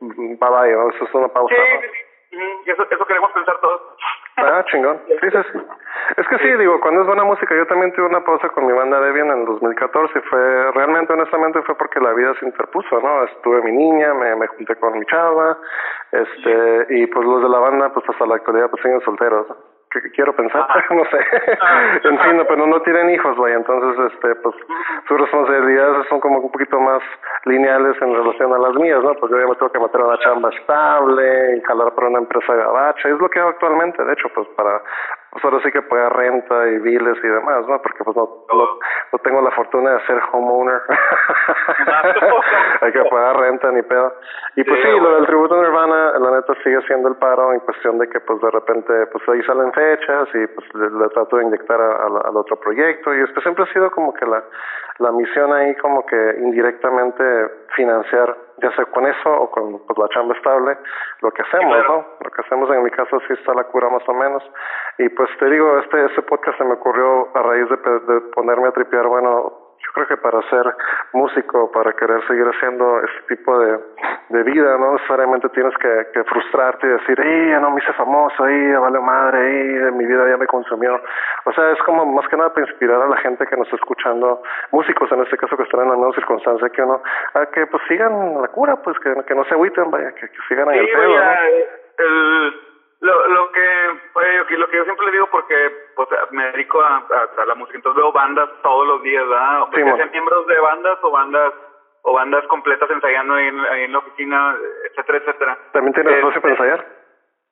bye 0.09 0.73
¿no? 0.73 0.89
Eso 0.89 1.05
es 1.05 1.13
una 1.13 1.27
pausa. 1.27 1.55
Sí, 1.55 1.61
sí, 1.81 1.87
sí. 1.91 2.71
Eso, 2.71 2.87
eso 2.89 3.05
queremos 3.05 3.31
pensar 3.31 3.59
todos. 3.61 3.81
Ah, 4.37 4.65
chingón. 4.71 4.99
Sí, 5.07 5.15
sí, 5.21 5.37
sí. 5.51 5.59
Es 6.17 6.27
que 6.27 6.37
sí, 6.39 6.51
digo, 6.57 6.79
cuando 6.81 7.01
es 7.01 7.07
buena 7.07 7.23
música, 7.23 7.55
yo 7.55 7.67
también 7.67 7.93
tuve 7.93 8.07
una 8.07 8.23
pausa 8.23 8.49
con 8.49 8.65
mi 8.65 8.73
banda 8.73 8.99
Debian 8.99 9.29
en 9.29 9.39
el 9.41 9.45
2014 9.45 10.17
y 10.17 10.21
fue, 10.23 10.71
realmente, 10.71 11.13
honestamente, 11.13 11.61
fue 11.61 11.75
porque 11.75 11.99
la 11.99 12.13
vida 12.13 12.33
se 12.39 12.45
interpuso, 12.45 12.99
¿no? 12.99 13.23
Estuve 13.25 13.61
mi 13.61 13.71
niña, 13.71 14.13
me, 14.13 14.35
me 14.35 14.47
junté 14.47 14.75
con 14.77 14.97
mi 14.97 15.05
chava, 15.05 15.57
este, 16.11 16.85
y 16.89 17.07
pues 17.07 17.25
los 17.25 17.43
de 17.43 17.49
la 17.49 17.59
banda, 17.59 17.93
pues 17.93 18.09
hasta 18.09 18.25
la 18.25 18.35
actualidad, 18.35 18.69
pues 18.69 18.81
siguen 18.81 19.01
solteros, 19.01 19.47
que 20.01 20.11
quiero 20.11 20.35
pensar, 20.35 20.67
no 20.91 21.03
sé. 21.05 21.19
Ah. 21.61 21.99
en 22.03 22.19
fin, 22.19 22.41
pero 22.47 22.67
no 22.67 22.81
tienen 22.81 23.09
hijos, 23.09 23.37
vaya, 23.37 23.55
entonces, 23.55 24.13
este, 24.13 24.35
pues, 24.35 24.55
sus 25.07 25.19
responsabilidades 25.19 26.07
son 26.09 26.19
como 26.19 26.39
un 26.39 26.51
poquito 26.51 26.79
más 26.79 27.01
lineales 27.45 27.95
en 28.01 28.13
relación 28.13 28.53
a 28.53 28.57
las 28.57 28.75
mías, 28.75 29.03
¿no? 29.03 29.13
Pues 29.15 29.31
yo 29.31 29.39
ya 29.39 29.47
me 29.47 29.55
tengo 29.55 29.71
que 29.71 29.79
meter 29.79 30.01
a 30.01 30.05
una 30.05 30.19
chamba 30.19 30.49
estable 30.49 31.61
jalar 31.65 31.93
para 31.93 32.07
una 32.07 32.19
empresa 32.19 32.53
gabacha, 32.53 33.09
es 33.09 33.19
lo 33.19 33.29
que 33.29 33.39
hago 33.39 33.49
actualmente, 33.49 34.03
de 34.03 34.13
hecho, 34.13 34.29
pues, 34.33 34.47
para, 34.55 34.81
pues 35.33 35.43
ahora 35.45 35.59
sí 35.63 35.71
que 35.71 35.81
pagar 35.81 36.15
renta 36.15 36.67
y 36.67 36.77
biles 36.77 37.17
y 37.23 37.27
demás, 37.27 37.67
¿no? 37.67 37.81
Porque 37.81 38.03
pues 38.03 38.15
no, 38.15 38.45
no, 38.53 39.19
tengo 39.23 39.41
la 39.41 39.49
fortuna 39.49 39.93
de 39.93 40.05
ser 40.05 40.21
homeowner. 40.31 40.79
Hay 42.81 42.91
que 42.91 43.03
pagar 43.05 43.39
renta 43.39 43.71
ni 43.71 43.81
pedo. 43.81 44.13
Y 44.55 44.63
pues 44.63 44.79
sí, 44.83 44.99
lo 44.99 45.15
del 45.15 45.25
tributo 45.25 45.59
Nirvana, 45.59 46.19
la 46.19 46.31
neta 46.35 46.53
sigue 46.63 46.79
siendo 46.83 47.09
el 47.09 47.15
paro 47.15 47.51
en 47.51 47.61
cuestión 47.61 47.97
de 47.97 48.07
que 48.09 48.19
pues 48.19 48.39
de 48.41 48.51
repente 48.51 49.07
pues 49.07 49.27
ahí 49.29 49.41
salen 49.41 49.73
fechas 49.73 50.29
y 50.35 50.45
pues 50.45 50.67
le, 50.75 51.09
trato 51.09 51.37
de 51.37 51.45
inyectar 51.45 51.81
al 51.81 52.37
otro 52.37 52.55
proyecto 52.57 53.11
y 53.15 53.21
es 53.21 53.31
que 53.31 53.41
siempre 53.41 53.63
ha 53.63 53.73
sido 53.73 53.89
como 53.89 54.13
que 54.13 54.27
la, 54.27 54.43
la 54.99 55.11
misión 55.11 55.53
ahí 55.53 55.75
como 55.75 56.05
que 56.05 56.35
indirectamente 56.39 57.23
financiar 57.75 58.35
ya 58.61 58.71
sea 58.75 58.85
con 58.85 59.05
eso 59.05 59.29
o 59.29 59.49
con 59.49 59.79
pues, 59.85 59.97
la 59.97 60.07
chamba 60.09 60.35
estable, 60.35 60.77
lo 61.21 61.31
que 61.31 61.41
hacemos, 61.41 61.75
¿no? 61.87 62.05
Lo 62.23 62.29
que 62.29 62.41
hacemos 62.41 62.69
en 62.69 62.83
mi 62.83 62.91
caso 62.91 63.19
sí 63.27 63.33
está 63.33 63.53
la 63.53 63.63
cura 63.65 63.89
más 63.89 64.07
o 64.07 64.13
menos. 64.13 64.43
Y 64.99 65.09
pues 65.09 65.29
te 65.39 65.49
digo, 65.49 65.79
este, 65.79 66.05
este 66.05 66.21
podcast 66.21 66.57
se 66.57 66.63
me 66.63 66.73
ocurrió 66.73 67.35
a 67.35 67.41
raíz 67.41 67.67
de, 67.69 67.77
de 68.13 68.21
ponerme 68.33 68.67
a 68.67 68.71
tripear, 68.71 69.07
bueno, 69.07 69.62
creo 69.93 70.07
que 70.07 70.17
para 70.17 70.41
ser 70.49 70.75
músico, 71.13 71.71
para 71.71 71.93
querer 71.93 72.25
seguir 72.27 72.45
haciendo 72.45 72.99
este 72.99 73.35
tipo 73.35 73.57
de, 73.59 73.79
de 74.29 74.43
vida, 74.43 74.77
no 74.77 74.93
necesariamente 74.93 75.49
tienes 75.49 75.73
que, 75.77 76.07
que 76.13 76.23
frustrarte 76.23 76.87
y 76.87 76.89
decir, 76.89 77.19
¡eh, 77.19 77.49
ya 77.51 77.59
no 77.59 77.71
me 77.71 77.81
hice 77.81 77.93
famoso! 77.93 78.47
¡eh, 78.47 78.71
ya 78.71 78.79
vale 78.79 78.99
madre! 78.99 79.87
¡eh, 79.87 79.91
mi 79.91 80.05
vida 80.05 80.27
ya 80.27 80.37
me 80.37 80.47
consumió! 80.47 80.99
O 81.45 81.53
sea, 81.53 81.71
es 81.71 81.79
como 81.83 82.05
más 82.05 82.27
que 82.27 82.37
nada 82.37 82.53
para 82.53 82.65
inspirar 82.65 83.01
a 83.01 83.07
la 83.07 83.17
gente 83.17 83.45
que 83.45 83.55
nos 83.55 83.67
está 83.67 83.77
escuchando, 83.77 84.41
músicos 84.71 85.11
en 85.11 85.21
este 85.21 85.37
caso 85.37 85.55
que 85.55 85.63
están 85.63 85.81
en 85.81 85.89
la 85.89 85.95
misma 85.95 86.13
circunstancia 86.15 86.69
que 86.69 86.81
uno, 86.81 87.01
a 87.35 87.45
que 87.47 87.67
pues 87.67 87.83
sigan 87.87 88.41
la 88.41 88.47
cura, 88.47 88.75
pues 88.77 88.97
que, 88.99 89.13
que 89.25 89.35
no 89.35 89.43
se 89.45 89.53
agüiten, 89.53 89.91
vaya, 89.91 90.11
que, 90.13 90.27
sigan 90.49 90.69
en 90.71 90.79
el 90.79 90.89
pedo, 90.89 91.07
¿no? 91.07 91.31
el 91.95 92.72
lo, 93.03 93.27
lo 93.27 93.51
que 93.51 93.99
pues, 94.13 94.49
lo 94.51 94.67
que 94.69 94.77
yo 94.77 94.83
siempre 94.85 95.05
le 95.07 95.11
digo 95.11 95.27
porque 95.29 95.71
pues 95.93 96.07
me 96.31 96.51
dedico 96.51 96.81
a, 96.81 97.05
a, 97.37 97.45
la 97.45 97.55
música 97.55 97.77
entonces 97.77 98.01
veo 98.01 98.13
bandas 98.13 98.49
todos 98.61 98.87
los 98.87 99.03
días 99.03 99.27
¿verdad? 99.27 99.67
Sí, 99.73 99.81
sean 99.83 100.11
miembros 100.11 100.47
de 100.47 100.59
bandas 100.59 100.97
o 101.01 101.11
bandas 101.11 101.53
o 102.03 102.13
bandas 102.13 102.45
completas 102.47 102.89
ensayando 102.89 103.33
ahí 103.33 103.47
en, 103.47 103.59
en 103.59 103.91
la 103.91 103.99
oficina 103.99 104.55
etcétera 104.89 105.17
etcétera. 105.17 105.57
También 105.73 105.93
tienes 105.93 106.13
espacio 106.15 106.41
para 106.41 106.53
este, 106.53 106.63
ensayar 106.63 106.87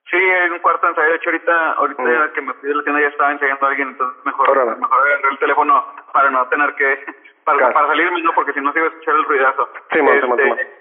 sí 0.09 0.17
en 0.17 0.53
un 0.53 0.59
cuarto 0.59 0.85
de 0.85 0.91
ensayo 0.91 1.09
de 1.09 1.15
hecho 1.17 1.29
ahorita 1.29 1.71
ahorita 1.73 2.03
mm. 2.03 2.33
que 2.33 2.41
me 2.41 2.53
fui 2.53 2.69
de 2.69 2.75
la 2.75 2.83
tienda 2.83 3.01
ya 3.01 3.07
estaba 3.09 3.31
ensayando 3.31 3.65
a 3.65 3.69
alguien 3.69 3.89
entonces 3.89 4.25
mejor 4.25 4.77
mejor 4.77 4.99
agarré 4.99 5.29
el 5.31 5.39
teléfono 5.39 5.85
para 6.13 6.29
no 6.29 6.47
tener 6.47 6.75
que 6.75 7.05
para, 7.43 7.73
para 7.73 7.87
salirme 7.87 8.21
no 8.21 8.31
porque 8.33 8.53
si 8.53 8.61
no 8.61 8.71
se 8.71 8.79
iba 8.79 8.87
a 8.87 8.91
escuchar 8.91 9.15
el 9.15 9.25
ruidazo. 9.25 9.69
Sí, 9.91 9.99
este, 9.99 10.77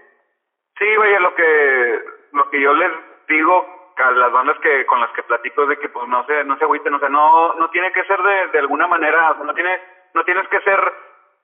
sí 0.79 0.97
vaya 0.97 1.19
lo 1.19 1.35
que 1.35 2.05
lo 2.35 2.51
que 2.51 2.61
yo 2.61 2.73
les 2.75 2.93
digo 3.27 3.80
las 4.11 4.33
bandas 4.33 4.59
que 4.61 4.87
con 4.87 5.01
las 5.01 5.11
que 5.11 5.23
platico 5.23 5.67
de 5.67 5.79
que 5.79 5.89
pues 5.89 6.09
no 6.09 6.25
se 6.27 6.45
no 6.45 6.57
se 6.57 6.65
agüiten, 6.65 6.95
o 6.95 6.99
sea, 6.99 7.09
no 7.09 7.55
no 7.55 7.71
tiene 7.71 7.93
que 7.93 8.05
ser 8.05 8.21
de, 8.23 8.47
de 8.49 8.59
alguna 8.59 8.87
manera, 8.87 9.35
no 9.43 9.55
tiene 9.55 9.81
no 10.15 10.25
tienes 10.25 10.47
que 10.49 10.61
ser 10.61 10.93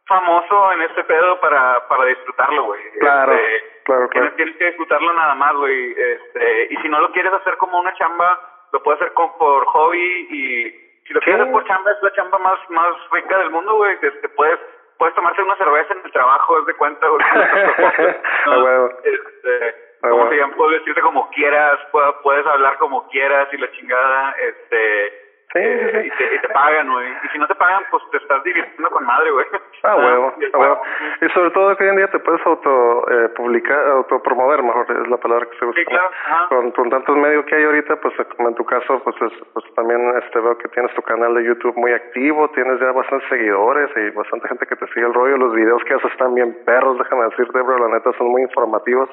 famoso 0.07 0.73
en 0.73 0.83
este 0.83 1.05
pedo 1.05 1.41
para 1.41 1.87
para 1.89 2.05
disfrutarlo, 2.07 2.65
güey. 2.65 2.81
Claro, 3.01 3.33
este, 3.33 3.83
claro, 3.85 4.09
claro. 4.09 4.33
Tienes, 4.37 4.57
que 4.57 4.67
disfrutarlo 4.67 5.13
nada 5.13 5.35
más, 5.35 5.55
güey. 5.55 5.93
Este, 5.93 6.69
y 6.71 6.77
si 6.77 6.89
no 6.89 7.01
lo 7.01 7.11
quieres 7.13 7.33
hacer 7.33 7.57
como 7.57 7.79
una 7.79 7.95
chamba, 7.95 8.39
lo 8.73 8.83
puedes 8.83 9.01
hacer 9.01 9.13
con, 9.15 9.37
por 9.39 9.65
hobby 9.67 10.27
y 10.31 10.71
si 11.07 11.15
lo 11.15 11.21
quieres 11.21 11.43
hacer 11.43 11.53
por 11.53 11.65
chamba 11.67 11.91
es 11.91 12.03
la 12.03 12.13
chamba 12.13 12.39
más 12.39 12.59
más 12.71 13.11
rica 13.11 13.39
del 13.39 13.51
mundo, 13.51 13.75
güey. 13.77 13.99
Este, 14.01 14.29
puedes 14.31 14.61
puedes 14.99 15.15
tomarte 15.15 15.43
una 15.43 15.57
cerveza 15.57 15.93
en 15.93 16.01
el 16.05 16.13
trabajo, 16.13 16.59
es 16.61 16.67
de 16.67 16.75
cuenta, 16.75 17.07
güey. 17.09 17.25
no, 18.47 18.89
este, 19.03 19.86
como 20.11 20.29
se 20.29 20.37
llama, 20.37 20.57
puedes 20.57 20.81
decirte 20.81 21.01
como 21.01 21.29
quieras, 21.31 21.79
puedes 22.23 22.47
hablar 22.47 22.77
como 22.79 23.09
quieras 23.09 23.49
y 23.53 23.59
la 23.59 23.71
chingada, 23.73 24.35
este, 24.39 25.26
Sí, 25.57 25.63
eh, 25.63 26.03
Y, 26.07 26.11
te, 26.11 26.35
y 26.35 26.39
te 26.41 26.49
pagan, 26.51 26.91
güey. 26.91 27.09
Y 27.25 27.29
si 27.29 27.39
no 27.39 27.47
te 27.47 27.55
pagan, 27.55 27.83
pues 27.91 28.03
te 28.11 28.19
estás 28.19 28.43
divirtiendo 28.45 28.91
con 28.91 29.05
madre, 29.05 29.31
güey. 29.31 29.47
Ah, 29.83 29.97
huevo, 29.97 30.35
ah, 30.53 30.59
huevo. 30.59 30.83
Y 31.21 31.29
sobre 31.31 31.51
todo 31.51 31.77
que 31.77 31.85
hoy 31.85 31.91
en 31.91 31.97
día 31.97 32.09
te 32.09 32.19
puedes 32.19 32.45
auto 32.47 33.11
eh, 33.11 33.29
publicar, 33.37 33.79
autopromover, 33.91 34.63
mejor 34.63 34.87
es 34.91 35.09
la 35.09 35.17
palabra 35.17 35.47
que 35.47 35.59
se 35.59 35.65
usa. 35.65 35.81
Sí, 35.81 35.87
claro. 35.87 36.11
Con, 36.49 36.71
con 36.73 36.91
tantos 36.91 37.17
medios 37.17 37.45
que 37.47 37.55
hay 37.55 37.65
ahorita, 37.65 37.97
pues 38.01 38.15
como 38.37 38.49
en 38.49 38.55
tu 38.55 38.65
caso, 38.65 39.01
pues, 39.05 39.17
es, 39.23 39.33
pues 39.53 39.65
también 39.75 40.01
este 40.23 40.41
veo 40.41 40.59
que 40.59 40.69
tienes 40.69 40.95
tu 40.95 41.03
canal 41.03 41.35
de 41.35 41.45
YouTube 41.45 41.77
muy 41.77 41.93
activo, 41.93 42.49
tienes 42.51 42.81
ya 42.81 42.93
bastantes 42.93 43.29
seguidores 43.29 43.91
y 43.97 44.11
bastante 44.11 44.49
gente 44.49 44.67
que 44.67 44.77
te 44.77 44.87
sigue 44.89 45.07
el 45.07 45.15
rollo. 45.15 45.37
Los 45.37 45.55
videos 45.55 45.83
que 45.85 45.95
haces 45.95 46.11
están 46.13 46.35
bien 46.35 46.57
perros, 46.65 46.99
déjame 46.99 47.25
decirte, 47.25 47.61
bro, 47.61 47.79
la 47.79 47.95
neta 47.95 48.11
son 48.19 48.29
muy 48.29 48.43
informativos. 48.43 49.09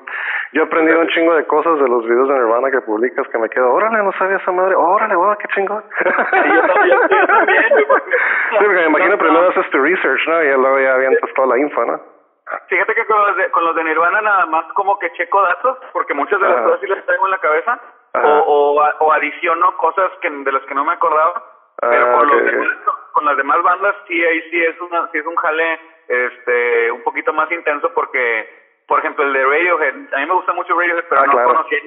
Yo 0.53 0.63
he 0.63 0.65
aprendido 0.65 0.99
un 0.99 1.07
chingo 1.09 1.35
de 1.35 1.45
cosas 1.45 1.79
de 1.79 1.87
los 1.87 2.05
videos 2.05 2.27
de 2.27 2.35
Nirvana 2.35 2.71
que 2.71 2.81
publicas 2.81 3.27
que 3.27 3.37
me 3.37 3.49
quedo, 3.49 3.71
órale, 3.71 4.03
no 4.03 4.11
sabía 4.13 4.37
esa 4.37 4.51
madre, 4.51 4.75
órale, 4.75 5.15
guau, 5.15 5.35
qué 5.37 5.47
chingón. 5.53 5.83
Sí, 8.49 8.57
porque 8.59 8.75
me 8.75 8.85
imagino 8.85 9.17
primero 9.17 9.49
haces 9.49 9.69
tu 9.71 9.81
research, 9.81 10.27
¿no? 10.27 10.43
Y 10.43 10.47
luego 10.47 10.79
ya 10.79 10.93
avientas 10.93 11.33
toda 11.33 11.47
la 11.47 11.57
info, 11.57 11.85
¿no? 11.85 11.99
Fíjate 12.67 12.93
que 12.93 13.05
con 13.05 13.19
los, 13.25 13.37
de, 13.37 13.49
con 13.51 13.63
los 13.65 13.75
de 13.75 13.83
Nirvana 13.83 14.21
nada 14.21 14.45
más 14.45 14.65
como 14.73 14.99
que 14.99 15.11
checo 15.13 15.41
datos, 15.41 15.77
porque 15.91 16.13
muchas 16.13 16.39
de 16.39 16.47
las 16.47 16.61
cosas 16.61 16.79
sí 16.81 16.87
las 16.87 17.05
traigo 17.05 17.25
en 17.25 17.31
la 17.31 17.39
cabeza, 17.39 17.79
o, 18.13 18.27
o, 18.27 18.83
o, 18.99 19.13
adiciono 19.13 19.75
cosas 19.77 20.11
que 20.21 20.29
de 20.29 20.51
las 20.51 20.61
que 20.63 20.75
no 20.75 20.83
me 20.85 20.93
acordaba, 20.93 21.41
pero 21.79 22.13
con, 22.13 22.27
los 22.27 22.43
con 23.13 23.25
las 23.25 23.37
demás 23.37 23.61
bandas 23.63 23.95
sí, 24.07 24.23
ahí 24.23 24.41
sí 24.51 24.61
es, 24.61 24.79
una, 24.81 25.09
sí 25.11 25.17
es 25.17 25.25
un 25.25 25.35
jale 25.35 25.79
este 26.07 26.91
un 26.91 27.01
poquito 27.03 27.33
más 27.33 27.51
intenso 27.51 27.91
porque, 27.93 28.83
por 28.87 28.99
ejemplo, 28.99 29.23
el 29.23 29.33
de 29.33 29.45
Radiohead, 29.45 30.13
a 30.13 30.17
mí 30.19 30.25
me 30.25 30.33
gusta 30.33 30.53
mucho 30.53 30.77
Radiohead, 30.77 31.05
pero 31.09 31.21
ah, 31.21 31.25
no 31.25 31.43
conocía 31.43 31.79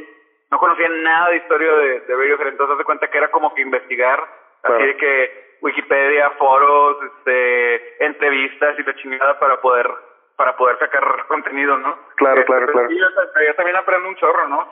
no 0.50 0.58
conocía 0.58 0.88
nada 0.88 1.30
de 1.30 1.36
historia 1.36 1.72
de, 1.72 2.00
de 2.00 2.16
Radiohead, 2.16 2.48
entonces 2.48 2.78
de 2.78 2.84
cuenta 2.84 3.08
que 3.08 3.18
era 3.18 3.30
como 3.30 3.54
que 3.54 3.62
investigar 3.62 4.22
Así 4.62 4.86
de 4.86 4.96
que 4.96 5.56
Wikipedia, 5.60 6.30
foros, 6.30 6.96
este, 7.02 8.04
entrevistas 8.04 8.78
y 8.78 8.82
la 8.82 8.94
chingada 8.96 9.38
para 9.38 9.60
poder 9.60 9.88
para 10.36 10.54
poder 10.54 10.78
sacar 10.78 11.02
contenido, 11.28 11.78
¿no? 11.78 11.96
Claro, 12.16 12.44
claro, 12.44 12.66
este, 12.66 12.72
claro. 12.72 12.90
Y 12.90 12.98
yo, 12.98 13.54
también 13.54 13.76
aprendo 13.76 14.06
un 14.06 14.16
chorro, 14.16 14.46
¿no? 14.48 14.68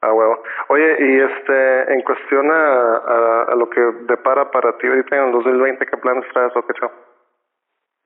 Ah, 0.00 0.12
huevo. 0.12 0.44
Oye, 0.68 0.96
y 0.96 1.20
este, 1.20 1.92
en 1.92 2.02
cuestión 2.02 2.48
a, 2.52 3.44
a, 3.48 3.54
lo 3.56 3.68
que 3.68 3.80
depara 4.02 4.48
para 4.52 4.78
ti 4.78 4.86
ahorita 4.86 5.16
en 5.16 5.24
el 5.24 5.32
2020, 5.32 5.86
¿qué 5.86 5.96
planes 5.96 6.24
traes 6.32 6.54
o 6.54 6.64
qué 6.64 6.72
chao? 6.74 6.92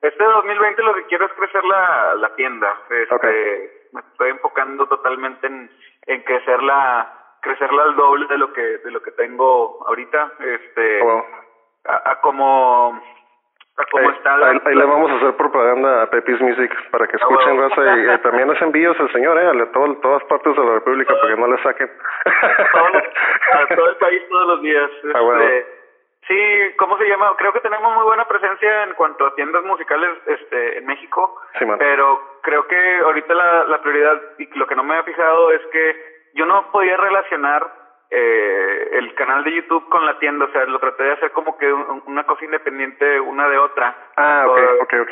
Este 0.01 0.23
2020 0.23 0.81
lo 0.81 0.95
que 0.95 1.05
quiero 1.05 1.27
es 1.27 1.33
crecer 1.33 1.63
la, 1.65 2.15
la 2.15 2.33
tienda. 2.33 2.79
Este, 2.89 3.89
Me 3.93 4.01
estoy 4.01 4.31
enfocando 4.31 4.87
totalmente 4.87 5.45
en, 5.45 5.69
en 6.05 6.21
crecerla 6.23 7.13
crecerla 7.41 7.83
al 7.83 7.95
doble 7.95 8.27
de 8.27 8.37
lo 8.37 8.53
que 8.53 8.61
de 8.61 8.91
lo 8.91 9.01
que 9.01 9.11
tengo 9.11 9.85
ahorita 9.87 10.33
este 10.39 11.01
oh, 11.01 11.25
a, 11.85 12.11
a, 12.11 12.21
como 12.21 13.01
a 13.75 13.85
como 13.91 14.09
está 14.11 14.35
ahí, 14.35 14.75
le 14.75 14.85
vamos 14.85 15.11
a 15.11 15.15
hacer 15.15 15.35
propaganda 15.35 16.03
a 16.03 16.09
Pepis 16.09 16.39
Music 16.41 16.71
para 16.91 17.07
que 17.07 17.17
escuchen 17.17 17.59
oh. 17.59 17.69
raza 17.69 17.97
y, 17.97 18.17
también 18.21 18.49
hacen 18.51 18.67
envíos 18.67 18.99
el 18.99 19.11
señor 19.11 19.37
eh 19.39 19.47
a 19.47 19.71
todo, 19.71 19.95
todas 19.97 20.23
partes 20.25 20.55
de 20.55 20.63
la 20.63 20.73
república 20.75 21.13
para 21.19 21.35
que 21.35 21.41
no 21.41 21.47
le 21.47 21.63
saquen. 21.63 21.91
A 23.53 23.75
todo 23.75 23.89
el 23.89 23.95
país 23.97 24.21
todos 24.29 24.47
los 24.47 24.61
días 24.61 24.89
ah, 25.13 25.19
este, 25.19 25.82
Sí, 26.27 26.73
¿cómo 26.77 26.97
se 26.97 27.07
llama? 27.07 27.35
Creo 27.37 27.51
que 27.51 27.59
tenemos 27.59 27.93
muy 27.95 28.03
buena 28.05 28.25
presencia 28.27 28.83
en 28.83 28.93
cuanto 28.93 29.25
a 29.25 29.35
tiendas 29.35 29.63
musicales 29.63 30.09
este, 30.25 30.77
en 30.77 30.85
México, 30.85 31.41
sí, 31.59 31.65
pero 31.77 32.39
creo 32.41 32.65
que 32.67 32.99
ahorita 32.99 33.33
la, 33.33 33.65
la 33.65 33.81
prioridad 33.81 34.21
y 34.37 34.47
lo 34.57 34.65
que 34.65 34.75
no 34.75 34.83
me 34.83 34.97
ha 34.97 35.03
fijado 35.03 35.51
es 35.51 35.61
que 35.71 36.13
yo 36.33 36.45
no 36.45 36.71
podía 36.71 36.97
relacionar 36.97 37.83
eh, 38.09 38.89
el 38.93 39.15
canal 39.15 39.43
de 39.43 39.55
YouTube 39.55 39.89
con 39.89 40.05
la 40.05 40.19
tienda, 40.19 40.45
o 40.45 40.51
sea, 40.51 40.65
lo 40.65 40.79
traté 40.79 41.03
de 41.03 41.13
hacer 41.13 41.31
como 41.31 41.57
que 41.57 41.71
una 41.73 42.23
cosa 42.25 42.45
independiente 42.45 43.19
una 43.19 43.49
de 43.49 43.57
otra. 43.57 43.95
Ah, 44.15 44.45
ok, 44.47 44.59
ok, 44.81 44.93
ok. 45.01 45.11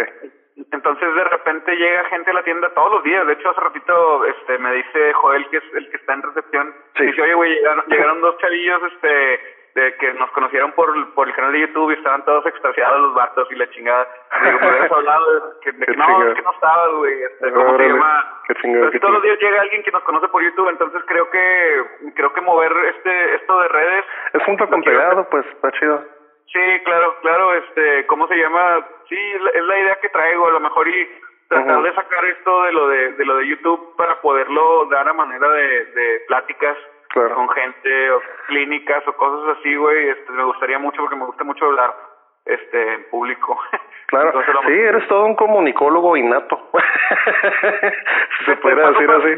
Entonces 0.72 1.16
de 1.16 1.24
repente 1.24 1.76
llega 1.76 2.04
gente 2.06 2.30
a 2.30 2.36
la 2.36 2.44
tienda 2.44 2.70
todos 2.76 2.92
los 2.92 3.04
días. 3.04 3.26
De 3.26 3.34
hecho, 3.34 3.50
hace 3.50 3.62
ratito 3.62 4.26
este, 4.26 4.58
me 4.60 4.74
dice 4.74 5.14
Joel, 5.14 5.50
que 5.50 5.58
es 5.58 5.64
el 5.74 5.90
que 5.90 5.98
está 5.98 6.14
en 6.14 6.22
recepción, 6.22 6.76
dice, 7.00 7.22
oye, 7.22 7.34
güey, 7.34 7.56
llegaron, 7.56 7.86
llegaron 7.88 8.22
dos 8.22 8.38
chavillos 8.38 8.84
este, 8.94 9.40
de 9.76 9.96
que 9.96 10.14
nos 10.14 10.30
conocieron 10.32 10.72
por, 10.74 11.14
por 11.14 11.28
el 11.28 11.34
canal 11.34 11.54
de 11.54 11.62
YouTube 11.62 11.92
y 11.92 11.94
estaban 11.94 12.26
todos 12.26 12.46
extasiados 12.46 13.00
los 13.00 13.14
vatos 13.14 13.48
y 13.52 13.56
la 13.56 13.70
chingada. 13.70 14.08
Digo, 14.44 14.60
me 14.60 14.96
hablado 14.96 15.36
de 15.36 15.42
que, 15.62 15.72
de 15.72 15.86
que 15.86 15.96
no, 15.96 16.28
es 16.28 16.36
que 16.36 16.42
no 16.42 16.52
estabas, 16.52 16.92
güey. 16.98 17.24
Este, 17.24 17.52
¿Cómo 17.52 17.78
se 17.78 17.88
llama? 17.88 18.42
Qué 18.48 18.56
chingado, 18.56 18.92
todos 18.92 19.14
los 19.14 19.24
días 19.24 19.40
llega 19.40 19.62
alguien 19.62 19.84
que 19.84 19.92
nos 19.92 20.04
conoce 20.04 20.28
por 20.28 20.44
YouTube, 20.44 20.70
entonces 20.70 21.02
creo 21.08 21.30
que 21.30 21.84
creo 22.16 22.34
que 22.34 22.42
mover 22.42 22.72
este 22.96 23.36
esto 23.36 23.60
de 23.62 23.68
redes... 23.70 24.06
Es 24.34 24.44
junto 24.44 24.68
con 24.68 24.84
pegado, 24.84 25.28
pues, 25.30 25.46
está 25.48 25.72
chido. 25.72 26.04
Sí, 26.52 26.82
claro, 26.84 27.16
claro, 27.22 27.54
este, 27.54 28.06
¿cómo 28.08 28.28
se 28.28 28.36
llama? 28.36 28.86
Sí, 29.08 29.18
es 29.54 29.64
la 29.64 29.80
idea 29.80 29.96
que 30.02 30.10
traigo, 30.10 30.48
a 30.48 30.52
lo 30.52 30.60
mejor 30.60 30.88
y 30.88 31.10
tratar 31.48 31.82
de 31.82 31.94
sacar 31.94 32.26
esto 32.26 32.64
de 32.64 32.72
lo 32.74 32.88
de, 32.88 33.12
de 33.14 33.26
lo 33.26 33.38
de 33.38 33.48
YouTube 33.48 33.96
para 33.96 34.20
poderlo 34.22 34.86
dar 34.86 35.08
a 35.08 35.14
manera 35.14 35.50
de, 35.50 35.86
de 35.86 36.22
pláticas 36.28 36.78
con 37.14 37.50
gente 37.50 38.12
o 38.12 38.22
clínicas 38.48 39.08
o 39.08 39.14
cosas 39.14 39.58
así, 39.58 39.76
güey, 39.76 40.10
este, 40.10 40.32
me 40.32 40.44
gustaría 40.44 40.80
mucho 40.80 41.02
porque 41.02 41.16
me 41.16 41.26
gusta 41.26 41.44
mucho 41.44 41.66
hablar 41.66 41.94
este 42.46 42.94
en 42.94 43.10
público. 43.10 43.60
Claro, 44.08 44.34
sí, 44.66 44.74
eres 44.74 45.08
todo 45.08 45.24
un 45.24 45.38
comunicólogo 45.38 46.18
innato. 46.18 46.70
si 48.40 48.46
se 48.46 48.58
puede 48.58 48.76
decir 48.76 49.10
así. 49.10 49.38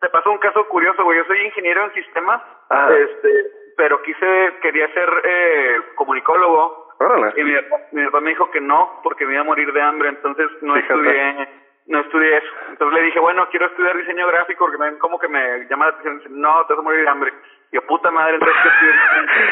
Te 0.00 0.08
pasó 0.10 0.30
un 0.30 0.38
caso 0.38 0.64
curioso, 0.68 1.02
güey, 1.02 1.18
yo 1.18 1.24
soy 1.24 1.40
ingeniero 1.40 1.86
en 1.86 1.92
sistemas, 1.92 2.40
ah. 2.70 2.88
este, 2.96 3.28
pero 3.76 4.00
quise, 4.02 4.52
quería 4.62 4.86
ser 4.94 5.08
eh, 5.24 5.80
comunicólogo. 5.96 6.86
Y 7.34 7.42
mi, 7.42 7.54
mi 7.90 8.04
papá 8.04 8.20
me 8.20 8.30
dijo 8.30 8.48
que 8.52 8.60
no, 8.60 9.00
porque 9.02 9.26
me 9.26 9.32
iba 9.32 9.40
a 9.40 9.44
morir 9.44 9.72
de 9.72 9.82
hambre, 9.82 10.10
entonces 10.10 10.46
no 10.62 10.76
estudié 10.76 11.48
no 11.86 12.00
estudié 12.00 12.36
eso. 12.36 12.52
Entonces 12.68 12.98
le 12.98 13.06
dije, 13.06 13.18
bueno, 13.20 13.48
quiero 13.50 13.66
estudiar 13.66 13.96
diseño 13.96 14.26
gráfico 14.26 14.64
porque 14.64 14.78
me, 14.78 14.98
como 14.98 15.18
que 15.18 15.28
me 15.28 15.66
llama 15.68 15.86
la 15.86 15.92
atención. 15.92 16.40
No, 16.40 16.64
te 16.66 16.74
vas 16.74 16.80
a 16.80 16.82
morir 16.82 17.02
de 17.02 17.08
hambre. 17.08 17.32
Yo, 17.72 17.82
puta 17.82 18.10
madre, 18.10 18.34
entonces 18.34 18.56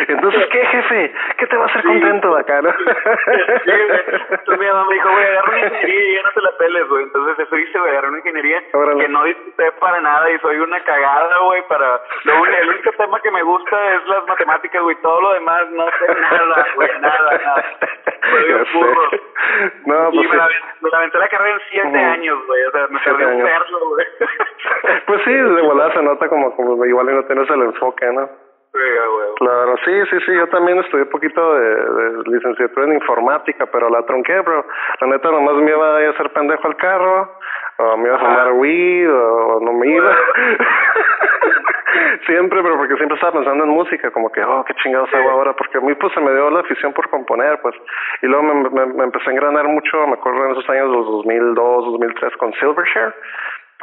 ¿qué 0.06 0.12
Entonces, 0.12 0.46
¿qué, 0.50 0.66
jefe? 0.66 1.14
¿Qué 1.36 1.46
te 1.46 1.56
va 1.56 1.64
a 1.64 1.66
hacer 1.66 1.82
contento 1.82 2.34
de 2.34 2.40
acá, 2.40 2.62
no? 2.62 2.70
entonces 2.70 4.58
mi 4.58 4.66
mamá 4.66 4.84
me 4.86 4.94
dijo, 4.94 5.10
güey, 5.10 5.26
agarra 5.26 5.48
una 5.48 5.66
ingeniería 5.66 6.10
y 6.10 6.14
ya 6.14 6.22
no 6.22 6.30
te 6.30 6.40
la 6.40 6.56
peles, 6.56 6.88
güey. 6.88 7.02
Entonces 7.04 7.38
eso 7.46 7.56
hice, 7.56 7.78
güey, 7.78 7.90
agarré 7.90 8.08
una 8.08 8.18
ingeniería 8.18 8.62
que 8.70 9.08
no 9.08 9.24
disfruté 9.24 9.72
para 9.72 10.00
nada 10.00 10.30
y 10.30 10.38
soy 10.38 10.58
una 10.58 10.80
cagada, 10.84 11.38
güey, 11.38 11.62
para... 11.68 12.00
Lo 12.24 12.40
único, 12.40 12.56
el 12.56 12.68
único 12.68 12.92
tema 12.92 13.20
que 13.20 13.30
me 13.30 13.42
gusta 13.42 13.94
es 13.94 14.06
las 14.06 14.26
matemáticas, 14.26 14.82
güey. 14.82 14.96
Todo 15.02 15.20
lo 15.20 15.32
demás 15.34 15.70
no 15.70 15.84
sé 15.84 16.14
nada, 16.20 16.66
güey, 16.76 16.88
nada, 17.00 17.38
nada. 17.38 17.64
Soy 18.30 18.52
un 18.52 18.66
burro. 18.72 19.10
No, 19.86 20.10
pues 20.10 20.26
y 20.26 20.28
me, 20.28 20.36
la, 20.36 20.48
me 20.80 20.90
la 20.90 20.98
aventé 20.98 21.18
la 21.18 21.28
carrera 21.28 21.54
en 21.54 21.60
siete 21.70 21.98
años, 21.98 22.46
güey. 22.46 22.62
O 22.64 22.70
sea, 22.70 22.86
me 22.88 23.00
tardé 23.00 23.26
un 23.26 23.42
verlo, 23.42 23.78
güey. 23.88 24.06
pues 25.06 25.22
sí, 25.24 25.32
de 25.32 25.62
volada 25.62 25.92
se 25.92 26.02
nota 26.02 26.28
como, 26.28 26.54
como 26.56 26.84
igual 26.84 27.14
no 27.14 27.24
tienes 27.24 27.48
el 27.50 27.62
enfoque, 27.62 28.03
Claro, 29.36 29.76
sí, 29.84 29.92
sí, 30.10 30.16
sí, 30.26 30.34
yo 30.34 30.48
también 30.48 30.78
estudié 30.78 31.04
un 31.04 31.10
poquito 31.10 31.54
de, 31.54 31.68
de, 31.68 32.22
licenciatura 32.26 32.86
en 32.86 32.94
informática, 32.94 33.66
pero 33.66 33.88
la 33.88 34.04
tronqué, 34.04 34.40
bro. 34.40 34.64
La 35.00 35.06
neta 35.06 35.30
nomás 35.30 35.54
me 35.56 35.70
iba 35.70 35.98
a 35.98 36.10
hacer 36.10 36.32
pendejo 36.32 36.66
al 36.66 36.76
carro, 36.76 37.38
o 37.78 37.96
me 37.96 38.08
iba 38.08 38.16
a 38.16 38.20
fumar 38.20 38.52
weed, 38.52 39.12
o 39.12 39.60
no 39.60 39.72
me 39.72 39.88
iba. 39.88 40.16
siempre, 42.26 42.62
pero 42.62 42.76
porque 42.76 42.96
siempre 42.96 43.14
estaba 43.14 43.32
pensando 43.32 43.64
en 43.64 43.70
música, 43.70 44.10
como 44.10 44.30
que, 44.30 44.42
oh, 44.42 44.64
qué 44.64 44.74
chingados 44.82 45.12
hago 45.14 45.30
ahora, 45.30 45.54
porque 45.54 45.78
a 45.78 45.80
mí 45.80 45.94
pues 45.94 46.12
se 46.12 46.20
me 46.20 46.32
dio 46.32 46.50
la 46.50 46.60
afición 46.60 46.92
por 46.92 47.08
componer, 47.10 47.60
pues, 47.60 47.74
y 48.22 48.26
luego 48.26 48.42
me, 48.42 48.70
me, 48.70 48.86
me 48.86 49.04
empecé 49.04 49.30
a 49.30 49.32
engranar 49.32 49.68
mucho, 49.68 50.06
me 50.06 50.14
acuerdo 50.14 50.46
en 50.46 50.52
esos 50.52 50.68
años, 50.68 50.88
los 50.88 51.06
2002, 51.06 51.84
2003, 51.84 52.36
con 52.36 52.52
Silvershare, 52.54 53.14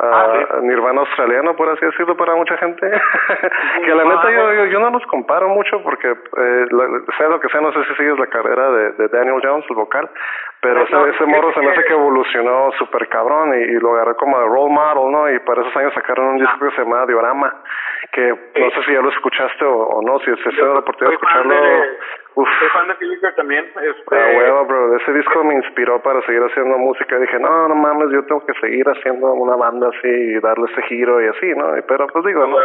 Ah, 0.03 0.59
Nirvana 0.61 1.01
australiano, 1.01 1.55
por 1.55 1.69
así 1.69 1.85
decirlo, 1.85 2.17
para 2.17 2.33
mucha 2.33 2.57
gente. 2.57 2.89
que 3.85 3.93
la 3.93 4.03
neta 4.03 4.31
yo, 4.31 4.65
yo, 4.65 4.79
no 4.79 4.89
los 4.89 5.05
comparo 5.05 5.49
mucho 5.49 5.81
porque, 5.83 6.09
eh, 6.09 6.65
sea 7.17 7.29
lo 7.29 7.39
que 7.39 7.49
sea, 7.49 7.61
no 7.61 7.71
sé 7.71 7.83
si 7.85 7.95
sigues 7.95 8.17
la 8.17 8.25
carrera 8.25 8.71
de, 8.71 8.91
de 8.93 9.07
Daniel 9.09 9.39
Jones, 9.43 9.65
el 9.69 9.75
vocal, 9.75 10.09
pero 10.59 10.83
ese, 10.83 11.09
ese 11.09 11.25
morro 11.25 11.53
se 11.53 11.61
me 11.61 11.69
hace 11.69 11.83
que 11.83 11.93
evolucionó 11.93 12.71
súper 12.79 13.07
cabrón 13.09 13.53
y, 13.53 13.79
lo 13.79 13.93
agarré 13.93 14.15
como 14.15 14.39
de 14.39 14.45
role 14.45 14.73
model, 14.73 15.11
¿no? 15.11 15.29
Y 15.29 15.39
para 15.39 15.61
esos 15.61 15.75
años 15.77 15.93
sacaron 15.93 16.27
un 16.27 16.37
disco 16.37 16.57
que 16.59 16.75
se 16.75 16.83
llama 16.83 17.05
Diorama, 17.05 17.61
que 18.11 18.29
no 18.29 18.71
sé 18.71 18.83
si 18.85 18.93
ya 18.93 19.01
lo 19.01 19.09
escuchaste 19.09 19.65
o, 19.65 20.01
no, 20.03 20.19
si 20.19 20.35
se 20.35 20.61
ha 20.61 20.65
la 20.65 20.79
oportunidad 20.79 21.09
de 21.09 21.15
escucharlo. 21.15 21.55
Uf. 22.34 22.47
Soy 22.59 22.69
fan 22.69 22.88
de 22.88 22.95
Philip 22.95 23.21
también. 23.36 23.65
Este... 23.65 24.15
Ah, 24.15 24.38
huevo, 24.38 24.65
bro. 24.65 24.95
Ese 24.97 25.13
disco 25.13 25.43
me 25.43 25.55
inspiró 25.55 26.01
para 26.01 26.21
seguir 26.25 26.41
haciendo 26.41 26.77
música. 26.77 27.17
Dije, 27.19 27.39
no, 27.39 27.67
no 27.67 27.75
mames, 27.75 28.09
yo 28.11 28.23
tengo 28.25 28.45
que 28.45 28.53
seguir 28.61 28.88
haciendo 28.88 29.34
una 29.34 29.55
banda 29.55 29.89
así 29.89 30.07
y 30.07 30.39
darle 30.39 30.71
ese 30.71 30.82
giro 30.84 31.21
y 31.21 31.27
así, 31.27 31.47
¿no? 31.55 31.73
Pero 31.88 32.07
pues 32.07 32.25
digo, 32.25 32.47
¿no? 32.47 32.57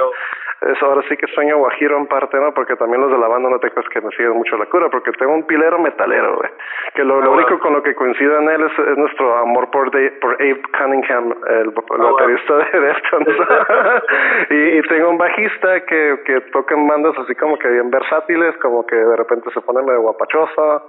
Eso 0.61 0.87
ahora 0.87 1.03
sí 1.09 1.17
que 1.17 1.27
sueño 1.29 1.59
guajiro 1.59 1.97
en 1.99 2.07
parte, 2.07 2.39
¿no? 2.39 2.53
Porque 2.55 2.77
también 2.77 3.01
los 3.01 3.11
de 3.11 3.19
la 3.19 3.29
banda 3.29 3.51
no 3.51 3.59
te 3.59 3.71
crees 3.71 3.89
que 3.91 4.01
me 4.01 4.11
siguen 4.11 4.33
mucho 4.33 4.57
la 4.57 4.67
cura, 4.67 4.89
porque 4.89 5.13
tengo 5.13 5.35
un 5.35 5.47
pilero 5.47 5.79
metalero, 5.79 6.37
güey. 6.37 6.51
Que 6.95 7.05
lo, 7.05 7.21
lo 7.21 7.33
único 7.33 7.59
con 7.59 7.75
lo 7.75 7.83
que 7.83 7.95
coincide 7.95 8.37
en 8.39 8.49
él 8.49 8.63
es, 8.65 8.97
nuestro 8.97 9.37
amor 9.37 9.71
por, 9.71 9.91
por 10.21 10.35
Abe 10.35 10.63
Cunningham, 10.79 11.35
el, 11.49 11.71
baterista 11.71 12.57
de 12.57 12.81
Deftones. 12.81 13.37
y, 14.51 14.79
y 14.79 14.83
tengo 14.83 15.11
un 15.11 15.19
bajista 15.19 15.81
que, 15.85 16.21
que 16.25 16.41
toca 16.53 16.75
en 16.75 16.87
bandas 16.87 17.17
así 17.19 17.35
como 17.35 17.59
que 17.59 17.69
bien 17.69 17.91
versátiles, 17.91 18.57
como 18.59 18.87
que 18.87 18.97
de 18.97 19.17
repente 19.17 19.51
se 19.53 19.61
pone 19.61 19.83
medio 19.83 20.01
guapachosa 20.03 20.83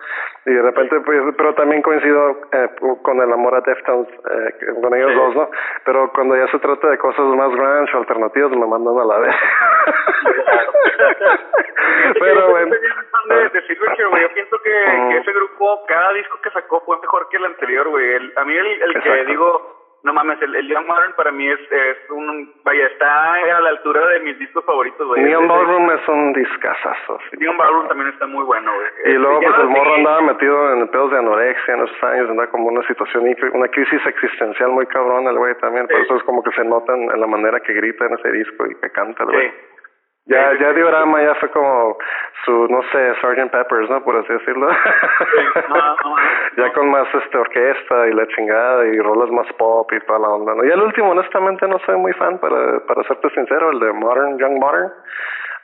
y 0.46 0.54
de 0.54 0.62
repente 0.62 1.00
pues 1.02 1.22
pero 1.38 1.54
también 1.56 1.82
coincido 1.82 2.42
eh, 2.52 2.70
con 3.02 3.22
el 3.22 3.32
amor 3.32 3.56
a 3.56 3.62
Deftones 3.62 4.08
eh, 4.10 4.74
con 4.82 4.94
ellos 4.94 5.14
dos 5.16 5.36
no 5.36 5.50
pero 5.84 6.12
cuando 6.14 6.36
ya 6.36 6.48
se 6.48 6.60
trata 6.60 6.90
de 6.90 6.98
cosas 6.98 7.26
más 7.36 7.52
grunge 7.52 7.96
o 7.96 8.00
alternativas 8.00 8.52
me 8.52 8.66
mandan 8.66 8.98
a 8.98 9.06
la 9.06 9.20
vez 9.20 9.36
pero 12.20 12.50
bueno. 12.50 12.76
de, 13.30 13.50
de 13.50 13.62
yo 13.98 14.34
pienso 14.34 14.58
que, 14.64 14.72
que, 15.10 15.18
ese 15.18 15.34
grupo 15.34 15.86
cada 15.88 16.14
disco 16.14 16.40
que 16.42 16.50
sacó 16.52 16.82
fue 16.86 16.98
mejor 17.00 17.28
que 17.30 17.38
el 17.38 17.46
anterior 17.46 17.88
güey. 17.90 18.32
A 18.36 18.46
mí 18.46 18.56
el, 18.56 18.82
el 18.82 19.02
que 19.02 19.26
digo 19.26 19.77
no 20.08 20.14
mames, 20.14 20.42
el, 20.42 20.56
el 20.56 20.68
Young 20.70 20.88
Modern 20.88 21.14
para 21.16 21.32
mí 21.32 21.48
es, 21.48 21.60
es 21.70 21.98
un, 22.10 22.54
vaya, 22.64 22.88
está 22.88 23.34
a 23.34 23.62
la 23.62 23.70
altura 23.70 24.08
de 24.08 24.22
mis 24.22 24.40
discos 24.40 24.64
favoritos, 24.66 25.06
güey. 25.06 25.22
Neon 25.22 25.48
Ballroom 25.48 25.92
es 25.92 26.08
un 26.08 26.32
discazazo. 26.32 27.20
Sí. 27.30 27.38
Neon 27.38 27.58
Ballroom 27.58 27.88
también 27.90 28.10
está 28.10 28.26
muy 28.26 28.46
bueno, 28.46 28.72
güey. 28.74 29.14
Y 29.14 29.18
luego, 29.18 29.42
pues, 29.42 29.60
el 29.60 29.68
morro 29.68 29.96
andaba 29.96 30.22
metido 30.22 30.74
en 30.74 30.88
pedos 30.88 31.12
de 31.12 31.18
anorexia 31.18 31.74
en 31.74 31.84
esos 31.84 32.04
años, 32.04 32.30
andaba 32.30 32.50
como 32.50 32.68
una 32.68 32.88
situación, 32.88 33.26
una 33.54 33.68
crisis 33.68 34.02
existencial 34.06 34.72
muy 34.72 34.86
cabrona 34.88 35.30
el 35.30 35.38
güey 35.38 35.56
también, 35.56 35.88
por 35.88 36.00
eso 36.00 36.16
es 36.16 36.24
como 36.24 36.42
que 36.42 36.52
se 36.52 36.64
nota 36.64 36.94
en, 36.94 37.20
la 37.20 37.28
manera 37.28 37.60
que 37.60 37.74
grita 37.74 38.06
en 38.06 38.14
ese 38.14 38.32
disco 38.32 38.66
y 38.66 38.76
que 38.76 38.90
canta 38.92 39.24
el 39.24 39.30
güey. 39.30 39.52
Ya, 40.28 40.54
ya 40.60 40.74
Diorama 40.74 41.24
ya 41.24 41.36
fue 41.36 41.50
como 41.52 41.98
su, 42.44 42.68
no 42.68 42.82
sé, 42.92 43.14
Sgt. 43.22 43.50
Peppers, 43.50 43.90
¿no? 43.90 44.04
Por 44.04 44.18
así 44.18 44.34
decirlo. 44.34 44.68
ya 46.58 46.74
con 46.74 46.92
más 46.92 47.08
este 47.14 47.38
orquesta 47.38 48.08
y 48.08 48.14
la 48.14 48.28
chingada 48.28 48.86
y 48.88 49.00
rolas 49.00 49.30
más 49.32 49.48
pop 49.54 49.90
y 49.94 50.00
toda 50.02 50.20
la 50.20 50.28
onda, 50.28 50.54
¿no? 50.54 50.66
Y 50.66 50.70
el 50.70 50.82
último, 50.82 51.12
honestamente, 51.12 51.66
no 51.68 51.80
soy 51.86 51.96
muy 51.96 52.12
fan, 52.14 52.40
para, 52.40 52.80
para 52.82 53.04
serte 53.04 53.30
sincero, 53.30 53.72
el 53.72 53.80
de 53.80 53.94
Modern, 53.94 54.38
Young 54.38 54.60
Modern. 54.60 54.92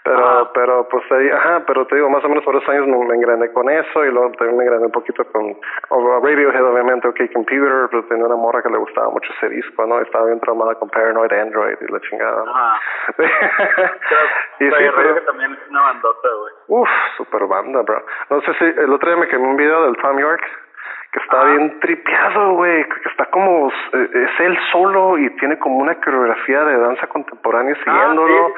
Pero, 0.04 0.52
pero, 0.54 0.88
pues 0.90 1.10
ahí, 1.14 1.30
ajá, 1.30 1.64
pero 1.66 1.88
te 1.88 1.96
digo, 1.96 2.10
más 2.10 2.24
o 2.26 2.28
menos 2.28 2.44
por 2.44 2.56
esos 2.56 2.68
años 2.68 2.88
me, 2.88 2.98
me 3.06 3.16
engrané 3.16 3.52
con 3.54 3.70
eso 3.70 4.04
y 4.04 4.12
luego 4.12 4.32
también 4.32 4.58
me 4.58 4.64
engrané 4.66 4.86
un 4.88 4.92
poquito 4.92 5.24
con 5.32 5.56
Radiohead, 5.90 6.66
obviamente, 6.66 7.08
OK 7.08 7.32
Computer, 7.32 7.88
pero 7.90 8.04
tenía 8.06 8.26
una 8.26 8.36
morra 8.36 8.62
que 8.62 8.70
le 8.70 8.78
gustaba 8.78 9.10
mucho 9.10 9.32
ese 9.38 9.48
disco, 9.50 9.86
¿no? 9.86 10.02
Estaba 10.02 10.26
bien 10.26 10.42
traumada 10.42 10.76
con 10.76 10.90
Paranoid 10.90 11.32
Android 11.32 11.78
y 11.80 11.92
la 11.92 12.02
chingada. 12.02 12.44
Ajá. 12.46 12.82
y 14.60 14.66
sí, 14.66 14.72
pero, 14.96 15.16
que 15.16 15.22
también 15.22 15.54
es 15.54 15.70
una 15.70 15.82
bandota, 15.82 16.30
güey. 16.38 16.54
Uf, 16.68 16.90
super 17.16 17.46
banda, 17.46 17.82
bro. 17.84 18.04
No 18.30 18.42
sé 18.42 18.54
si 18.56 18.66
el 18.66 18.92
otro 18.92 19.10
día 19.10 19.18
me 19.18 19.28
quemé 19.30 19.48
un 19.48 19.56
video 19.56 19.86
del 19.86 19.96
Tom 19.98 20.20
York 20.20 20.44
que 21.14 21.20
está 21.20 21.44
bien 21.44 21.80
tripeado, 21.80 22.54
güey, 22.54 22.84
que 22.86 23.10
está 23.10 23.26
como, 23.28 23.70
eh, 23.70 24.10
es 24.14 24.40
él 24.40 24.58
solo 24.72 25.20
y 25.20 25.30
tiene 25.38 25.60
como 25.60 25.78
una 25.78 25.94
coreografía 26.02 26.64
de 26.64 26.76
danza 26.76 27.06
contemporánea 27.06 27.76
ah, 27.78 27.84
siguiéndolo. 27.84 28.54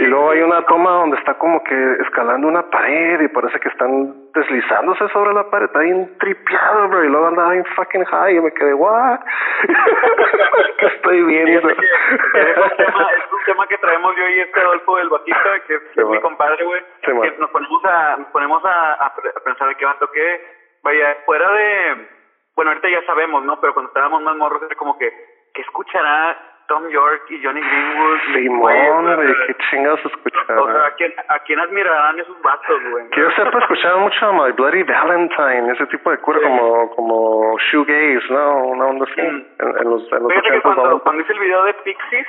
y 0.00 0.04
luego 0.04 0.30
hay 0.30 0.42
una 0.42 0.66
toma 0.66 0.90
donde 0.90 1.16
está 1.16 1.38
como 1.38 1.64
que 1.64 1.92
escalando 2.02 2.46
una 2.46 2.68
pared 2.68 3.22
y 3.22 3.28
parece 3.28 3.58
que 3.58 3.70
están 3.70 4.14
deslizándose 4.34 5.08
sobre 5.08 5.32
la 5.32 5.48
pared, 5.48 5.64
está 5.64 5.78
bien 5.78 6.18
tripeado, 6.18 6.88
bro, 6.88 7.04
y 7.04 7.08
luego 7.08 7.26
andaba 7.26 7.52
bien 7.52 7.64
fucking 7.74 8.04
high 8.04 8.36
y 8.36 8.40
me 8.40 8.52
quedé, 8.52 8.74
what? 8.74 9.20
¿Qué 10.78 10.86
estoy 10.86 11.22
viendo? 11.22 11.70
es, 11.70 11.76
un 11.78 12.76
tema, 12.76 13.08
es 13.16 13.32
un 13.32 13.44
tema 13.46 13.66
que 13.66 13.78
traemos 13.78 14.14
yo 14.14 14.28
y 14.28 14.40
este 14.40 14.60
Adolfo 14.60 14.96
del 14.96 15.08
Batista, 15.08 15.60
que 15.66 15.74
es, 15.76 16.06
mi 16.06 16.20
compadre, 16.20 16.64
güey, 16.64 16.82
que 17.00 17.14
nos 17.14 17.50
ponemos 17.50 17.82
a, 17.86 18.16
nos 18.18 18.28
ponemos 18.28 18.62
a, 18.62 18.92
a, 18.92 19.14
pensar 19.42 19.68
de 19.68 19.74
qué 19.76 19.86
va 19.86 19.92
a 19.92 19.98
toque 19.98 20.63
vaya, 20.84 21.16
fuera 21.24 21.50
de, 21.50 22.08
bueno, 22.54 22.70
ahorita 22.70 22.88
ya 22.88 23.02
sabemos, 23.06 23.44
¿no? 23.44 23.60
Pero 23.60 23.74
cuando 23.74 23.88
estábamos 23.88 24.22
más 24.22 24.36
morros 24.36 24.62
era 24.62 24.76
como 24.76 24.96
que, 24.98 25.10
¿qué 25.54 25.62
escuchará 25.62 26.36
Tom 26.68 26.88
York 26.88 27.22
y 27.30 27.42
Johnny 27.42 27.60
Greenwood? 27.60 28.18
Simón, 28.34 29.16
güey, 29.16 29.34
qué 29.46 29.56
chingados 29.70 30.00
escucharán. 30.04 30.58
O 30.58 30.72
sea, 30.72 30.86
¿a 30.86 30.94
quién, 30.94 31.12
¿a 31.28 31.38
quién 31.40 31.58
admirarán 31.58 32.20
esos 32.20 32.40
vatos, 32.42 32.80
güey? 32.90 33.08
Que 33.10 33.20
yo 33.20 33.30
sepa, 33.32 33.58
escuchaba 33.58 33.98
mucho 33.98 34.26
a 34.26 34.32
My 34.32 34.52
Bloody 34.52 34.82
Valentine, 34.82 35.72
ese 35.72 35.86
tipo 35.86 36.10
de 36.10 36.18
cura 36.18 36.40
como, 36.42 36.90
como 36.94 37.58
shoegaze, 37.58 38.32
¿no? 38.32 38.66
Una 38.66 38.84
onda 38.86 39.06
así, 39.10 39.20
mm. 39.20 39.46
en, 39.80 39.90
los, 39.90 40.12
en 40.12 40.22
los 40.22 40.32
Fíjate 40.32 40.50
que 40.50 40.60
cuando, 40.60 40.98
cuando 41.00 41.22
hice 41.22 41.32
el 41.32 41.40
video 41.40 41.64
de 41.64 41.74
Pixies, 41.74 42.26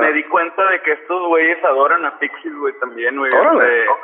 me 0.00 0.12
di 0.12 0.24
cuenta 0.24 0.68
de 0.70 0.80
que 0.82 0.92
estos 0.92 1.28
güeyes 1.28 1.62
adoran 1.64 2.04
a 2.06 2.18
Pixies, 2.18 2.54
güey, 2.56 2.74
también, 2.80 3.16
güey. 3.16 3.32
Órale. 3.32 3.82
Este, 3.82 3.94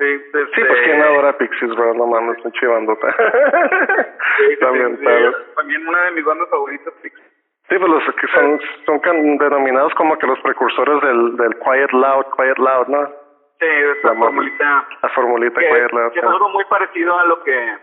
Sí, 0.00 0.06
este... 0.06 0.46
sí, 0.54 0.60
pues 0.66 0.80
quién 0.84 1.02
adora 1.02 1.36
Pixies, 1.36 1.74
bro, 1.74 1.92
no 1.92 2.06
mames, 2.06 2.42
un 2.42 2.52
chivandota. 2.52 3.14
sí, 4.38 4.56
también, 4.58 4.98
sí, 4.98 5.04
también 5.56 5.86
una 5.86 6.04
de 6.04 6.10
mis 6.12 6.24
bandas 6.24 6.48
favoritas, 6.48 6.94
Pixies. 7.02 7.30
Sí, 7.68 7.78
pues 7.78 7.88
los 7.88 8.14
que 8.16 8.26
son, 8.28 8.60
son 8.86 9.38
denominados 9.38 9.94
como 9.94 10.18
que 10.18 10.26
los 10.26 10.40
precursores 10.40 11.00
del, 11.02 11.36
del 11.36 11.54
Quiet 11.58 11.92
Loud, 11.92 12.24
Quiet 12.36 12.58
Loud, 12.58 12.88
¿no? 12.88 13.06
Sí, 13.60 13.66
esa 13.66 14.08
la 14.08 14.14
formulita. 14.14 14.88
La 15.02 15.08
formulita 15.10 15.60
Quiet 15.60 15.92
Loud. 15.92 16.12
Que 16.12 16.18
es 16.18 16.24
algo 16.24 16.48
muy 16.48 16.64
parecido 16.64 17.18
a 17.18 17.24
lo 17.26 17.42
que, 17.44 17.78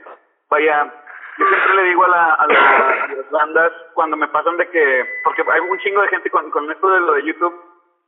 vaya, 0.49 0.93
yo 1.37 1.45
siempre 1.45 1.75
le 1.75 1.83
digo 1.89 2.03
a, 2.05 2.07
la, 2.09 2.33
a, 2.33 2.47
las 2.47 3.31
bandas 3.31 3.71
cuando 3.93 4.17
me 4.17 4.27
pasan 4.27 4.57
de 4.57 4.67
que, 4.69 5.05
porque 5.23 5.43
hay 5.49 5.59
un 5.59 5.77
chingo 5.79 6.01
de 6.01 6.07
gente 6.09 6.29
con, 6.29 6.49
con 6.51 6.69
esto 6.71 6.89
de 6.89 6.99
lo 6.99 7.13
de 7.13 7.23
YouTube, 7.23 7.53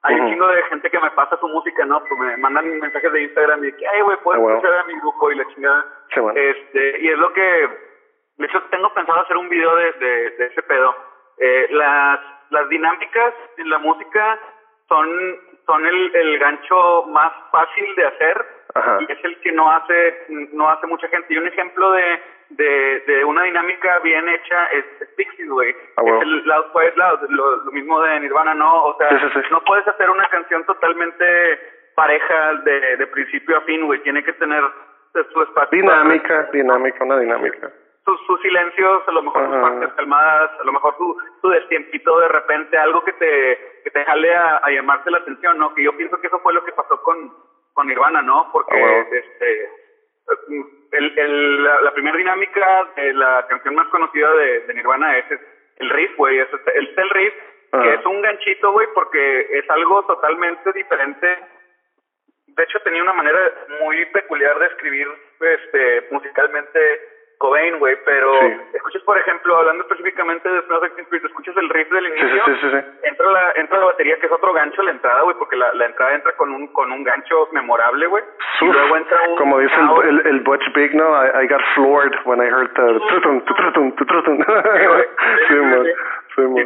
hay 0.01 0.15
un 0.15 0.29
chingo 0.29 0.47
de 0.47 0.63
gente 0.63 0.89
que 0.89 0.99
me 0.99 1.11
pasa 1.11 1.37
su 1.39 1.47
música, 1.47 1.85
¿no? 1.85 2.01
Pues 2.03 2.19
me 2.19 2.37
mandan 2.37 2.79
mensajes 2.79 3.11
de 3.11 3.23
Instagram 3.23 3.63
y 3.63 3.71
de 3.71 3.77
que, 3.77 3.87
ay, 3.87 4.01
güey, 4.01 4.17
puedes 4.23 4.41
ah, 4.41 4.49
escuchar 4.49 4.79
a 4.79 4.83
mi 4.85 4.93
grupo 4.99 5.31
y 5.31 5.35
la 5.35 5.47
chingada. 5.47 5.85
Este, 6.35 7.01
y 7.01 7.09
es 7.09 7.17
lo 7.17 7.33
que, 7.33 7.41
de 8.37 8.45
hecho, 8.45 8.61
tengo 8.71 8.93
pensado 8.93 9.19
hacer 9.19 9.35
un 9.35 9.49
video 9.49 9.75
de, 9.75 9.91
de, 9.93 10.29
de 10.31 10.45
ese 10.45 10.61
pedo. 10.63 10.95
Eh, 11.37 11.67
las, 11.71 12.19
las 12.49 12.69
dinámicas 12.69 13.33
en 13.57 13.69
la 13.69 13.77
música 13.79 14.39
son, 14.87 15.09
son 15.65 15.85
el, 15.85 16.15
el 16.15 16.39
gancho 16.39 17.03
más 17.07 17.31
fácil 17.51 17.95
de 17.95 18.05
hacer 18.07 18.45
y 19.01 19.11
es 19.11 19.25
el 19.25 19.39
que 19.41 19.51
no 19.51 19.69
hace, 19.71 20.25
no 20.53 20.69
hace 20.69 20.87
mucha 20.87 21.07
gente. 21.07 21.33
Y 21.33 21.37
un 21.37 21.47
ejemplo 21.47 21.91
de, 21.91 22.21
de, 22.49 22.99
de 23.01 23.25
una 23.25 23.43
dinámica 23.43 23.99
bien 23.99 24.27
hecha 24.27 24.65
es, 24.67 24.85
Pixies, 25.15 25.49
güey. 25.49 25.75
Ah, 25.97 26.01
es 26.05 26.21
el 26.21 26.45
Loud 26.45 26.65
Quiet 26.73 26.95
Loud, 26.95 27.29
lo, 27.29 27.71
mismo 27.71 28.01
de 28.01 28.19
Nirvana, 28.21 28.53
¿no? 28.53 28.85
O 28.85 28.97
sea, 28.97 29.09
no 29.51 29.63
puedes 29.63 29.87
hacer 29.87 30.09
una 30.09 30.27
canción 30.29 30.65
totalmente 30.65 31.59
pareja 31.95 32.53
de, 32.63 32.97
de 32.97 33.07
principio 33.07 33.57
a 33.57 33.61
fin, 33.61 33.85
güey. 33.85 34.01
Tiene 34.01 34.23
que 34.23 34.33
tener 34.33 34.63
su 35.31 35.41
espacio. 35.41 35.69
Dinámica, 35.71 36.49
dinámica, 36.53 37.03
una 37.03 37.19
dinámica. 37.19 37.71
Sus, 38.05 38.19
sus 38.25 38.41
silencios, 38.41 39.07
a 39.07 39.11
lo 39.11 39.21
mejor 39.21 39.45
sus 39.45 39.57
partes 39.57 39.93
calmadas, 39.93 40.51
a 40.59 40.63
lo 40.63 40.73
mejor 40.73 40.97
tu, 40.97 41.17
tu 41.41 41.49
destiempito 41.49 42.19
de 42.19 42.27
repente, 42.29 42.77
algo 42.77 43.03
que 43.03 43.13
te, 43.13 43.81
que 43.83 43.91
te 43.91 44.05
jale 44.05 44.35
a, 44.35 44.57
a 44.57 44.71
llamarte 44.71 45.11
la 45.11 45.19
atención, 45.19 45.57
¿no? 45.59 45.75
Que 45.75 45.83
yo 45.83 45.95
pienso 45.95 46.19
que 46.19 46.27
eso 46.27 46.39
fue 46.39 46.53
lo 46.53 46.63
que 46.63 46.71
pasó 46.71 47.01
con, 47.03 47.31
con 47.73 47.87
Nirvana, 47.87 48.21
¿no? 48.21 48.49
Porque 48.51 48.81
ah, 48.81 49.05
este 49.11 49.69
el, 50.91 51.19
el, 51.19 51.63
la, 51.63 51.93
primera 51.93 52.17
dinámica 52.17 52.89
de 52.95 53.13
la 53.13 53.45
canción 53.47 53.75
más 53.75 53.87
conocida 53.87 54.31
de, 54.33 54.61
de 54.61 54.73
Nirvana 54.73 55.17
es, 55.17 55.25
el 55.77 55.89
riff, 55.89 56.15
güey, 56.17 56.39
es, 56.39 56.47
el, 56.75 56.93
el 56.95 57.09
riff, 57.09 57.33
que 57.71 57.89
ah. 57.89 57.97
es 57.99 58.05
un 58.05 58.21
ganchito, 58.21 58.71
güey, 58.71 58.87
porque 58.93 59.47
es 59.51 59.69
algo 59.69 60.03
totalmente 60.05 60.71
diferente. 60.73 61.39
De 62.47 62.63
hecho, 62.63 62.79
tenía 62.79 63.03
una 63.03 63.13
manera 63.13 63.39
muy 63.81 64.05
peculiar 64.07 64.57
de 64.59 64.65
escribir 64.67 65.07
este 65.39 66.07
musicalmente 66.11 66.79
Cobain, 67.39 67.79
güey, 67.79 67.95
pero 68.03 68.33
escuchas, 68.73 69.01
por 69.03 69.17
ejemplo, 69.17 69.55
hablando 69.55 69.83
específicamente 69.83 70.49
de 70.49 70.61
Like 70.67 71.01
Spirit, 71.03 71.23
escuchas 71.23 71.55
el 71.55 71.69
riff 71.69 71.89
del 71.89 72.07
inicio, 72.07 72.43
sí, 72.45 72.53
sí, 72.59 72.67
entra 73.03 73.31
la 73.31 73.53
entra 73.55 73.79
la 73.79 73.85
batería, 73.85 74.19
que 74.19 74.25
es 74.25 74.31
otro 74.31 74.51
gancho 74.51 74.83
la 74.83 74.91
entrada, 74.91 75.21
güey, 75.21 75.37
porque 75.37 75.55
la, 75.55 75.71
la 75.73 75.85
entrada 75.85 76.15
entra 76.15 76.33
con 76.33 76.51
un 76.51 76.67
con 76.73 76.91
un 76.91 77.01
gancho 77.01 77.47
memorable, 77.53 78.07
güey, 78.07 78.23
y 78.59 78.65
luego 78.65 78.97
entra 78.97 79.21
un... 79.29 79.37
Como 79.37 79.59
dice 79.59 79.73
el, 80.03 80.27
el, 80.27 80.39
Butch 80.41 80.73
Big, 80.73 80.93
¿no? 80.93 81.15
I, 81.15 81.43
I 81.43 81.47
got 81.47 81.61
floored 81.75 82.13
when 82.25 82.41
I 82.41 82.49
heard 82.49 82.73
the... 82.75 82.99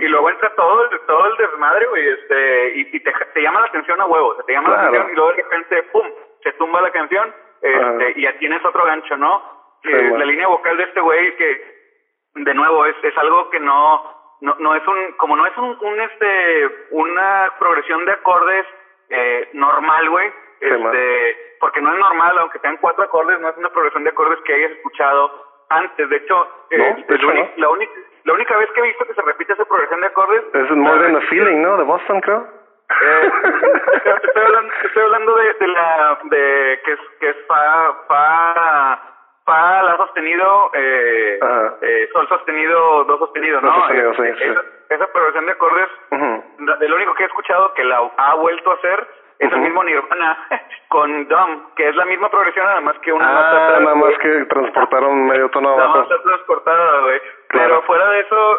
y, 0.01 0.07
luego 0.07 0.29
entra 0.29 0.49
todo 0.55 0.89
el, 0.89 0.99
todo 1.01 1.27
el 1.27 1.37
desmadre, 1.37 1.85
güey, 1.85 2.07
este, 2.07 2.77
y, 2.77 2.89
y 2.93 2.99
te, 2.99 3.13
te 3.35 3.41
llama 3.43 3.59
la 3.59 3.67
atención 3.67 4.01
a 4.01 4.05
huevo, 4.05 4.35
te 4.43 4.53
llama 4.53 4.69
la 4.69 4.87
atención 4.87 5.11
y 5.11 5.15
luego 5.15 5.29
de 5.33 5.43
repente, 5.43 5.83
pum, 5.91 6.07
se 6.41 6.51
tumba 6.53 6.81
la 6.81 6.89
canción, 6.89 7.31
este, 7.61 8.19
y 8.19 8.23
ya 8.23 8.37
tienes 8.39 8.65
otro 8.65 8.85
gancho, 8.85 9.15
¿no? 9.17 9.62
La 9.83 10.25
línea 10.25 10.47
vocal 10.47 10.77
de 10.77 10.83
este 10.83 11.01
güey 11.01 11.35
que 11.35 11.73
de 12.35 12.53
nuevo 12.53 12.85
es 12.85 12.95
es 13.03 13.17
algo 13.17 13.49
que 13.49 13.59
no 13.59 14.37
no 14.41 14.55
no 14.59 14.75
es 14.75 14.87
un 14.87 15.13
como 15.13 15.35
no 15.35 15.45
es 15.45 15.57
un, 15.57 15.77
un 15.81 16.01
este 16.01 16.87
una 16.91 17.51
progresión 17.59 18.05
de 18.05 18.13
acordes 18.13 18.65
eh, 19.09 19.49
normal 19.53 20.09
güey 20.09 20.31
este 20.61 21.37
porque 21.59 21.81
no 21.81 21.91
es 21.91 21.99
normal 21.99 22.37
aunque 22.39 22.59
sean 22.59 22.77
cuatro 22.77 23.03
acordes 23.03 23.39
no 23.39 23.49
es 23.49 23.57
una 23.57 23.69
progresión 23.69 24.03
de 24.03 24.11
acordes 24.11 24.39
que 24.45 24.53
hayas 24.53 24.71
escuchado 24.71 25.53
antes. 25.69 26.09
De 26.09 26.17
hecho, 26.17 26.47
eh, 26.71 27.05
la 27.57 27.69
única 27.69 27.93
la 28.25 28.33
única 28.33 28.57
vez 28.57 28.69
que 28.71 28.79
he 28.79 28.83
visto 28.83 29.05
que 29.05 29.13
se 29.13 29.21
repite 29.21 29.53
esa 29.53 29.65
progresión 29.65 29.99
de 29.99 30.07
acordes 30.07 30.43
es 30.53 30.71
More 30.71 31.03
Than 31.03 31.15
a 31.17 31.21
Feeling 31.21 31.61
no 31.61 31.77
de 31.77 31.83
Boston 31.83 32.21
creo. 32.21 32.47
Eh, 32.89 33.31
estoy 34.23 34.43
hablando, 34.43 34.73
estoy 34.83 35.03
hablando 35.03 35.35
de, 35.35 35.53
de 35.53 35.67
la 35.67 36.19
de 36.23 36.81
que 36.85 36.91
es 36.93 36.99
que 37.19 37.29
es 37.29 37.35
fa 37.47 37.93
fa 38.07 39.12
fa, 39.45 39.83
la 39.83 39.97
sostenido, 39.97 40.71
eh, 40.73 41.39
eh, 41.81 42.09
sol 42.13 42.27
sostenido, 42.27 43.03
do 43.05 43.17
sostenido, 43.17 43.61
¿no? 43.61 43.73
Sostenido, 43.73 44.13
sí, 44.15 44.23
esa, 44.89 45.07
progresión 45.11 45.45
de 45.45 45.51
acordes, 45.51 45.89
lo 46.11 46.95
único 46.95 47.13
que 47.15 47.23
he 47.23 47.27
escuchado 47.27 47.73
que 47.73 47.83
la 47.83 48.11
ha 48.17 48.35
vuelto 48.35 48.71
a 48.71 48.75
hacer 48.75 49.07
es 49.39 49.51
el 49.51 49.59
mismo 49.59 49.83
Nirvana 49.83 50.37
con 50.89 51.27
Dumb, 51.27 51.73
que 51.75 51.89
es 51.89 51.95
la 51.95 52.05
misma 52.05 52.29
progresión, 52.29 52.65
nada 52.65 52.81
más 52.81 52.97
que 52.99 53.11
una 53.11 53.25
ah, 53.27 53.79
nada 53.79 53.95
más 53.95 54.17
que 54.19 54.45
transportaron 54.45 55.27
medio 55.27 55.49
tono 55.49 55.69
abajo. 55.69 55.97
Nada 55.97 56.09
más 56.09 56.23
transportada, 56.23 56.99
güey. 57.01 57.21
Pero 57.49 57.81
fuera 57.83 58.09
de 58.09 58.19
eso, 58.21 58.57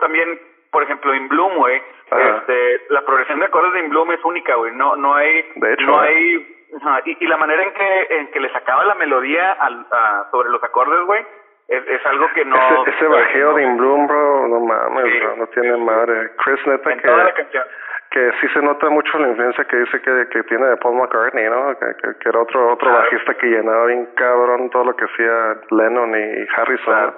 también, 0.00 0.40
por 0.70 0.82
ejemplo, 0.82 1.14
en 1.14 1.28
Bloom, 1.28 1.56
güey, 1.56 1.80
este, 2.10 2.86
la 2.90 3.02
progresión 3.02 3.38
de 3.38 3.46
acordes 3.46 3.72
de 3.72 3.80
In 3.80 3.90
Bloom 3.90 4.12
es 4.12 4.24
única, 4.24 4.54
güey. 4.56 4.72
No, 4.72 4.96
no 4.96 5.14
hay, 5.14 5.42
de 5.54 5.72
hecho, 5.72 5.86
no 5.86 6.00
hay 6.00 6.57
y, 7.04 7.16
y 7.20 7.26
la 7.26 7.36
manera 7.36 7.62
en 7.62 7.72
que 7.72 8.06
en 8.10 8.30
que 8.30 8.40
le 8.40 8.52
sacaba 8.52 8.84
la 8.84 8.94
melodía 8.94 9.52
al, 9.52 9.86
a, 9.90 10.28
sobre 10.30 10.50
los 10.50 10.62
acordes, 10.62 11.00
güey, 11.06 11.24
es, 11.68 11.86
es 11.86 12.06
algo 12.06 12.26
que 12.34 12.44
no... 12.44 12.56
Ese, 12.56 12.90
ese 12.90 13.06
bajeo 13.06 13.54
de 13.54 13.62
In 13.62 13.76
Bloom, 13.76 14.06
bro, 14.06 14.48
no 14.48 14.60
mames, 14.60 15.20
bro, 15.20 15.36
no 15.36 15.46
tiene 15.48 15.76
madre. 15.76 16.30
Chris, 16.42 16.66
neta, 16.66 16.94
que... 16.94 17.06
Toda 17.06 17.24
la 17.24 17.34
canción 17.34 17.64
que 18.10 18.32
sí 18.40 18.48
se 18.48 18.62
nota 18.62 18.88
mucho 18.88 19.18
la 19.18 19.28
influencia 19.28 19.64
que 19.64 19.76
dice 19.76 20.00
que, 20.00 20.28
que 20.30 20.42
tiene 20.44 20.66
de 20.66 20.76
Paul 20.78 20.96
McCartney, 20.96 21.44
¿no? 21.48 21.78
Que, 21.78 22.14
que, 22.18 22.28
era 22.28 22.40
otro 22.40 22.72
otro 22.72 22.90
bajista 22.90 23.34
que 23.34 23.46
llenaba 23.46 23.86
bien 23.86 24.06
cabrón 24.14 24.70
todo 24.70 24.84
lo 24.84 24.96
que 24.96 25.04
hacía 25.04 25.56
Lennon 25.70 26.14
y 26.16 26.46
Harrison. 26.56 27.14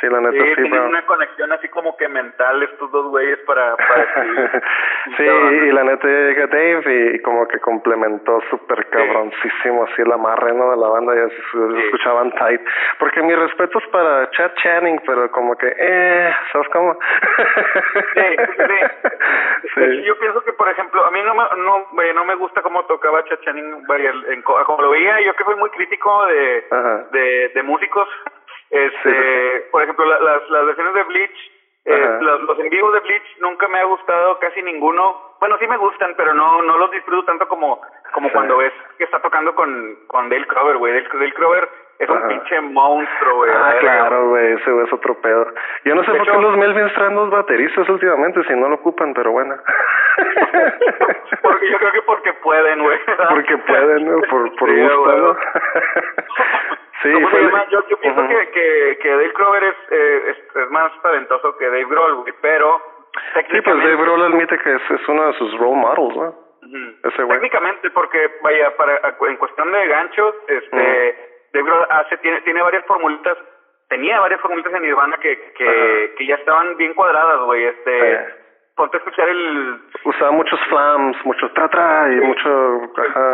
Sí, 0.00 0.06
la 0.08 0.20
neta 0.20 0.44
sí, 0.44 0.54
tienen 0.54 0.82
una 0.82 1.04
conexión 1.06 1.50
así 1.52 1.68
como 1.68 1.96
que 1.96 2.08
mental 2.08 2.62
estos 2.62 2.90
dos 2.92 3.08
güeyes 3.08 3.38
para... 3.40 3.74
para 3.76 4.24
sí, 5.16 5.24
y 5.24 5.72
la 5.72 5.82
neta 5.84 6.06
llega 6.06 6.46
Dave 6.46 7.14
y, 7.14 7.22
como 7.22 7.48
que 7.48 7.58
complementó 7.58 8.40
súper 8.48 8.86
cabroncísimo 8.90 9.84
así 9.84 10.02
el 10.02 10.12
amarre, 10.12 10.52
¿no? 10.52 10.70
De 10.70 10.76
la 10.76 10.88
banda, 10.88 11.14
ya 11.16 11.28
se, 11.28 11.84
escuchaban 11.84 12.30
tight. 12.32 12.60
Porque 12.98 13.22
mi 13.22 13.34
respeto 13.34 13.78
es 13.78 13.86
para 13.88 14.30
Chad 14.30 14.52
Channing, 14.62 15.00
pero 15.04 15.30
como 15.32 15.56
que, 15.56 15.74
eh, 15.76 16.32
¿sabes 16.52 16.68
cómo? 16.68 16.96
sí, 18.14 18.36
sí. 19.74 20.02
Yo 20.06 20.18
pienso 20.18 20.42
que, 20.42 20.52
por 20.52 20.68
ejemplo, 20.68 21.04
a 21.04 21.10
mí 21.10 21.20
no 21.22 21.34
me, 21.34 21.42
no, 21.56 22.14
no 22.14 22.24
me 22.24 22.34
gusta 22.36 22.62
cómo 22.62 22.84
tocaba 22.84 23.24
Chad 23.24 23.40
Channing, 23.40 23.84
en, 24.28 24.42
como 24.42 24.82
lo 24.82 24.90
veía, 24.90 25.20
yo 25.22 25.34
que 25.34 25.44
fui 25.44 25.56
muy 25.56 25.70
crítico 25.70 26.26
de, 26.26 26.64
de, 27.12 27.48
de 27.54 27.62
músicos 27.62 28.08
este, 28.70 29.68
por 29.70 29.82
ejemplo, 29.82 30.04
las, 30.04 30.50
las 30.50 30.66
versiones 30.66 30.94
de 30.94 31.02
Bleach, 31.04 31.52
eh, 31.84 32.18
los, 32.20 32.42
los 32.42 32.58
en 32.58 32.68
vivos 32.68 32.92
de 32.92 33.00
Bleach 33.00 33.38
nunca 33.40 33.66
me 33.68 33.78
ha 33.78 33.84
gustado 33.84 34.38
casi 34.38 34.62
ninguno. 34.62 35.36
Bueno, 35.40 35.56
sí 35.58 35.66
me 35.66 35.76
gustan, 35.76 36.14
pero 36.16 36.34
no 36.34 36.62
no 36.62 36.76
los 36.76 36.90
disfruto 36.90 37.24
tanto 37.24 37.48
como 37.48 37.80
como 38.12 38.30
cuando 38.30 38.58
ves 38.58 38.72
que 38.98 39.04
está 39.04 39.20
tocando 39.20 39.54
con 39.54 39.96
con 40.06 40.28
Dale 40.28 40.46
Crover, 40.46 40.76
güey. 40.76 40.92
Dale, 40.92 41.08
Dale 41.08 41.32
Crover 41.32 41.68
es 41.98 42.08
un 42.08 42.28
pinche 42.28 42.60
monstruo, 42.60 43.36
güey. 43.38 43.50
Ah, 43.52 43.74
claro, 43.80 44.28
güey, 44.28 44.52
ese 44.52 44.82
es 44.82 44.92
otro 44.92 45.20
pedo. 45.20 45.46
Yo 45.84 45.94
no 45.96 46.04
sé 46.04 46.12
por 46.12 46.30
qué 46.30 46.38
los 46.38 46.56
Melvins 46.56 46.94
traen 46.94 47.16
dos 47.16 47.30
bateristas 47.30 47.88
últimamente 47.88 48.44
si 48.44 48.54
no 48.54 48.68
lo 48.68 48.76
ocupan, 48.76 49.14
pero 49.14 49.32
bueno. 49.32 49.56
porque 51.42 51.70
yo 51.70 51.78
creo 51.78 51.92
que 51.92 52.02
porque 52.02 52.32
pueden, 52.34 52.82
güey. 52.82 52.98
porque 53.30 53.58
pueden, 53.58 54.06
¿no? 54.06 54.20
por, 54.30 54.54
por 54.56 54.72
gusto, 54.72 55.36
Sí, 57.02 57.12
Yo, 57.70 57.88
yo 57.88 57.96
pienso 58.00 58.28
que, 58.28 58.50
que, 58.50 58.98
que 59.00 59.08
Dave 59.08 59.32
Grover 59.34 59.64
es, 59.64 59.76
eh, 59.90 60.34
es, 60.54 60.70
más 60.70 60.90
talentoso 61.02 61.56
que 61.56 61.66
Dave 61.66 61.84
Grohl, 61.84 62.14
güey, 62.16 62.34
pero... 62.40 62.80
Sí, 63.34 63.60
pues 63.62 63.76
Dave 63.76 63.96
Grohl 63.96 64.22
admite 64.22 64.58
que 64.58 64.74
es, 64.74 64.90
es 64.90 65.08
uno 65.08 65.26
de 65.28 65.32
sus 65.34 65.58
role 65.58 65.76
models, 65.76 66.16
¿no? 66.16 66.48
Ese 67.04 67.24
Técnicamente, 67.24 67.90
porque, 67.90 68.30
vaya, 68.42 68.76
para 68.76 69.16
en 69.28 69.36
cuestión 69.36 69.70
de 69.70 69.86
ganchos, 69.86 70.34
este... 70.48 71.28
Dave 71.52 71.66
Grohl 71.66 71.86
hace, 71.88 72.16
tiene, 72.18 72.40
tiene 72.42 72.62
varias 72.62 72.84
formulitas, 72.84 73.38
tenía 73.88 74.20
varias 74.20 74.40
formulitas 74.40 74.74
en 74.74 74.82
Nirvana 74.82 75.16
que, 75.18 75.52
que, 75.56 76.14
que 76.18 76.26
ya 76.26 76.34
estaban 76.34 76.76
bien 76.76 76.94
cuadradas, 76.94 77.40
güey, 77.40 77.64
este 77.64 78.47
ponte 78.78 78.96
a 78.96 79.00
escuchar 79.00 79.28
el... 79.28 79.80
Usaba 80.04 80.30
muchos 80.30 80.58
flams, 80.68 81.16
mucho 81.26 81.50
tra 81.50 81.68
tra 81.68 82.06
y 82.12 82.20
mucho... 82.20 82.82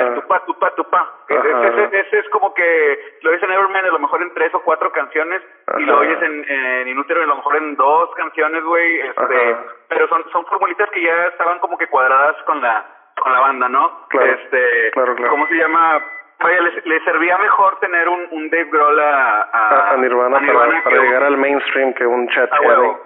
El, 0.00 0.14
tupa, 0.14 0.42
tupa, 0.46 0.74
tupa. 0.74 1.12
Ese, 1.28 2.00
ese, 2.00 2.18
es 2.18 2.28
como 2.30 2.54
que 2.54 3.18
lo 3.20 3.30
oyes 3.30 3.42
en 3.42 3.52
Everman 3.52 3.84
a 3.84 3.88
lo 3.88 3.98
mejor 3.98 4.22
en 4.22 4.32
tres 4.32 4.52
o 4.54 4.62
cuatro 4.62 4.90
canciones 4.90 5.42
y 5.78 5.82
lo 5.82 5.98
oyes 5.98 6.20
en, 6.22 6.50
en 6.50 6.88
Inútero 6.88 7.22
a 7.22 7.26
lo 7.26 7.36
mejor 7.36 7.56
en 7.56 7.76
dos 7.76 8.10
canciones, 8.16 8.64
güey. 8.64 9.00
Este, 9.00 9.56
pero 9.88 10.08
son, 10.08 10.24
son 10.32 10.46
formulitas 10.46 10.88
que 10.90 11.02
ya 11.02 11.24
estaban 11.24 11.58
como 11.58 11.76
que 11.76 11.86
cuadradas 11.88 12.36
con 12.44 12.60
la 12.62 12.84
con 13.16 13.32
la 13.32 13.40
banda, 13.40 13.68
¿no? 13.68 14.06
Claro, 14.08 14.32
este, 14.32 14.90
claro, 14.92 15.14
claro. 15.14 15.30
¿Cómo 15.30 15.46
se 15.46 15.54
llama? 15.54 16.02
Oye, 16.44 16.60
le, 16.84 17.00
servía 17.04 17.38
mejor 17.38 17.78
tener 17.80 18.06
un, 18.06 18.28
un 18.30 18.50
Dave 18.50 18.68
Grohl 18.70 19.00
a, 19.00 19.92
a, 19.92 19.96
Nirvana, 19.96 20.40
para, 20.84 21.02
llegar 21.02 21.24
al 21.24 21.38
mainstream 21.38 21.94
que 21.94 22.06
un 22.06 22.28
chat 22.28 22.50
claro. 22.50 23.00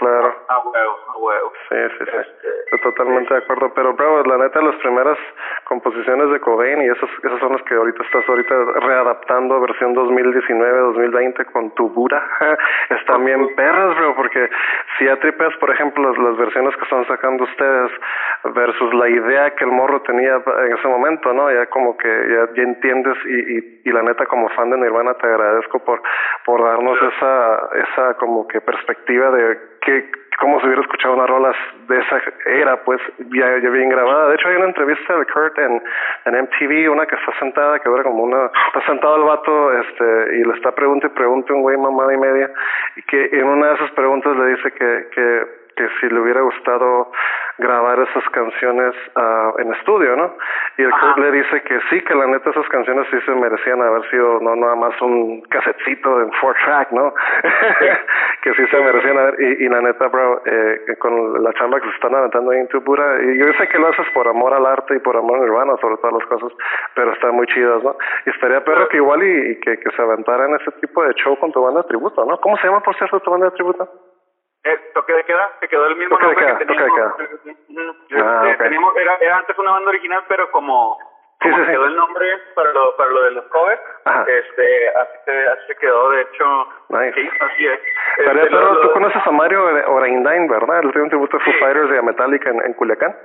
A 0.48 0.58
huevo, 0.58 0.96
a 1.08 1.18
huevo. 1.18 1.52
Sí, 1.68 1.76
sí, 1.98 2.04
sí. 2.04 2.16
Este, 2.16 2.48
Estoy 2.64 2.92
totalmente 2.92 3.32
de 3.32 3.40
acuerdo. 3.40 3.72
Pero, 3.74 3.94
bro, 3.94 4.24
la 4.24 4.38
neta, 4.38 4.60
las 4.60 4.74
primeras 4.76 5.16
composiciones 5.64 6.30
de 6.30 6.40
Cobain 6.40 6.82
y 6.82 6.86
esas, 6.86 7.08
esas 7.22 7.40
son 7.40 7.52
las 7.52 7.62
que 7.62 7.74
ahorita 7.74 8.02
estás 8.02 8.28
ahorita 8.28 8.54
readaptando 8.80 9.60
versión 9.60 9.94
2019-2020 9.94 11.46
con 11.52 11.70
Tubura. 11.74 12.22
Están 12.90 13.24
bien 13.24 13.54
perras, 13.54 13.96
bro, 13.96 14.16
porque 14.16 14.50
si 14.98 15.08
atripeas, 15.08 15.56
por 15.56 15.70
ejemplo, 15.70 16.10
las, 16.10 16.18
las 16.18 16.36
versiones 16.36 16.76
que 16.76 16.82
están 16.82 17.06
sacando 17.06 17.44
ustedes 17.44 17.90
versus 18.54 18.94
la 18.94 19.08
idea 19.08 19.54
que 19.54 19.64
el 19.64 19.70
morro 19.70 20.02
tenía 20.02 20.34
en 20.34 20.76
ese 20.76 20.88
momento, 20.88 21.32
¿no? 21.32 21.50
Ya 21.50 21.66
como 21.66 21.96
que 21.96 22.08
ya, 22.08 22.52
ya 22.54 22.62
entiendes 22.62 23.16
y, 23.28 23.58
y, 23.58 23.80
y, 23.84 23.92
la 23.92 24.02
neta 24.02 24.26
como 24.26 24.48
fan 24.50 24.70
de 24.70 24.78
Nirvana 24.78 25.14
te 25.14 25.26
agradezco 25.26 25.78
por, 25.80 26.02
por 26.44 26.62
darnos 26.62 26.98
esa, 27.02 27.68
esa 27.74 28.14
como 28.14 28.46
que 28.48 28.60
perspectiva 28.60 29.30
de 29.30 29.58
que 29.80 30.10
como 30.38 30.60
si 30.60 30.66
hubiera 30.66 30.82
escuchado 30.82 31.14
unas 31.14 31.28
rolas 31.28 31.56
de 31.88 31.98
esa 31.98 32.22
era, 32.46 32.76
pues 32.84 33.00
ya, 33.18 33.58
ya 33.58 33.70
bien 33.70 33.88
grabada. 33.88 34.28
De 34.28 34.36
hecho, 34.36 34.48
hay 34.48 34.56
una 34.56 34.66
entrevista 34.66 35.16
de 35.16 35.26
Kurt 35.26 35.58
en, 35.58 35.82
en 36.26 36.42
MTV, 36.42 36.92
una 36.92 37.06
que 37.06 37.16
está 37.16 37.32
sentada, 37.40 37.78
que 37.80 37.88
dura 37.88 38.04
como 38.04 38.22
una, 38.22 38.46
está 38.68 38.86
sentado 38.86 39.16
el 39.16 39.24
vato, 39.24 39.72
este, 39.72 40.36
y 40.36 40.44
le 40.44 40.54
está 40.54 40.72
pregunta 40.72 41.08
y 41.08 41.10
pregunta 41.10 41.52
un 41.52 41.62
güey 41.62 41.76
mamada 41.76 42.14
y 42.14 42.18
media, 42.18 42.50
y 42.96 43.02
que 43.02 43.30
en 43.32 43.48
una 43.48 43.68
de 43.68 43.74
esas 43.74 43.90
preguntas 43.92 44.36
le 44.36 44.46
dice 44.46 44.70
que, 44.70 45.06
que 45.12 45.57
que 45.78 45.88
si 46.00 46.12
le 46.12 46.20
hubiera 46.20 46.40
gustado 46.40 47.12
grabar 47.58 48.00
esas 48.00 48.28
canciones 48.30 48.94
uh, 49.14 49.60
en 49.60 49.72
estudio, 49.74 50.16
¿no? 50.16 50.34
Y 50.76 50.82
el 50.82 50.90
Kurt 50.90 51.18
le 51.18 51.30
dice 51.30 51.62
que 51.62 51.78
sí, 51.88 52.00
que 52.02 52.14
la 52.16 52.26
neta 52.26 52.50
esas 52.50 52.68
canciones 52.68 53.06
sí 53.10 53.18
se 53.24 53.32
merecían 53.32 53.80
haber 53.80 54.02
sido 54.10 54.40
no 54.40 54.56
nada 54.56 54.74
más 54.74 55.00
un 55.00 55.40
casetcito 55.42 56.20
en 56.20 56.32
four 56.32 56.56
track, 56.64 56.90
¿no? 56.90 57.14
que 58.42 58.54
sí 58.54 58.66
se 58.66 58.80
merecían 58.80 59.18
haber, 59.18 59.40
y, 59.40 59.64
y 59.64 59.68
la 59.68 59.80
neta, 59.82 60.08
bro, 60.08 60.42
eh, 60.44 60.96
con 60.98 61.42
la 61.44 61.52
chamba 61.54 61.80
que 61.80 61.88
se 61.88 61.94
están 61.94 62.14
aventando 62.14 62.50
ahí 62.50 62.58
en 62.58 62.68
Tubura, 62.68 63.22
y 63.22 63.38
yo 63.38 63.52
sé 63.52 63.68
que 63.68 63.78
lo 63.78 63.88
haces 63.88 64.06
por 64.14 64.26
amor 64.26 64.54
al 64.54 64.66
arte 64.66 64.96
y 64.96 64.98
por 64.98 65.16
amor 65.16 65.38
a 65.38 65.42
Nirvana, 65.42 65.76
sobre 65.80 65.96
todas 65.98 66.14
las 66.14 66.26
cosas, 66.26 66.52
pero 66.94 67.12
están 67.12 67.36
muy 67.36 67.46
chidas, 67.46 67.84
¿no? 67.84 67.96
Y 68.26 68.30
estaría 68.30 68.64
perro 68.64 68.88
que 68.88 68.96
igual 68.96 69.22
y, 69.22 69.52
y 69.52 69.60
que, 69.60 69.78
que 69.78 69.90
se 69.90 70.02
aventaran 70.02 70.54
ese 70.54 70.72
tipo 70.80 71.04
de 71.04 71.14
show 71.14 71.38
con 71.38 71.52
tu 71.52 71.62
banda 71.62 71.82
de 71.82 71.88
tributo, 71.88 72.24
¿no? 72.24 72.36
¿Cómo 72.40 72.56
se 72.56 72.66
llama, 72.66 72.80
por 72.80 72.96
cierto, 72.96 73.20
tu 73.20 73.30
banda 73.30 73.46
de 73.46 73.52
tributo? 73.52 73.88
Eh, 74.68 74.90
toque 74.92 75.12
de 75.14 75.24
queda, 75.24 75.48
que 75.60 75.68
quedó 75.68 75.86
el 75.86 75.96
mismo 75.96 76.16
toque 76.16 76.26
nombre 76.26 76.44
queda, 76.44 76.58
que 76.58 76.66
teníamos. 76.66 76.90
Toque 76.92 77.22
de 77.22 77.28
queda. 77.28 78.22
ah, 78.22 78.40
okay. 78.42 78.56
teníamos 78.56 78.96
era, 78.96 79.16
era, 79.20 79.36
antes 79.38 79.58
una 79.58 79.70
banda 79.70 79.88
original, 79.88 80.24
pero 80.28 80.50
como, 80.50 80.98
como 81.40 81.56
sí, 81.56 81.62
sí, 81.64 81.70
quedó 81.70 81.86
el 81.86 81.96
nombre 81.96 82.26
para 82.54 82.72
lo, 82.72 82.96
para 82.96 83.10
lo 83.10 83.22
de 83.22 83.30
los 83.30 83.44
covers, 83.46 83.80
Ajá. 84.04 84.26
este, 84.28 84.88
así 84.88 85.18
se, 85.24 85.46
así 85.46 85.66
se 85.68 85.76
quedó, 85.76 86.10
de 86.10 86.22
hecho, 86.22 86.68
nice. 86.90 87.12
sí, 87.14 87.30
así 87.40 87.66
es. 87.66 87.80
Pero, 88.18 88.32
este, 88.32 88.50
pero 88.50 88.74
lo, 88.74 88.80
tú 88.80 88.92
conoces 88.92 89.22
a 89.26 89.30
Mario 89.30 89.64
Oraindain, 89.86 90.48
¿verdad? 90.48 90.80
Tiene 90.80 91.02
un 91.02 91.08
tributo 91.08 91.38
de 91.38 91.44
Foo 91.44 91.54
Fighters 91.60 91.90
de 91.90 92.02
Metallica 92.02 92.50
en, 92.50 92.60
en 92.66 92.74
Culiacán. 92.74 93.16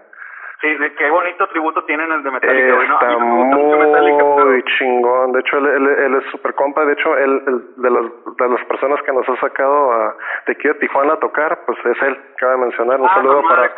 Sí, 0.63 0.73
de 0.75 0.93
qué 0.95 1.09
bonito 1.09 1.45
tributo 1.47 1.83
tienen 1.83 2.09
el 2.09 2.23
de 2.23 2.31
Metallica. 2.31 2.83
Está 2.83 3.11
¿no? 3.11 3.19
muy 3.19 3.77
Metallica, 3.79 4.23
pero... 4.37 4.61
chingón. 4.61 5.33
De 5.33 5.41
hecho, 5.41 5.57
él, 5.57 5.67
él, 5.67 5.87
él 5.87 6.15
es 6.15 6.31
super 6.31 6.53
compa. 6.53 6.85
De 6.85 6.93
hecho, 6.93 7.17
él, 7.17 7.43
él, 7.47 7.63
de, 7.75 7.89
las, 7.89 8.05
de 8.37 8.47
las 8.47 8.65
personas 8.67 9.01
que 9.01 9.11
nos 9.11 9.27
ha 9.27 9.35
sacado 9.41 9.91
a, 9.91 10.15
de 10.47 10.53
aquí 10.53 10.69
a 10.69 10.79
Tijuana 10.79 11.15
a 11.15 11.19
tocar, 11.19 11.59
pues 11.65 11.77
es 11.85 12.01
él. 12.03 12.17
Cabe 12.37 12.55
mencionar. 12.55 13.01
Un 13.01 13.07
Ah, 13.09 13.13
saludo 13.13 13.41
con 13.41 13.49
para 13.49 13.73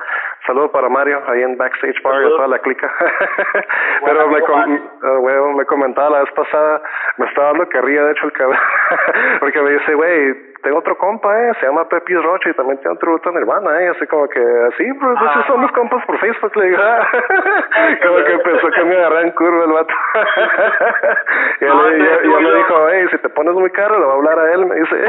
saludo 0.46 0.72
para 0.72 0.90
Mario 0.90 1.24
ahí 1.28 1.42
en 1.42 1.58
Backstage 1.58 2.00
Bar 2.04 2.22
y 2.22 2.30
toda 2.30 2.48
la 2.50 2.60
clica. 2.60 2.94
Pero 4.06 4.28
Bueno, 4.28 4.28
me, 4.28 4.42
com 4.42 5.24
huevo, 5.24 5.54
me 5.54 5.66
comentaba 5.66 6.12
la 6.12 6.20
vez 6.20 6.32
pasada, 6.34 6.84
me 7.18 7.26
estaba 7.26 7.48
dando 7.48 7.68
carrilla, 7.70 8.04
de 8.04 8.12
hecho, 8.12 8.28
el 8.28 8.34
cabrón. 8.34 8.60
Porque 9.40 9.60
me 9.60 9.72
dice, 9.72 9.94
güey, 9.96 10.55
tengo 10.66 10.80
otro 10.80 10.98
compa, 10.98 11.30
eh, 11.40 11.52
se 11.60 11.68
llama 11.68 11.88
Pepis 11.88 12.22
Rocha 12.24 12.50
y 12.50 12.54
también 12.56 12.78
tiene 12.80 12.94
un 12.94 12.98
tributo 12.98 13.30
a 13.30 13.34
Nirvana, 13.34 13.82
eh, 13.84 13.90
así 13.90 14.08
como 14.08 14.28
que, 14.28 14.40
así, 14.40 14.84
pues, 14.94 15.18
Ah. 15.22 15.30
esos 15.32 15.46
somos 15.46 15.72
compas 15.74 16.04
por 16.08 16.18
Facebook, 16.18 16.56
le 16.58 16.66
digo, 16.66 16.82
ah. 16.82 17.08
como 18.04 18.18
que 18.26 18.38
pensó 18.40 18.68
que 18.72 18.84
me 18.84 18.96
agarré 18.98 19.22
en 19.22 19.32
curva 19.32 19.64
el 19.66 19.72
vato. 19.72 19.94
y 21.62 21.66
No, 21.66 21.88
él, 21.88 22.00
ya, 22.04 22.22
ya 22.24 22.40
me 22.40 22.52
dijo, 22.56 22.88
hey, 22.90 23.06
si 23.12 23.18
te 23.20 23.30
pones 23.30 23.54
muy 23.54 23.70
caro, 23.72 24.00
le 24.00 24.06
va 24.06 24.12
a 24.14 24.16
hablar 24.16 24.40
a 24.40 24.54
él, 24.54 24.66
me 24.66 24.76
dice. 24.76 24.96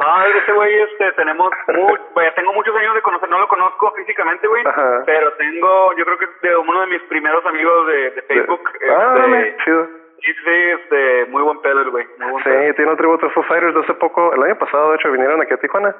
no, 0.00 0.24
ese 0.24 0.52
güey, 0.52 0.74
este, 0.82 1.12
tenemos, 1.12 1.50
mu- 1.68 1.96
vaya, 2.14 2.34
tengo 2.34 2.52
muchos 2.52 2.74
años 2.76 2.94
de 2.96 3.02
conocer, 3.02 3.28
no 3.30 3.38
lo 3.38 3.46
conozco 3.48 3.92
físicamente, 3.92 4.46
güey, 4.48 4.64
pero 5.06 5.32
tengo, 5.34 5.92
yo 5.96 6.04
creo 6.04 6.18
que 6.18 6.24
es 6.24 6.40
de 6.42 6.56
uno 6.56 6.80
de 6.80 6.86
mis 6.88 7.02
primeros 7.04 7.46
amigos 7.46 7.86
de, 7.86 8.10
de 8.10 8.22
Facebook. 8.22 8.68
ah, 8.90 9.14
este, 9.14 9.20
dale, 9.20 9.56
chido. 9.64 9.99
Sí, 10.22 10.32
sí, 10.44 10.50
este, 10.50 11.26
muy 11.30 11.42
buen 11.42 11.60
pedo 11.62 11.80
el 11.80 11.90
güey, 11.90 12.06
buen 12.18 12.36
Sí, 12.44 12.50
pedo. 12.50 12.74
tiene 12.74 12.90
un 12.90 12.96
tributo 12.96 13.26
a 13.26 13.30
Foo 13.30 13.42
Fighters 13.44 13.74
de 13.74 13.80
hace 13.80 13.94
poco, 13.94 14.34
el 14.34 14.42
año 14.42 14.56
pasado 14.58 14.90
de 14.90 14.96
hecho 14.96 15.10
vinieron 15.12 15.40
aquí 15.40 15.54
a 15.54 15.56
Tijuana 15.56 15.94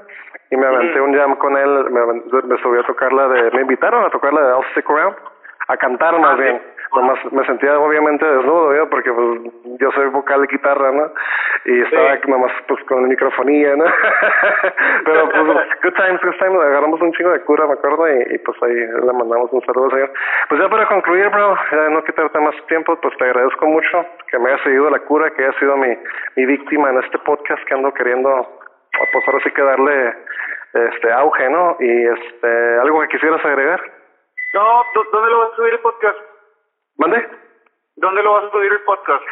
y 0.50 0.56
me 0.56 0.66
aventé 0.66 1.00
un 1.00 1.14
jam 1.16 1.36
con 1.36 1.56
él, 1.56 1.90
me, 1.90 2.58
subí 2.62 2.78
a 2.78 2.82
tocar 2.82 3.12
la 3.12 3.28
de, 3.28 3.50
me 3.52 3.62
invitaron 3.62 4.04
a 4.04 4.10
tocar 4.10 4.32
la 4.32 4.40
de 4.42 4.48
I'll 4.56 4.64
Stick 4.72 4.88
Around, 4.90 5.16
a 5.68 5.76
cantar 5.76 6.18
más 6.18 6.38
Ah, 6.38 6.42
sí. 6.42 6.60
Nomás 6.94 7.18
me 7.32 7.44
sentía 7.46 7.78
obviamente 7.78 8.24
desnudo 8.24 8.74
yo 8.74 8.88
porque 8.90 9.12
pues 9.12 9.40
yo 9.80 9.90
soy 9.92 10.06
vocal 10.08 10.40
de 10.42 10.46
guitarra, 10.48 10.90
¿no? 10.92 11.12
Y 11.64 11.82
estaba 11.82 12.16
Sí. 12.16 12.30
nomás 12.30 12.52
pues 12.66 12.82
con 12.84 13.06
microfonía, 13.08 13.76
¿no? 13.76 13.84
Pero 15.04 15.28
pues 15.28 15.42
good 15.82 15.94
times, 15.94 16.20
good 16.22 16.36
times, 16.38 16.60
agarramos 16.60 17.00
un 17.00 17.12
chingo 17.12 17.30
de 17.30 17.40
cura, 17.42 17.66
me 17.66 17.74
acuerdo, 17.74 18.08
y, 18.08 18.34
y 18.34 18.38
pues 18.38 18.56
ahí 18.62 18.74
le 18.74 19.12
mandamos 19.12 19.52
un 19.52 19.60
saludo, 19.64 19.90
señor. 19.90 20.10
Pues 20.48 20.60
ya 20.60 20.68
para 20.68 20.86
concluir, 20.86 21.28
bro, 21.30 21.56
ya 21.72 21.88
no 21.90 22.02
quitarte 22.04 22.38
más 22.40 22.54
tiempo, 22.66 22.96
pues 23.00 23.16
te 23.18 23.24
agradezco 23.24 23.66
mucho 23.66 24.04
que 24.30 24.38
me 24.38 24.50
hayas 24.50 24.62
seguido 24.62 24.90
la 24.90 24.98
cura, 25.00 25.30
que 25.30 25.42
hayas 25.44 25.56
sido 25.56 25.76
mi, 25.76 25.96
mi 26.36 26.46
víctima 26.46 26.90
en 26.90 26.98
este 27.04 27.18
podcast 27.18 27.62
que 27.64 27.74
ando 27.74 27.92
queriendo, 27.94 28.30
pues 29.12 29.24
ahora 29.28 29.40
sí 29.44 29.50
que 29.52 29.62
darle 29.62 30.14
este 30.72 31.12
auge, 31.12 31.48
¿no? 31.50 31.76
Y 31.80 32.06
este, 32.06 32.78
algo 32.80 33.00
que 33.02 33.08
quisieras 33.08 33.44
agregar. 33.44 33.80
No, 34.54 34.82
¿dó- 34.94 35.04
¿dónde 35.12 35.30
lo 35.30 35.38
vas 35.40 35.52
a 35.52 35.56
subir 35.56 35.72
el 35.74 35.80
podcast? 35.80 36.18
¿Mande? 37.00 37.26
¿Dónde 37.96 38.22
lo 38.22 38.34
vas 38.34 38.44
a 38.44 38.50
subir 38.50 38.70
el 38.70 38.80
podcast? 38.80 39.24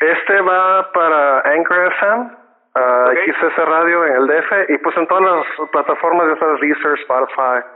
Este 0.00 0.40
va 0.40 0.92
para 0.92 1.40
Anchor 1.40 1.92
FM, 1.92 2.30
uh. 2.76 3.10
XS 3.26 3.56
Radio 3.66 4.06
en 4.06 4.12
el 4.14 4.26
DF 4.28 4.70
y 4.70 4.78
pues 4.78 4.96
en 4.96 5.06
todas 5.08 5.24
las 5.24 5.70
plataformas, 5.70 6.28
ya 6.28 6.36
sabes, 6.38 6.60
Deezer, 6.60 6.94
Spotify, 7.00 7.66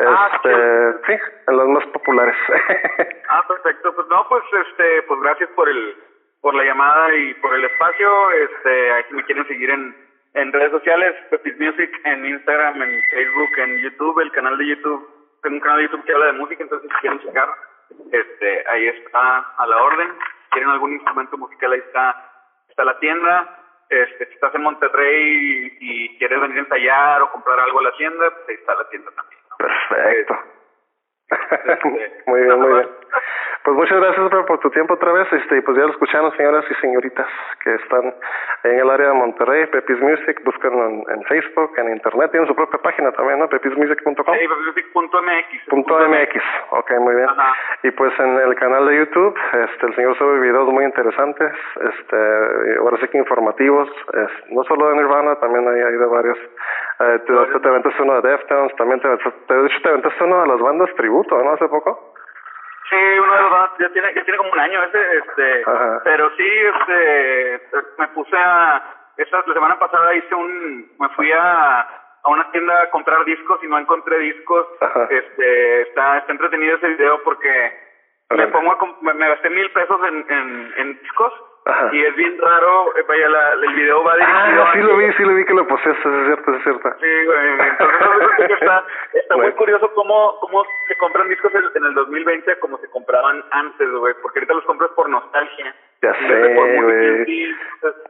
Ah, 0.00 0.30
este, 0.32 0.92
sí, 1.06 1.22
en 1.48 1.56
las 1.56 1.66
más 1.66 1.86
populares. 1.86 2.36
Ah, 3.30 3.44
perfecto. 3.48 3.94
Pues 3.94 4.06
no, 4.08 4.26
pues 4.28 4.44
este, 4.68 5.02
pues 5.02 5.20
gracias 5.20 5.50
por 5.50 5.68
el, 5.68 5.96
por 6.40 6.54
la 6.54 6.62
llamada 6.64 7.12
y 7.14 7.34
por 7.34 7.52
el 7.54 7.64
espacio. 7.64 8.30
Este, 8.30 9.04
si 9.08 9.14
me 9.14 9.24
quieren 9.24 9.46
seguir 9.48 9.70
en, 9.70 9.94
en 10.34 10.52
redes 10.52 10.70
sociales, 10.70 11.16
Pepis 11.30 11.58
Music, 11.58 11.90
en 12.04 12.24
Instagram, 12.24 12.80
en 12.80 13.02
Facebook, 13.10 13.58
en 13.58 13.82
YouTube, 13.82 14.20
el 14.20 14.30
canal 14.30 14.56
de 14.56 14.68
YouTube. 14.68 15.10
Tengo 15.42 15.56
un 15.56 15.60
canal 15.60 15.78
de 15.78 15.82
YouTube 15.84 16.04
que 16.04 16.12
habla 16.12 16.26
de 16.26 16.32
música, 16.32 16.62
entonces 16.62 16.88
si 16.90 16.96
quieren 17.00 17.20
checar, 17.20 17.48
este, 18.12 18.64
ahí 18.68 18.88
está 18.88 19.38
a 19.56 19.66
la 19.66 19.82
orden. 19.82 20.08
Si 20.44 20.50
quieren 20.50 20.70
algún 20.70 20.92
instrumento 20.92 21.36
musical, 21.36 21.72
ahí 21.72 21.80
está, 21.80 22.30
está 22.68 22.84
la 22.84 22.98
tienda. 22.98 23.54
Este, 23.88 24.26
si 24.26 24.34
estás 24.34 24.54
en 24.54 24.62
Monterrey 24.62 25.76
y, 25.80 26.04
y 26.14 26.18
quieres 26.18 26.40
venir 26.40 26.58
a 26.58 26.60
ensayar 26.60 27.22
o 27.22 27.32
comprar 27.32 27.58
algo 27.60 27.80
a 27.80 27.84
la 27.84 27.96
tienda, 27.96 28.30
pues 28.30 28.48
ahí 28.48 28.54
está 28.56 28.74
la 28.74 28.88
tienda 28.90 29.10
también. 29.12 29.40
¿no? 29.50 29.56
Perfecto. 29.56 30.57
Muy 32.26 32.40
bien, 32.42 32.60
muy 32.60 32.72
bien. 32.72 32.88
Pues 33.64 33.76
muchas 33.76 34.00
gracias 34.00 34.46
por 34.46 34.58
tu 34.60 34.70
tiempo 34.70 34.94
otra 34.94 35.12
vez. 35.12 35.30
Este, 35.30 35.60
pues 35.60 35.76
ya 35.76 35.84
lo 35.84 35.90
escucharon, 35.90 36.34
señoras 36.36 36.64
y 36.70 36.74
señoritas 36.76 37.26
que 37.62 37.74
están 37.74 38.14
en 38.64 38.78
el 38.78 38.88
área 38.88 39.08
de 39.08 39.14
Monterrey, 39.14 39.66
Pepis 39.66 40.00
Music, 40.00 40.40
buscan 40.42 40.72
en, 40.72 41.22
Facebook, 41.24 41.72
en 41.76 41.90
Internet, 41.92 42.30
tienen 42.30 42.48
su 42.48 42.54
propia 42.54 42.80
página 42.80 43.12
también, 43.12 43.38
¿no? 43.38 43.48
Pepismusic.com. 43.48 44.14
Sí, 44.14 44.48
pepismusic.mx. 44.48 45.68
Punto 45.68 45.98
MX, 46.08 46.42
ok, 46.70 46.92
muy 47.00 47.14
bien. 47.16 47.28
Y 47.82 47.90
pues 47.90 48.18
en 48.18 48.36
el 48.36 48.54
canal 48.54 48.86
de 48.86 48.96
YouTube, 48.96 49.36
este, 49.52 49.86
el 49.86 49.94
señor 49.96 50.16
sube 50.16 50.40
videos 50.40 50.72
muy 50.72 50.84
interesantes, 50.84 51.52
este, 51.92 52.78
ahora 52.78 52.96
sí 53.02 53.08
que 53.08 53.18
informativos, 53.18 53.88
es, 54.14 54.50
no 54.50 54.64
solo 54.64 54.88
de 54.88 54.96
Nirvana, 54.96 55.36
también 55.40 55.68
hay, 55.68 55.80
hay 55.80 55.96
de 55.96 56.06
varios. 56.06 56.38
Eh, 57.00 57.18
te, 57.26 57.60
te, 57.60 57.68
aventaste 57.68 58.02
uno 58.02 58.20
de 58.20 58.28
Deftones, 58.28 58.74
también 58.74 59.00
te, 59.00 59.08
te, 59.18 59.54
de 59.54 59.66
hecho 59.66 59.82
te 59.82 59.88
aventaste 59.88 60.24
uno 60.24 60.42
de 60.42 60.48
las 60.48 60.60
bandas 60.60 60.94
tributo, 60.96 61.40
¿no? 61.42 61.52
Hace 61.52 61.68
poco. 61.68 62.14
Sí, 62.90 62.96
uno 62.96 63.34
de 63.34 63.42
los 63.42 63.50
bandas, 63.50 63.70
ya 63.78 63.88
tiene, 63.90 64.14
ya 64.14 64.24
tiene 64.24 64.38
como 64.38 64.50
un 64.50 64.58
año 64.58 64.82
ese, 64.82 65.16
este, 65.18 65.64
pero 66.02 66.30
sí, 66.36 66.48
este, 66.48 67.62
me 67.98 68.08
puse 68.08 68.36
a, 68.36 68.82
esta 69.16 69.44
la 69.46 69.54
semana 69.54 69.78
pasada 69.78 70.14
hice 70.14 70.34
un, 70.34 70.90
me 70.98 71.08
fui 71.10 71.30
a, 71.30 71.80
a 71.80 72.28
una 72.30 72.50
tienda 72.50 72.82
a 72.82 72.90
comprar 72.90 73.24
discos 73.24 73.62
y 73.62 73.68
no 73.68 73.78
encontré 73.78 74.18
discos, 74.18 74.66
este, 75.10 75.82
está, 75.82 76.18
está 76.18 76.32
entretenido 76.32 76.76
ese 76.76 76.88
video 76.88 77.22
porque 77.22 77.78
me 78.30 78.46
pongo 78.48 78.72
a, 78.72 79.12
me, 79.14 79.28
gasté 79.28 79.50
mil 79.50 79.70
pesos 79.70 80.00
en, 80.08 80.26
en, 80.28 80.74
en 80.78 80.98
discos 81.00 81.32
y 81.92 82.04
es 82.04 82.16
bien 82.16 82.38
raro, 82.38 82.96
eh, 82.96 83.04
vaya, 83.06 83.28
la, 83.28 83.52
el 83.52 83.74
video 83.74 84.02
va 84.02 84.14
dirigido 84.16 84.62
Ah, 84.62 84.70
sí 84.72 84.80
lo 84.80 84.96
vi, 84.96 85.12
sí 85.12 85.22
lo 85.22 85.34
vi 85.34 85.44
que 85.44 85.54
lo 85.54 85.66
poseaste, 85.66 86.08
es 86.08 86.26
cierto, 86.26 86.54
es 86.54 86.62
cierto. 86.62 86.90
Sí, 87.00 87.24
güey, 87.26 87.50
entonces 87.70 88.50
está, 88.60 88.84
está 89.12 89.36
muy 89.36 89.52
curioso 89.52 89.92
cómo, 89.94 90.38
cómo 90.40 90.64
se 90.86 90.96
compran 90.96 91.28
discos 91.28 91.52
en 91.74 91.84
el 91.84 91.94
2020 91.94 92.58
como 92.60 92.78
se 92.78 92.88
compraban 92.90 93.44
antes, 93.50 93.90
güey, 93.90 94.14
porque 94.22 94.38
ahorita 94.38 94.54
los 94.54 94.64
compras 94.64 94.90
por 94.96 95.08
nostalgia. 95.08 95.74
Ya 96.00 96.14
sé, 96.14 96.54
güey. 96.54 97.54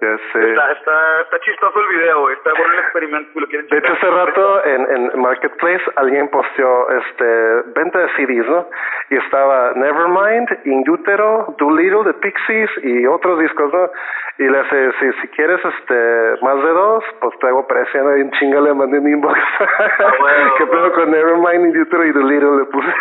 Ya 0.01 0.19
sé. 0.33 0.51
Está, 0.51 0.73
está, 0.73 1.21
está 1.23 1.41
chistoso 1.41 1.81
el 1.81 1.89
video, 1.89 2.31
Está 2.31 2.51
bueno 2.53 2.73
el 2.75 2.81
experimento 2.81 3.31
si 3.33 3.41
lo 3.41 3.47
quieren 3.47 3.67
De 3.69 3.79
hecho, 3.79 3.93
hace 3.93 4.11
rato 4.11 4.65
en, 4.65 4.91
en 4.91 5.21
Marketplace 5.21 5.83
alguien 5.97 6.29
posteó 6.29 6.91
este, 6.91 7.63
venta 7.75 7.99
de 7.99 8.09
CDs, 8.17 8.47
¿no? 8.47 8.69
Y 9.11 9.17
estaba 9.17 9.73
Nevermind, 9.75 10.67
In 10.67 10.89
Utero, 10.89 11.55
Doolittle 11.59 12.05
de 12.05 12.15
Pixies 12.15 12.71
y 12.83 13.07
otros 13.07 13.39
discos, 13.41 13.73
¿no? 13.73 13.91
Y 14.39 14.49
le 14.49 14.59
hace, 14.59 14.93
si, 15.01 15.13
si 15.21 15.29
quieres 15.29 15.61
este 15.65 16.45
más 16.45 16.63
de 16.63 16.71
dos, 16.71 17.05
pues 17.21 17.39
te 17.39 17.47
hago 17.49 17.67
precio, 17.67 18.05
¿no? 18.05 18.17
Y 18.17 18.21
en 18.21 18.31
chinga 18.33 18.61
le 18.61 18.75
mandé 18.75 18.99
un 18.99 19.09
inbox. 19.09 19.39
Ah, 19.61 20.13
bueno, 20.21 20.55
¿Qué 20.59 20.67
pedo 20.67 20.93
con 20.93 21.11
Nevermind, 21.11 21.75
In 21.75 21.83
Utero 21.83 22.05
y 22.05 22.13
Doolittle 22.13 22.59
le 22.59 22.65
puse? 22.67 22.89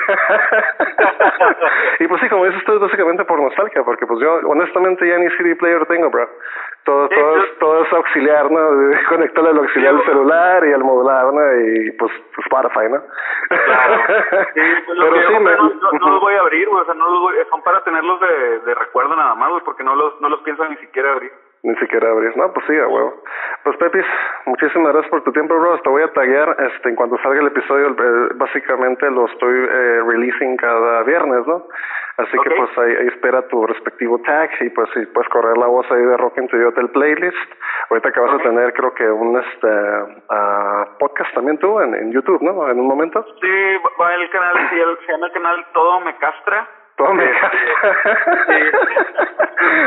y 2.00 2.08
pues 2.08 2.22
sí, 2.22 2.30
como 2.30 2.46
dices, 2.46 2.60
esto 2.60 2.76
es 2.76 2.80
básicamente 2.80 3.26
por 3.26 3.42
nostalgia, 3.42 3.84
porque 3.84 4.06
pues 4.08 4.20
yo, 4.20 4.40
honestamente, 4.48 4.77
ya 5.06 5.18
ni 5.18 5.30
CD 5.32 5.56
player 5.56 5.86
tengo, 5.86 6.10
bro. 6.10 6.30
Todo, 6.84 7.10
todo, 7.10 7.38
es, 7.38 7.60
todo 7.60 7.84
es 7.84 7.94
auxiliar, 7.94 8.50
¿no? 8.50 8.60
Conectarle 9.10 9.50
al 9.50 9.58
auxiliar 9.58 9.94
del 9.96 10.06
celular 10.06 10.66
y 10.66 10.72
al 10.72 10.84
modular, 10.84 11.34
¿no? 11.34 11.60
Y 11.60 11.92
pues 11.92 12.12
Spotify, 12.38 12.90
¿no? 12.90 13.02
Claro. 13.50 14.04
Sí, 14.54 14.62
pues 14.86 15.00
Pero 15.00 15.28
sí, 15.28 15.34
me, 15.44 15.52
no, 15.52 15.72
no, 16.00 16.10
los 16.10 16.22
voy 16.22 16.34
a 16.34 16.40
abrir, 16.40 16.68
güey. 16.70 16.82
O 16.82 16.86
sea, 16.86 16.94
no 16.94 17.10
los 17.10 17.20
voy, 17.20 17.36
son 17.50 17.62
para 17.62 17.84
tenerlos 17.84 18.20
de, 18.22 18.60
de 18.60 18.76
recuerdo 18.76 19.16
nada 19.16 19.36
más, 19.36 19.50
güey, 19.50 19.64
porque 19.64 19.84
no 19.84 19.96
los, 19.96 20.20
no 20.22 20.30
los 20.30 20.40
pienso 20.42 20.68
ni 20.70 20.78
siquiera 20.78 21.12
abrir. 21.12 21.32
Ni 21.68 21.76
siquiera 21.76 22.10
abrir. 22.10 22.32
No, 22.38 22.54
pues 22.54 22.66
sí, 22.66 22.80
a 22.80 22.88
huevo. 22.88 23.22
Pues 23.66 23.76
Pepis, 23.76 24.06
muchísimas 24.46 24.94
gracias 24.94 25.12
por 25.12 25.22
tu 25.26 25.34
tiempo, 25.34 25.54
bro. 25.60 25.78
Te 25.82 25.90
voy 25.90 26.02
a 26.02 26.14
taguear 26.14 26.56
este, 26.60 26.88
en 26.88 26.96
cuanto 26.96 27.18
salga 27.18 27.42
el 27.42 27.48
episodio. 27.48 27.90
Eh, 27.90 28.30
básicamente 28.36 29.12
lo 29.12 29.26
estoy 29.26 29.68
eh, 29.70 30.02
releasing 30.08 30.56
cada 30.56 31.04
viernes, 31.04 31.46
¿no? 31.46 31.68
Así 32.20 32.38
que 32.42 32.52
pues 32.52 32.70
ahí, 32.78 33.08
espera 33.10 33.46
tu 33.50 33.68
respectivo 33.68 34.18
tag 34.22 34.50
y 34.62 34.70
pues 34.70 34.90
si 34.94 35.06
puedes 35.08 35.30
correr 35.30 35.58
la 35.58 35.68
voz 35.68 35.86
ahí 35.92 36.02
de 36.02 36.16
Rock 36.16 36.38
into 36.38 36.56
Hotel 36.56 36.90
Playlist. 36.90 37.52
Ahorita 37.90 38.14
que 38.14 38.20
vas 38.22 38.34
a 38.40 38.44
tener 38.44 38.74
creo 38.74 38.94
que 38.94 39.10
un 39.10 39.38
este 39.38 39.68
uh, 39.68 40.98
podcast 41.00 41.34
también 41.36 41.58
tú 41.58 41.82
en, 41.82 41.94
en 41.96 42.14
YouTube, 42.14 42.42
¿no? 42.42 42.70
En 42.70 42.80
un 42.80 42.88
momento. 42.88 43.26
Sí, 43.42 43.78
va 44.02 44.16
el 44.16 44.30
canal, 44.30 44.70
sí, 44.70 44.80
el, 44.80 44.98
se 45.06 45.12
llama 45.12 45.28
el 45.28 45.34
canal 45.34 45.66
Todo 45.74 46.00
Me 46.00 46.16
Castra. 46.16 46.66
Todo 46.96 47.14
Me 47.14 47.26
este, 47.26 47.40
Castra. 47.42 48.18
sí. 48.48 48.62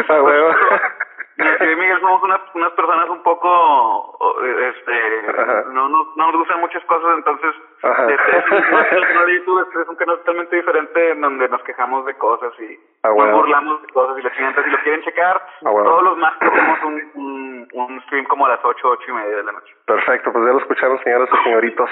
a 0.12 1.09
huevo. 1.40 1.56
Sí, 1.58 1.76
Miguel, 1.76 2.00
somos 2.00 2.22
unas, 2.22 2.40
unas 2.54 2.72
personas 2.72 3.08
un 3.08 3.22
poco, 3.22 4.18
este, 4.44 5.72
no, 5.72 5.88
no, 5.88 6.12
no 6.16 6.26
nos 6.26 6.36
gustan 6.36 6.60
muchas 6.60 6.84
cosas, 6.84 7.16
entonces, 7.16 7.54
este, 7.82 9.24
de 9.26 9.34
YouTube 9.34 9.66
es, 9.82 9.88
un 9.88 9.96
canal 9.96 10.18
totalmente 10.18 10.56
diferente 10.56 11.10
en 11.10 11.20
donde 11.20 11.48
nos 11.48 11.62
quejamos 11.62 12.04
de 12.06 12.14
cosas 12.14 12.52
y 12.60 12.78
ah, 13.02 13.10
nos 13.16 13.32
burlamos 13.32 13.82
de 13.82 13.88
cosas 13.88 14.18
y 14.18 14.28
siguiente, 14.30 14.64
si 14.64 14.70
lo 14.70 14.78
quieren 14.78 15.02
checar, 15.02 15.42
ah, 15.64 15.70
todos 15.70 16.02
los 16.02 16.18
más 16.18 16.38
tenemos 16.38 16.82
un, 16.84 17.10
un, 17.14 17.68
un 17.72 18.02
stream 18.02 18.24
como 18.26 18.46
a 18.46 18.50
las 18.50 18.60
ocho, 18.64 18.88
ocho 18.88 19.04
y 19.08 19.12
media 19.12 19.36
de 19.36 19.44
la 19.44 19.52
noche. 19.52 19.74
Perfecto, 19.86 20.32
pues 20.32 20.44
ya 20.44 20.52
lo 20.52 20.58
escucharon 20.58 20.98
señoras 21.02 21.28
y 21.32 21.44
señoritos. 21.44 21.90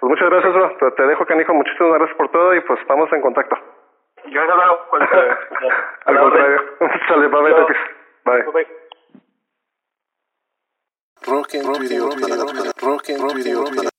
Pues 0.00 0.10
muchas 0.10 0.30
gracias, 0.30 0.52
bro. 0.52 0.92
Te 0.94 1.06
dejo, 1.06 1.26
Canijo, 1.26 1.54
muchísimas 1.54 1.94
gracias 1.94 2.16
por 2.16 2.28
todo 2.30 2.54
y 2.54 2.60
pues 2.62 2.80
estamos 2.80 3.12
en 3.12 3.20
contacto. 3.20 3.56
Gracias, 4.24 4.56
bro. 4.56 4.80
Al 6.06 6.18
contrario. 6.18 6.62
Sale, 7.08 7.28
bye, 7.28 7.42
bye, 7.42 7.52
bye. 8.24 8.52
bye. 8.52 8.66
Rock 11.24 11.54
and 11.54 11.78
Video, 11.78 12.10
Rock 12.82 13.08
and 13.66 13.76
Video. 13.76 13.91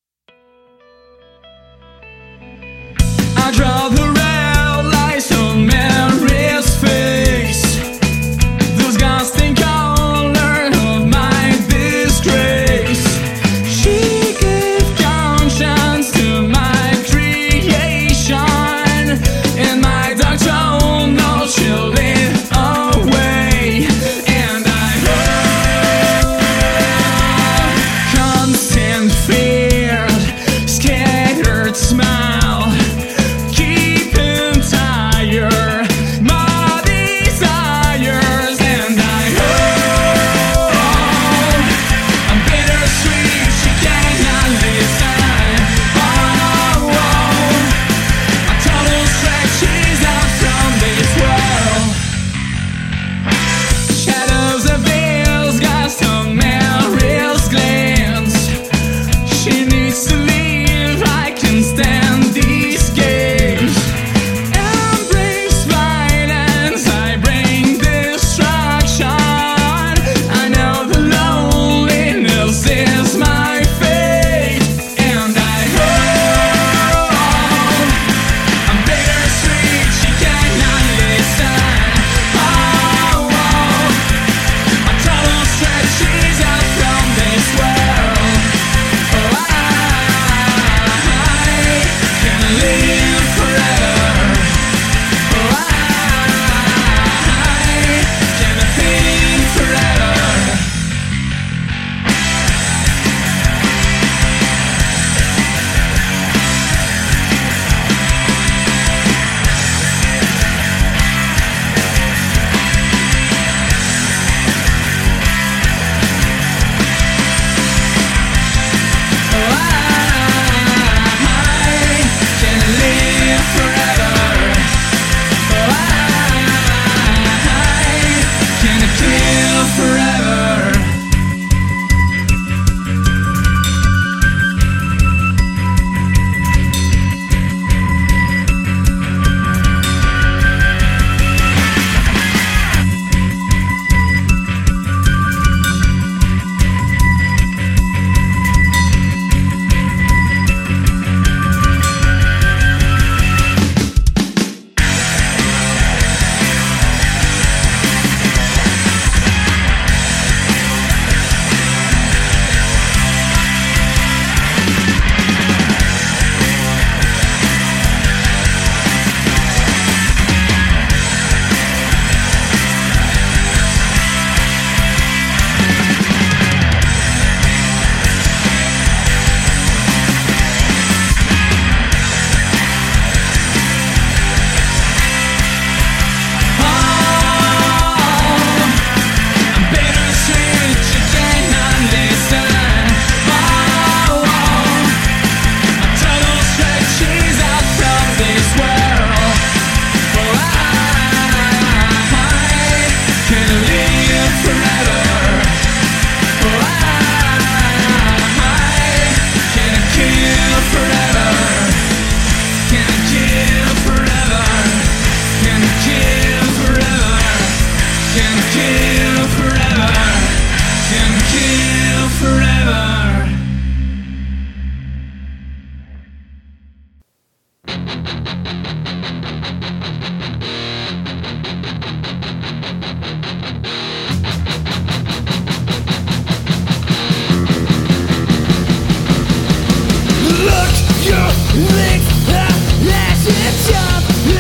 City 243.24 244.32